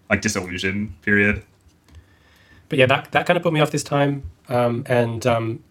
[0.09, 1.43] like disillusion period.
[2.71, 4.23] but yeah, that that kind of put me off this time.
[4.49, 5.63] Um, and um,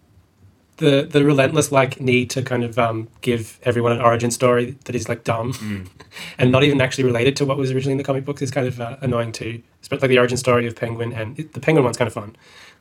[0.78, 4.94] the the relentless like need to kind of um, give everyone an origin story that
[4.94, 5.86] is like dumb Mm.
[6.38, 8.66] and not even actually related to what was originally in the comic books is kind
[8.66, 9.62] of uh, annoying too.
[9.82, 12.36] Especially like the origin story of Penguin and it, the Penguin one's kind of fun.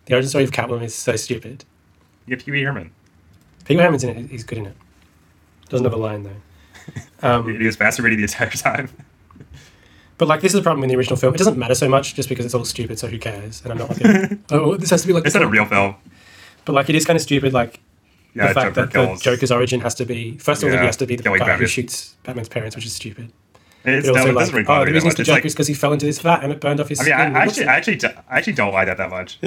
[0.05, 1.63] The origin story of Catwoman is so stupid.
[2.25, 2.91] You have Pee Wee Herman.
[3.65, 4.29] Pee Wee Herman's in it.
[4.29, 4.75] He's good in it.
[5.69, 6.41] Doesn't have a line though.
[7.23, 8.89] Um, He was masturbating the entire time.
[10.17, 11.33] But like this is the problem in the original film.
[11.33, 12.97] It doesn't matter so much just because it's all stupid.
[12.99, 13.61] So who cares?
[13.63, 15.25] And I'm not like, a, oh, this has to be like.
[15.25, 15.95] It's not a real film.
[16.65, 17.53] But like it is kind of stupid.
[17.53, 17.79] Like
[18.33, 19.21] Yeah, the fact Joker that the.
[19.21, 21.39] Joker's origin has to be first of all, Yeah, he has to be the killing
[21.39, 23.31] guy who shoots Batman's parents, which is stupid.
[23.87, 25.67] It's, But no, also it like, oh, the reason he's the Joker like, is because
[25.67, 27.35] he fell into this vat and it burned off his I mean, I, skin.
[27.35, 29.37] I It actually, I actually, I actually don't like that that much.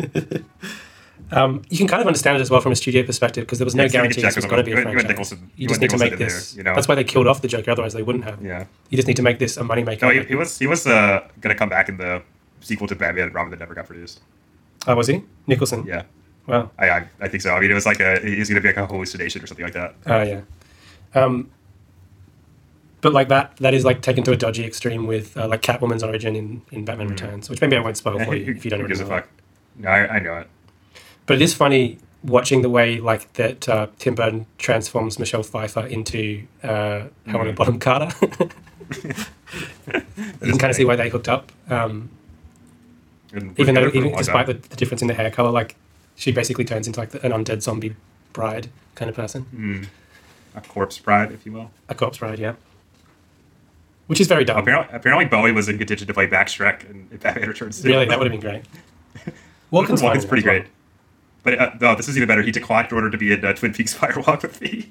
[1.32, 3.64] um, you can kind of understand it as well from a studio perspective because there
[3.66, 5.32] was no Yeah, guarantee this was going to be a franchise.
[5.32, 6.52] You you just need to make this.
[6.52, 6.74] there, you know?
[6.74, 7.72] That's why they killed off the Joker.
[7.72, 8.40] Otherwise, they wouldn't have.
[8.40, 8.66] Yeah.
[8.90, 10.02] You just need to make this a moneymaker.
[10.02, 12.22] No, he, he was he was uh, gonna come back in the
[12.60, 14.20] sequel to Batman Robin that never got produced.
[14.86, 15.84] oh, was he Nicholson?
[15.84, 16.02] Yeah,
[16.48, 16.70] Wow.
[16.78, 17.54] I, I I think so.
[17.54, 19.64] I mean, it was like a he was gonna be like a hallucination or something
[19.66, 19.94] like that.
[20.06, 20.40] Oh yeah.
[21.14, 21.50] Um,
[23.00, 26.02] but like that, that is like taken to a dodgy extreme with uh, like Catwoman's
[26.02, 28.80] origin in, in Batman Returns, which maybe I won't spoil for you if you don't
[28.80, 28.82] Mm.
[28.82, 29.10] Who gives a know.
[29.10, 29.28] fuck?
[29.76, 30.48] No, I, I know it.
[31.26, 35.86] But it is funny watching the way like that uh, Tim Burton transforms Michelle Pfeiffer
[35.86, 37.56] into uh, Helena Mm.
[37.56, 38.08] Bonham Carter.
[39.02, 39.12] you
[40.40, 42.10] can kind of see why they hooked up, um,
[43.58, 45.50] even though we're together for a even despite the, the difference in the hair color,
[45.50, 45.76] like
[46.18, 47.94] she basically turns into like the, an undead zombie
[48.34, 49.86] bride kind of person, Mm.
[50.54, 51.70] A corpse bride, if you will.
[51.88, 52.54] a corpse bride, yeah.
[54.08, 54.58] Which is very dumb.
[54.58, 57.80] Apparently, apparently Bowie was in contention to play Max Shreck in, in Batman Returns.
[57.82, 57.88] too.
[57.88, 58.64] Really, that would have been great.
[59.72, 60.66] Walken's, fine Walken's pretty that as great.
[61.44, 62.42] But uh, no, this is even better.
[62.42, 64.82] He declined in order to be in uh, Twin Peaks Firewalk with me.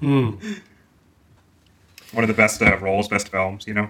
[0.00, 0.38] Mm.
[2.12, 3.84] One of the best uh, roles, best films, you know?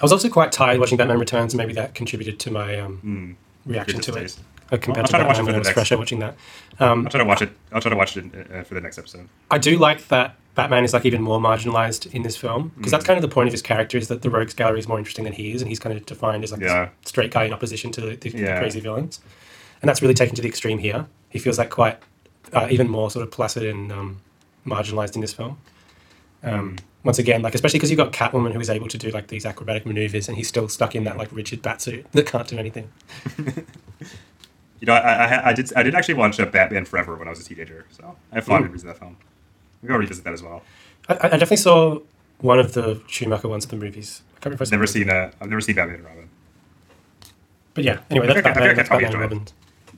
[0.00, 3.00] I was also quite tired watching Batman Returns, and maybe that contributed to my um,
[3.04, 3.34] Mm.
[3.66, 4.36] Reaction to it
[4.72, 6.34] I'll try to watch Batman it for the next- fresher watching that.
[6.80, 7.50] Um, I'll try to watch it.
[7.72, 9.28] I'll try to watch it uh, for the next episode.
[9.50, 12.92] I do like that Batman is like even more marginalized in this film because Mm.
[12.92, 14.96] that's kind of the point of his character is that the rogues gallery is more
[14.98, 16.86] interesting than he is, and he's kind of defined as like Yeah.
[17.02, 19.20] this straight guy in opposition to the, the, the crazy villains,
[19.82, 21.06] and that's really taken to the extreme here.
[21.28, 21.98] He feels like quite
[22.54, 24.20] uh, even more sort of placid and um,
[24.66, 25.58] marginalized in this film.
[26.42, 26.78] Um, Mm.
[27.04, 29.44] Once again, like especially because you've got Catwoman who is able to do like these
[29.44, 32.90] acrobatic maneuvers, and he's still stuck in that like rigid batsuit that can't do anything.
[34.80, 37.30] You know, I, I, I did I did actually watch uh, Batman Forever when I
[37.30, 39.16] was a teenager, so I have fond memories of that film.
[39.80, 40.62] Maybe I'll revisit that as well.
[41.08, 42.00] I, I definitely saw
[42.40, 44.22] one of the Schumacher ones of the movies.
[44.30, 46.04] I can't remember if I I've saw never seen uh, I've never seen Batman and
[46.04, 46.28] Robin.
[47.74, 49.38] But yeah, anyway, that's I feel like I- I Batman, I that's probably Batman Robin.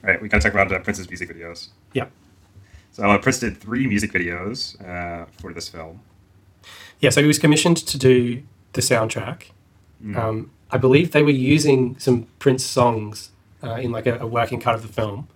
[0.04, 1.68] All right, we gotta talk about uh, Prince's music videos.
[1.94, 2.06] Yeah.
[2.92, 5.98] So uh, Prince did three music videos uh, for this film.
[7.04, 9.38] Yeah, so he was commissioned to do the soundtrack.
[10.02, 10.16] Mm.
[10.16, 13.30] Um, I believe they were using some Prince songs
[13.62, 15.28] uh, in like a, a working cut of the film,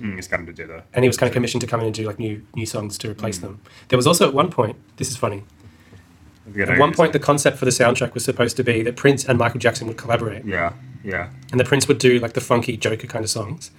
[0.00, 0.84] Mm, he's got to do the.
[0.94, 2.96] and he was kind of commissioned to come in and do like new new songs
[2.98, 3.42] to replace Mm.
[3.42, 3.60] them.
[3.88, 5.42] There was also at one point, this is funny.
[6.56, 9.36] At one point, the concept for the soundtrack was supposed to be that Prince and
[9.38, 10.72] Michael Jackson would collaborate, yeah,
[11.04, 13.72] yeah, and the Prince would do like the funky Joker kind of songs,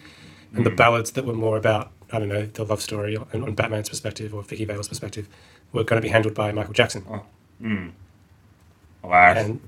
[0.53, 0.75] and the Mm.
[0.75, 4.33] ballads that were more about I don't know the love story on, on Batman's perspective
[4.35, 5.25] or Vicki Vale's perspective
[5.73, 7.05] were going to be handled by Michael Jackson.
[7.09, 7.23] Oh,
[7.61, 7.91] mm.
[9.03, 9.37] Alas.
[9.37, 9.61] And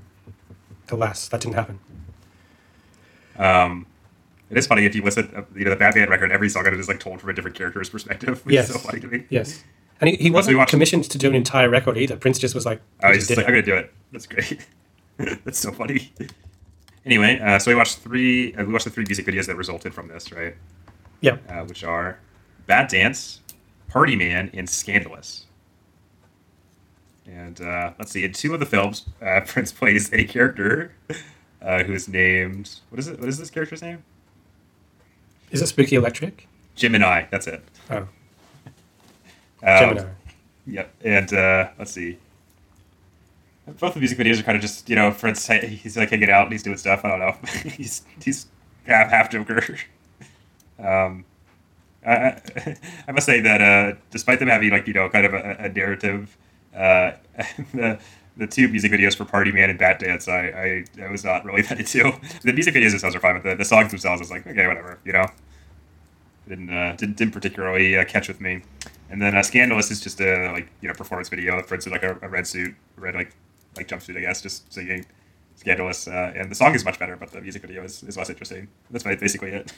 [0.90, 1.80] alas, that didn't happen.
[3.38, 3.86] Um,
[4.50, 6.32] it is funny if you listen, uh, you know, the Batman record.
[6.32, 8.70] Every song on it is like told from a different character's perspective, which Yes.
[8.70, 9.24] is so funny to me.
[9.30, 9.64] Yes.
[10.02, 12.18] And he, he wasn't watched- commissioned to do an entire record either.
[12.18, 13.94] Prince just was like, I he was just like, I'm gonna do it.
[14.12, 14.66] That's great.
[15.18, 16.12] That's so funny.
[17.06, 18.54] Anyway, uh, so we watched three.
[18.56, 20.56] Uh, we watched the three music videos that resulted from this, right?
[21.22, 21.38] Yeah.
[21.48, 22.20] Uh, which are
[22.68, 23.40] "Batdance,"
[23.88, 25.46] "Party Man," and "Scandalous."
[27.28, 28.24] And uh, let's see.
[28.24, 30.94] In two of the films, uh, Prince plays a character
[31.62, 33.20] uh, who's named what is it?
[33.20, 34.04] What is this character's name?
[35.52, 36.48] Is it Spooky Electric?
[36.76, 37.26] Gemini.
[37.30, 37.64] That's it.
[37.90, 38.08] Oh, Um,
[39.64, 40.08] Gemini.
[40.68, 40.94] Yep.
[41.04, 42.18] And uh, let's see.
[43.80, 45.48] Both the music videos are kind of just you know, Prince.
[45.48, 47.06] He's like hanging out and he's doing stuff.
[47.06, 47.36] I don't know.
[47.70, 48.48] he's he's
[48.86, 49.62] half half Joker.
[50.80, 51.24] um,
[52.06, 52.42] I,
[53.08, 55.70] I- must say that uh, despite them having like you know kind of a, a
[55.70, 56.36] narrative,
[56.76, 57.12] uh,
[57.74, 58.00] the
[58.38, 61.44] the two music videos for Party Man and Bat Dance, I, I, I was not
[61.46, 62.12] really that into.
[62.44, 64.68] The music videos themselves are fine, but the, the songs themselves, I was like, okay,
[64.68, 65.26] whatever, you know.
[66.48, 68.64] Didn't uh, didn't, didn't particularly uh, catch with me.
[69.10, 71.92] And then uh, Scandalous is just a like you know performance video for Prince in
[71.92, 73.32] like a, a red suit, red like
[73.78, 75.06] like jumpsuit, I guess, just singing
[75.56, 76.08] Scandalous.
[76.08, 78.68] Uh, and the song is much better, but the music video is, is less interesting.
[78.90, 79.72] That's basically it.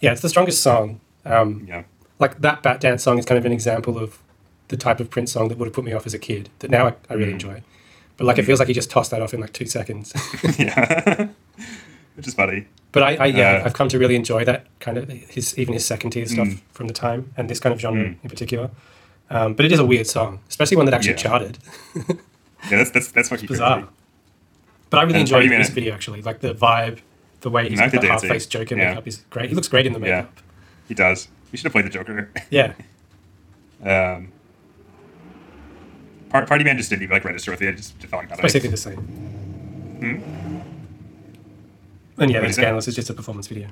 [0.00, 1.00] Yeah, it's the strongest song.
[1.26, 1.82] Um, Yeah.
[2.18, 4.22] like that Bat Dance song is kind of an example of
[4.70, 6.70] the type of Prince song that would have put me off as a kid that
[6.70, 7.40] now I, I really Mm.
[7.40, 7.62] enjoy.
[8.16, 10.12] But like it feels like he just tossed that off in like two seconds.
[10.58, 11.28] yeah.
[12.16, 12.66] Which is funny.
[12.92, 15.74] but I, I yeah, Uh, I've come to really enjoy that kind of his even
[15.74, 16.60] his second tier stuff Mm.
[16.72, 18.16] from the time and this kind of genre Mm.
[18.22, 18.70] in particular.
[19.30, 21.28] Um, but it is a weird song, especially one that actually Yeah.
[21.28, 21.58] charted.
[22.70, 23.88] Yeah, that's that's that's what Bizarre.
[24.90, 26.20] But I really And enjoyed this video actually.
[26.20, 26.98] Like the vibe,
[27.40, 28.28] the way he's got the half dancing.
[28.30, 28.88] face Joker Yeah.
[28.90, 29.48] makeup is great.
[29.48, 30.30] He looks great in the makeup.
[30.36, 30.42] Yeah.
[30.88, 31.28] He does.
[31.50, 32.28] We should have played the Joker.
[32.50, 32.74] Yeah.
[33.82, 34.32] Um,
[36.30, 37.68] Party Man just didn't even like register with it.
[37.68, 38.42] It just felt like It's nothing.
[38.42, 38.96] basically the same.
[38.96, 40.60] Hmm?
[42.22, 42.86] And yeah, then is?
[42.94, 43.68] Just a performance video.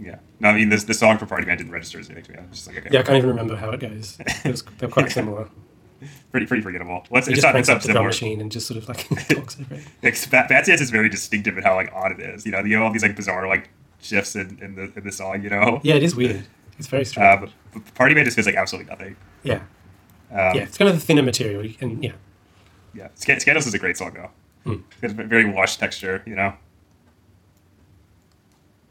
[0.00, 0.16] Yeah.
[0.40, 2.38] No, I mean this the song for Party Man didn't register as anything to me.
[2.38, 2.88] I was just like okay.
[2.92, 4.18] Yeah, I can't even remember how it goes.
[4.44, 5.48] It was, they're quite similar.
[6.32, 7.04] Pretty pretty forgettable.
[7.08, 8.88] Well, it's, it's just not it's up not the drum machine and just sort of
[8.88, 10.28] like talks over it.
[10.30, 12.44] Bat, Bat Dance is very distinctive in how like odd it is.
[12.44, 13.70] You know, you have all these like bizarre like
[14.02, 15.42] shifts in, in the in the song.
[15.42, 15.80] You know.
[15.82, 16.44] Yeah, it is weird.
[16.78, 17.24] It's very strange.
[17.24, 19.16] Uh, but, but Party Man just feels like absolutely nothing.
[19.44, 19.60] yeah.
[20.34, 21.72] Um, Yeah, it's kind of the thinner material.
[21.80, 22.12] And yeah.
[22.94, 24.30] Yeah, Scandalous is a great song though.
[25.02, 26.54] It's got a very washed texture, you know.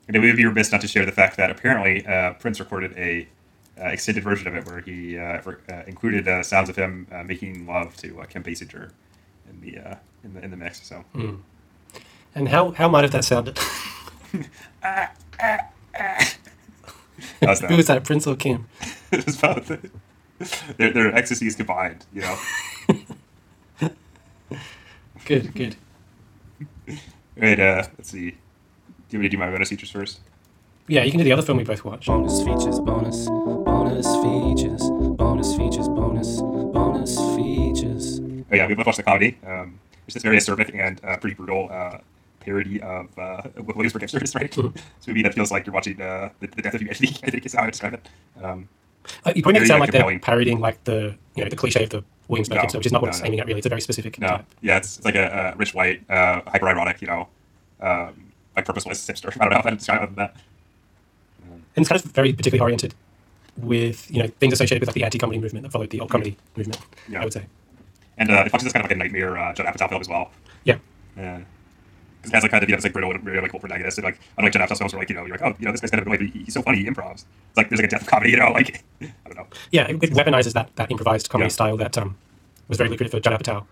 [0.08, 2.94] And it would be remiss not to share the fact that apparently uh, Prince recorded
[2.98, 3.28] a
[3.80, 7.08] uh, extended version of it where he uh, re- uh, included uh, sounds of him
[7.12, 8.92] uh, making love to uh, Kim Basinger
[9.50, 10.86] in the uh, in the in the mix.
[10.86, 11.40] So Mm.
[12.36, 13.58] And how, how might have that sounded?
[14.82, 15.18] that's
[17.40, 17.70] that.
[17.70, 18.68] Who was that, Prince or Kim?
[19.12, 19.72] it was both.
[20.78, 22.38] their, their ecstasies combined, you know.
[25.26, 25.76] Good, good.
[27.36, 28.30] Right, uh, let's see.
[28.30, 28.36] Do
[29.10, 30.20] you want me to do my bonus features first?
[30.88, 32.06] Yeah, you can do the other film we both watched.
[32.06, 34.82] Bonus features, bonus, bonus bonus features,
[35.18, 38.20] bonus features, bonus, bonus features.
[38.52, 39.38] Oh yeah, we both watched the comedy.
[39.46, 41.98] Um, it's this very acerbic and uh, pretty brutal uh,
[42.40, 44.52] parody of uh, Williamsburg hipsters, right?
[44.52, 44.76] Mhm.
[44.98, 47.16] It's a movie that feels like you're watching uh, the, the death of humanity.
[47.24, 48.10] I think is how I would describe it.
[48.44, 48.68] Um,
[49.26, 50.20] Uh, you probably make it sound like, like they're compelling.
[50.20, 53.02] parodying like the you know the cliche of the Williamsburg No, hipster, which is not
[53.02, 53.26] what no, it's no.
[53.28, 53.58] aiming at really.
[53.60, 54.46] It's a very specific no, type.
[54.62, 57.28] yeah, it's, it's like a, a rich white, uh, hyper ironic, you know,
[57.82, 59.36] um, like purposeless hipster.
[59.42, 60.36] I don't know how to describe it that.
[61.46, 62.94] and it's kind of very particularly oriented
[63.58, 66.38] with you know things associated with like the anti-comedy movement that followed the old comedy
[66.56, 66.80] movement.
[67.10, 67.22] Yeah.
[67.22, 67.46] I would say.
[68.18, 70.08] And uh, it functions as kind of like a nightmare uh, Judd Apatow film as
[70.08, 70.32] well.
[70.64, 70.78] Yeah.
[71.18, 71.42] Yeah.
[72.24, 73.60] Because it has like kind of, you know, it's like brittle and really like cool
[73.60, 73.98] protagonist.
[73.98, 75.72] And like, unlike Judd Apatow's films where like, you know, you're like, oh, you know,
[75.72, 77.26] this guy's kind of but he's so funny, he improvs.
[77.50, 79.48] It's like, there's like a death of comedy, you know, like, I don't know.
[79.72, 81.54] Yeah, it, it weaponizes that that improvised comedy Yeah.
[81.54, 82.16] style that um,
[82.70, 83.66] was very lucrative for Judd Apatow.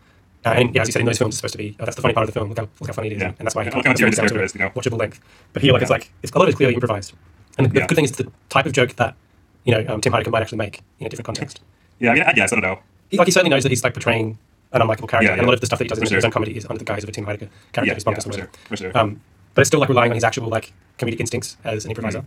[0.43, 1.95] Uh, and yeah, as you said, in those films, it's supposed to be oh, that's
[1.95, 2.49] the funny part of the film.
[2.49, 3.27] Look how, look how funny it is, Yeah.
[3.37, 4.69] and that's why he can't look how it's really down to is, you know?
[4.71, 5.21] watchable length.
[5.53, 7.13] But here, like, it's like it's a lot of it's clearly improvised,
[7.57, 7.85] and the Yeah.
[7.87, 9.15] good thing is the type of joke that
[9.63, 11.61] you know um, Tim Heidecker might actually make in a different context.
[11.99, 12.79] Yeah, I mean, I guess, I don't know.
[13.11, 14.39] He, like he certainly knows that he's like portraying
[14.73, 16.25] an unlikable character, Yeah, and a lot of the stuff that he does in his
[16.25, 18.29] own comedy is under the guise of a Tim Heidecker character, Yeah, yeah, bumpers or
[18.29, 18.49] whatever.
[18.65, 18.97] for sure.
[18.97, 19.21] Um,
[19.53, 22.25] but it's still like relying on his actual like comedic instincts as an improviser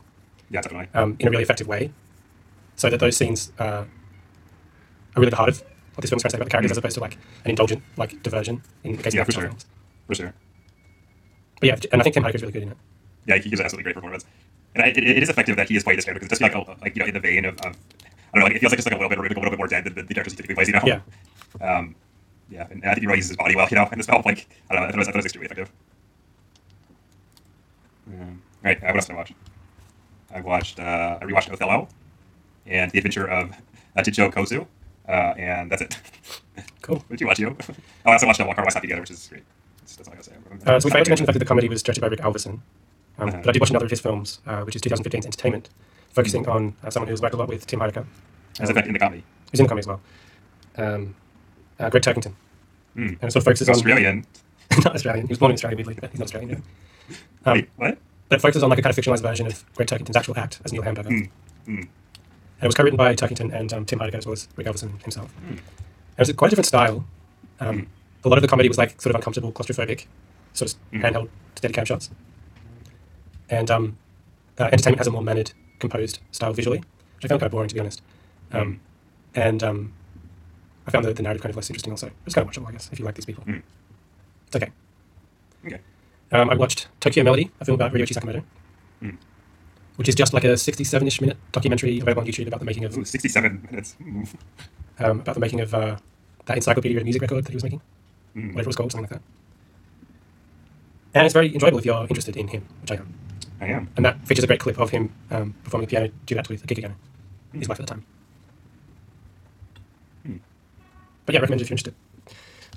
[0.50, 0.88] yeah, definitely.
[0.94, 1.90] um, in a really effective way,
[2.76, 3.86] so that those scenes uh, are
[5.16, 5.60] really the heart of
[5.94, 7.14] what this film's trying to say about the characters, as opposed to like
[7.44, 9.48] an indulgent like diversion in the case Yeah, of for the sure.
[9.48, 9.66] films.
[10.06, 10.34] For sure.
[11.60, 12.76] But yeah, and I think Tim Heidecker's really good in it.
[13.26, 14.24] Yeah, he gives an absolutely great performance.
[14.74, 16.54] And I, it, it is effective that he is playing this character because it's just
[16.54, 18.58] like, a, like, you know, in the vein of, of, I don't know, like, it
[18.58, 20.12] feels like just like a little bit, a little bit more dead than the, the
[20.14, 20.82] characters he typically plays, you know?
[20.84, 21.00] Yeah.
[21.66, 21.94] Um,
[22.54, 24.22] yeah, and I think he really uses his body well, you know, in this film.
[24.24, 25.72] Like, I don't know, I thought it was, I thought it was extremely effective.
[28.06, 29.32] Um, right, uh, what else did I watch?
[30.34, 31.88] I watched, uh, I rewatched Othello
[32.66, 33.50] and The Adventure of
[33.96, 34.66] uh, Chicho Kozu,
[35.08, 35.98] uh, and that's it.
[36.82, 36.96] Cool.
[36.96, 37.56] what did you watch, you?
[37.58, 37.74] oh,
[38.04, 39.42] I also watched uh, Walk Our Happy Together, which is great.
[39.80, 40.36] That's, that's all I gotta say.
[40.66, 42.20] Uh, so we failed to mention the fact that the comedy was directed by Rick
[42.20, 42.60] Alverson.
[43.18, 43.30] Um, Uh-huh.
[43.38, 45.70] But I did watch another of his films, uh, which is 2015's Entertainment,
[46.10, 48.04] focusing on uh, someone who's worked a lot with Tim Heidecker.
[48.60, 49.24] As effect in the comedy.
[49.50, 50.00] Who's in the comedy as well.
[50.76, 51.14] Um,
[51.80, 52.34] uh, Gregg Turkington.
[52.96, 53.08] Mm.
[53.08, 53.74] And it sort of focuses on.
[53.74, 54.24] Australian.
[54.84, 55.26] not Australian.
[55.26, 56.62] He was born in Australia, weirdly, but he's not Australian.
[57.44, 57.52] No.
[57.52, 57.98] Um, Wait, what?
[58.28, 60.60] but it focuses on like a kind of fictionalized version of Gregg Turkington's actual act
[60.64, 61.10] as Neil Hamburger.
[61.10, 61.28] Mm.
[61.68, 61.78] Mm.
[61.78, 61.88] And
[62.62, 65.30] it was co-written by Turkington and um, Tim Heidecker as well as Rick Alverson himself.
[65.44, 65.48] Mm.
[65.50, 67.04] And it was quite a different style.
[67.60, 67.86] Um, Mm.
[68.24, 70.06] A lot of the comedy was like sort of uncomfortable, claustrophobic,
[70.54, 71.02] sort of Mm.
[71.02, 72.08] handheld, steady cam shots.
[73.50, 73.98] And um,
[74.58, 77.68] uh, Entertainment has a more mannered, composed style visually, which I found kind of boring
[77.68, 78.00] to be honest.
[78.52, 78.80] Um,
[79.34, 79.92] And um,
[80.86, 82.10] I found the, the narrative kind of less interesting also.
[82.26, 83.44] It's kind of watchable, I guess, if you like these people.
[83.44, 83.62] Mm.
[84.46, 84.70] It's okay.
[85.66, 85.80] Okay.
[86.32, 88.42] Um, I watched Tokyo Melody, a film about Ryuichi Sakamoto,
[89.02, 89.16] Mm.
[89.96, 92.96] which is just like a 67-ish minute documentary available on YouTube about the making of
[92.96, 93.96] Ooh, 67 minutes.
[94.00, 94.28] Mm.
[95.00, 95.96] um, about the making of uh,
[96.46, 97.80] that encyclopedia of music record that he was making,
[98.36, 98.48] Mm.
[98.48, 99.22] whatever it was called, something like that.
[101.14, 103.14] And it's very enjoyable if you're interested in him, which I am.
[103.60, 103.88] I am.
[103.96, 106.82] And that features a great clip of him um, performing the piano duet with Akiko
[106.88, 106.94] Yano,
[107.52, 108.04] his wife at the time.
[110.26, 110.36] Hmm.
[111.26, 111.94] But yeah, I recommend it if you're interested.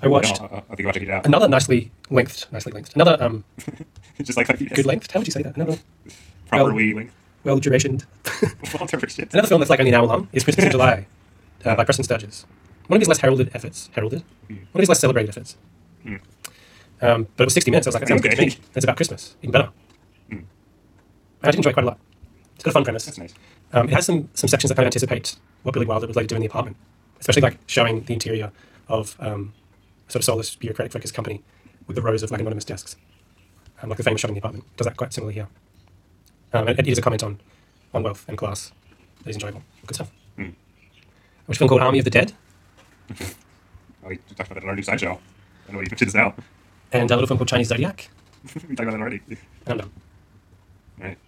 [0.00, 1.26] I watched I'll, I'll, I'll think checking it out.
[1.26, 3.44] another nicely lengthed, nicely lengthed, another um,
[4.22, 5.10] Just like five good length.
[5.10, 5.56] How would you say that?
[5.56, 5.78] Another
[6.48, 7.10] Properly
[7.44, 8.04] well durationed.
[8.74, 9.32] Well, shit.
[9.32, 11.06] Another film that's like only an hour long is Christmas in July
[11.64, 12.44] uh, by Preston Sturges.
[12.86, 13.90] One of his less heralded efforts.
[13.92, 14.22] Heralded?
[14.46, 14.54] Hmm.
[14.54, 15.56] One of his less celebrated efforts.
[16.02, 16.16] Hmm.
[17.00, 17.86] Um, but it was 60 minutes.
[17.86, 18.56] I was like, that sounds good to me.
[18.74, 19.36] It's about Christmas.
[19.42, 19.70] Even better.
[20.30, 20.38] Hmm.
[21.42, 21.98] I did enjoy it quite a lot.
[22.54, 23.04] It's got a fun premise.
[23.06, 23.34] That's nice.
[23.72, 26.28] Um, it has some, some sections that kind of anticipate what Billy Wilder would later
[26.28, 26.76] do in the apartment,
[27.20, 28.52] especially like showing the interior
[28.88, 29.52] of um,
[30.08, 31.42] sort of soulless bureaucratic focused company
[31.86, 32.96] with the rows of like anonymous desks,
[33.82, 34.64] um, like the famous shot in the apartment.
[34.76, 35.48] Does that quite similarly here.
[36.52, 37.40] Um, and it is a comment on,
[37.92, 38.72] on wealth and class
[39.24, 39.62] that is enjoyable.
[39.86, 40.10] Good stuff.
[40.38, 42.32] Watched a film called Army of the Dead
[44.04, 45.18] Oh, we talked about that in our new sideshow.
[45.68, 46.34] I know you mentioned this now.
[46.92, 48.08] and a little film called Chinese Zodiac.
[48.54, 49.20] we talked about that already.
[49.28, 49.90] And I'm done.
[50.98, 51.18] Right.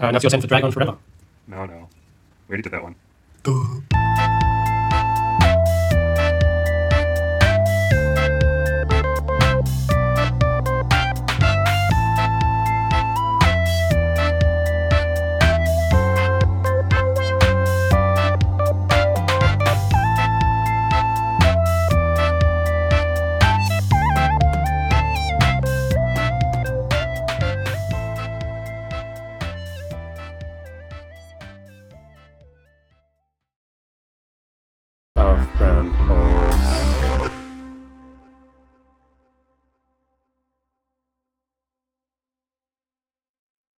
[0.00, 0.96] Uh, your turn for Dragons Forever.
[1.46, 1.88] No, no.
[2.48, 3.97] We already did that one.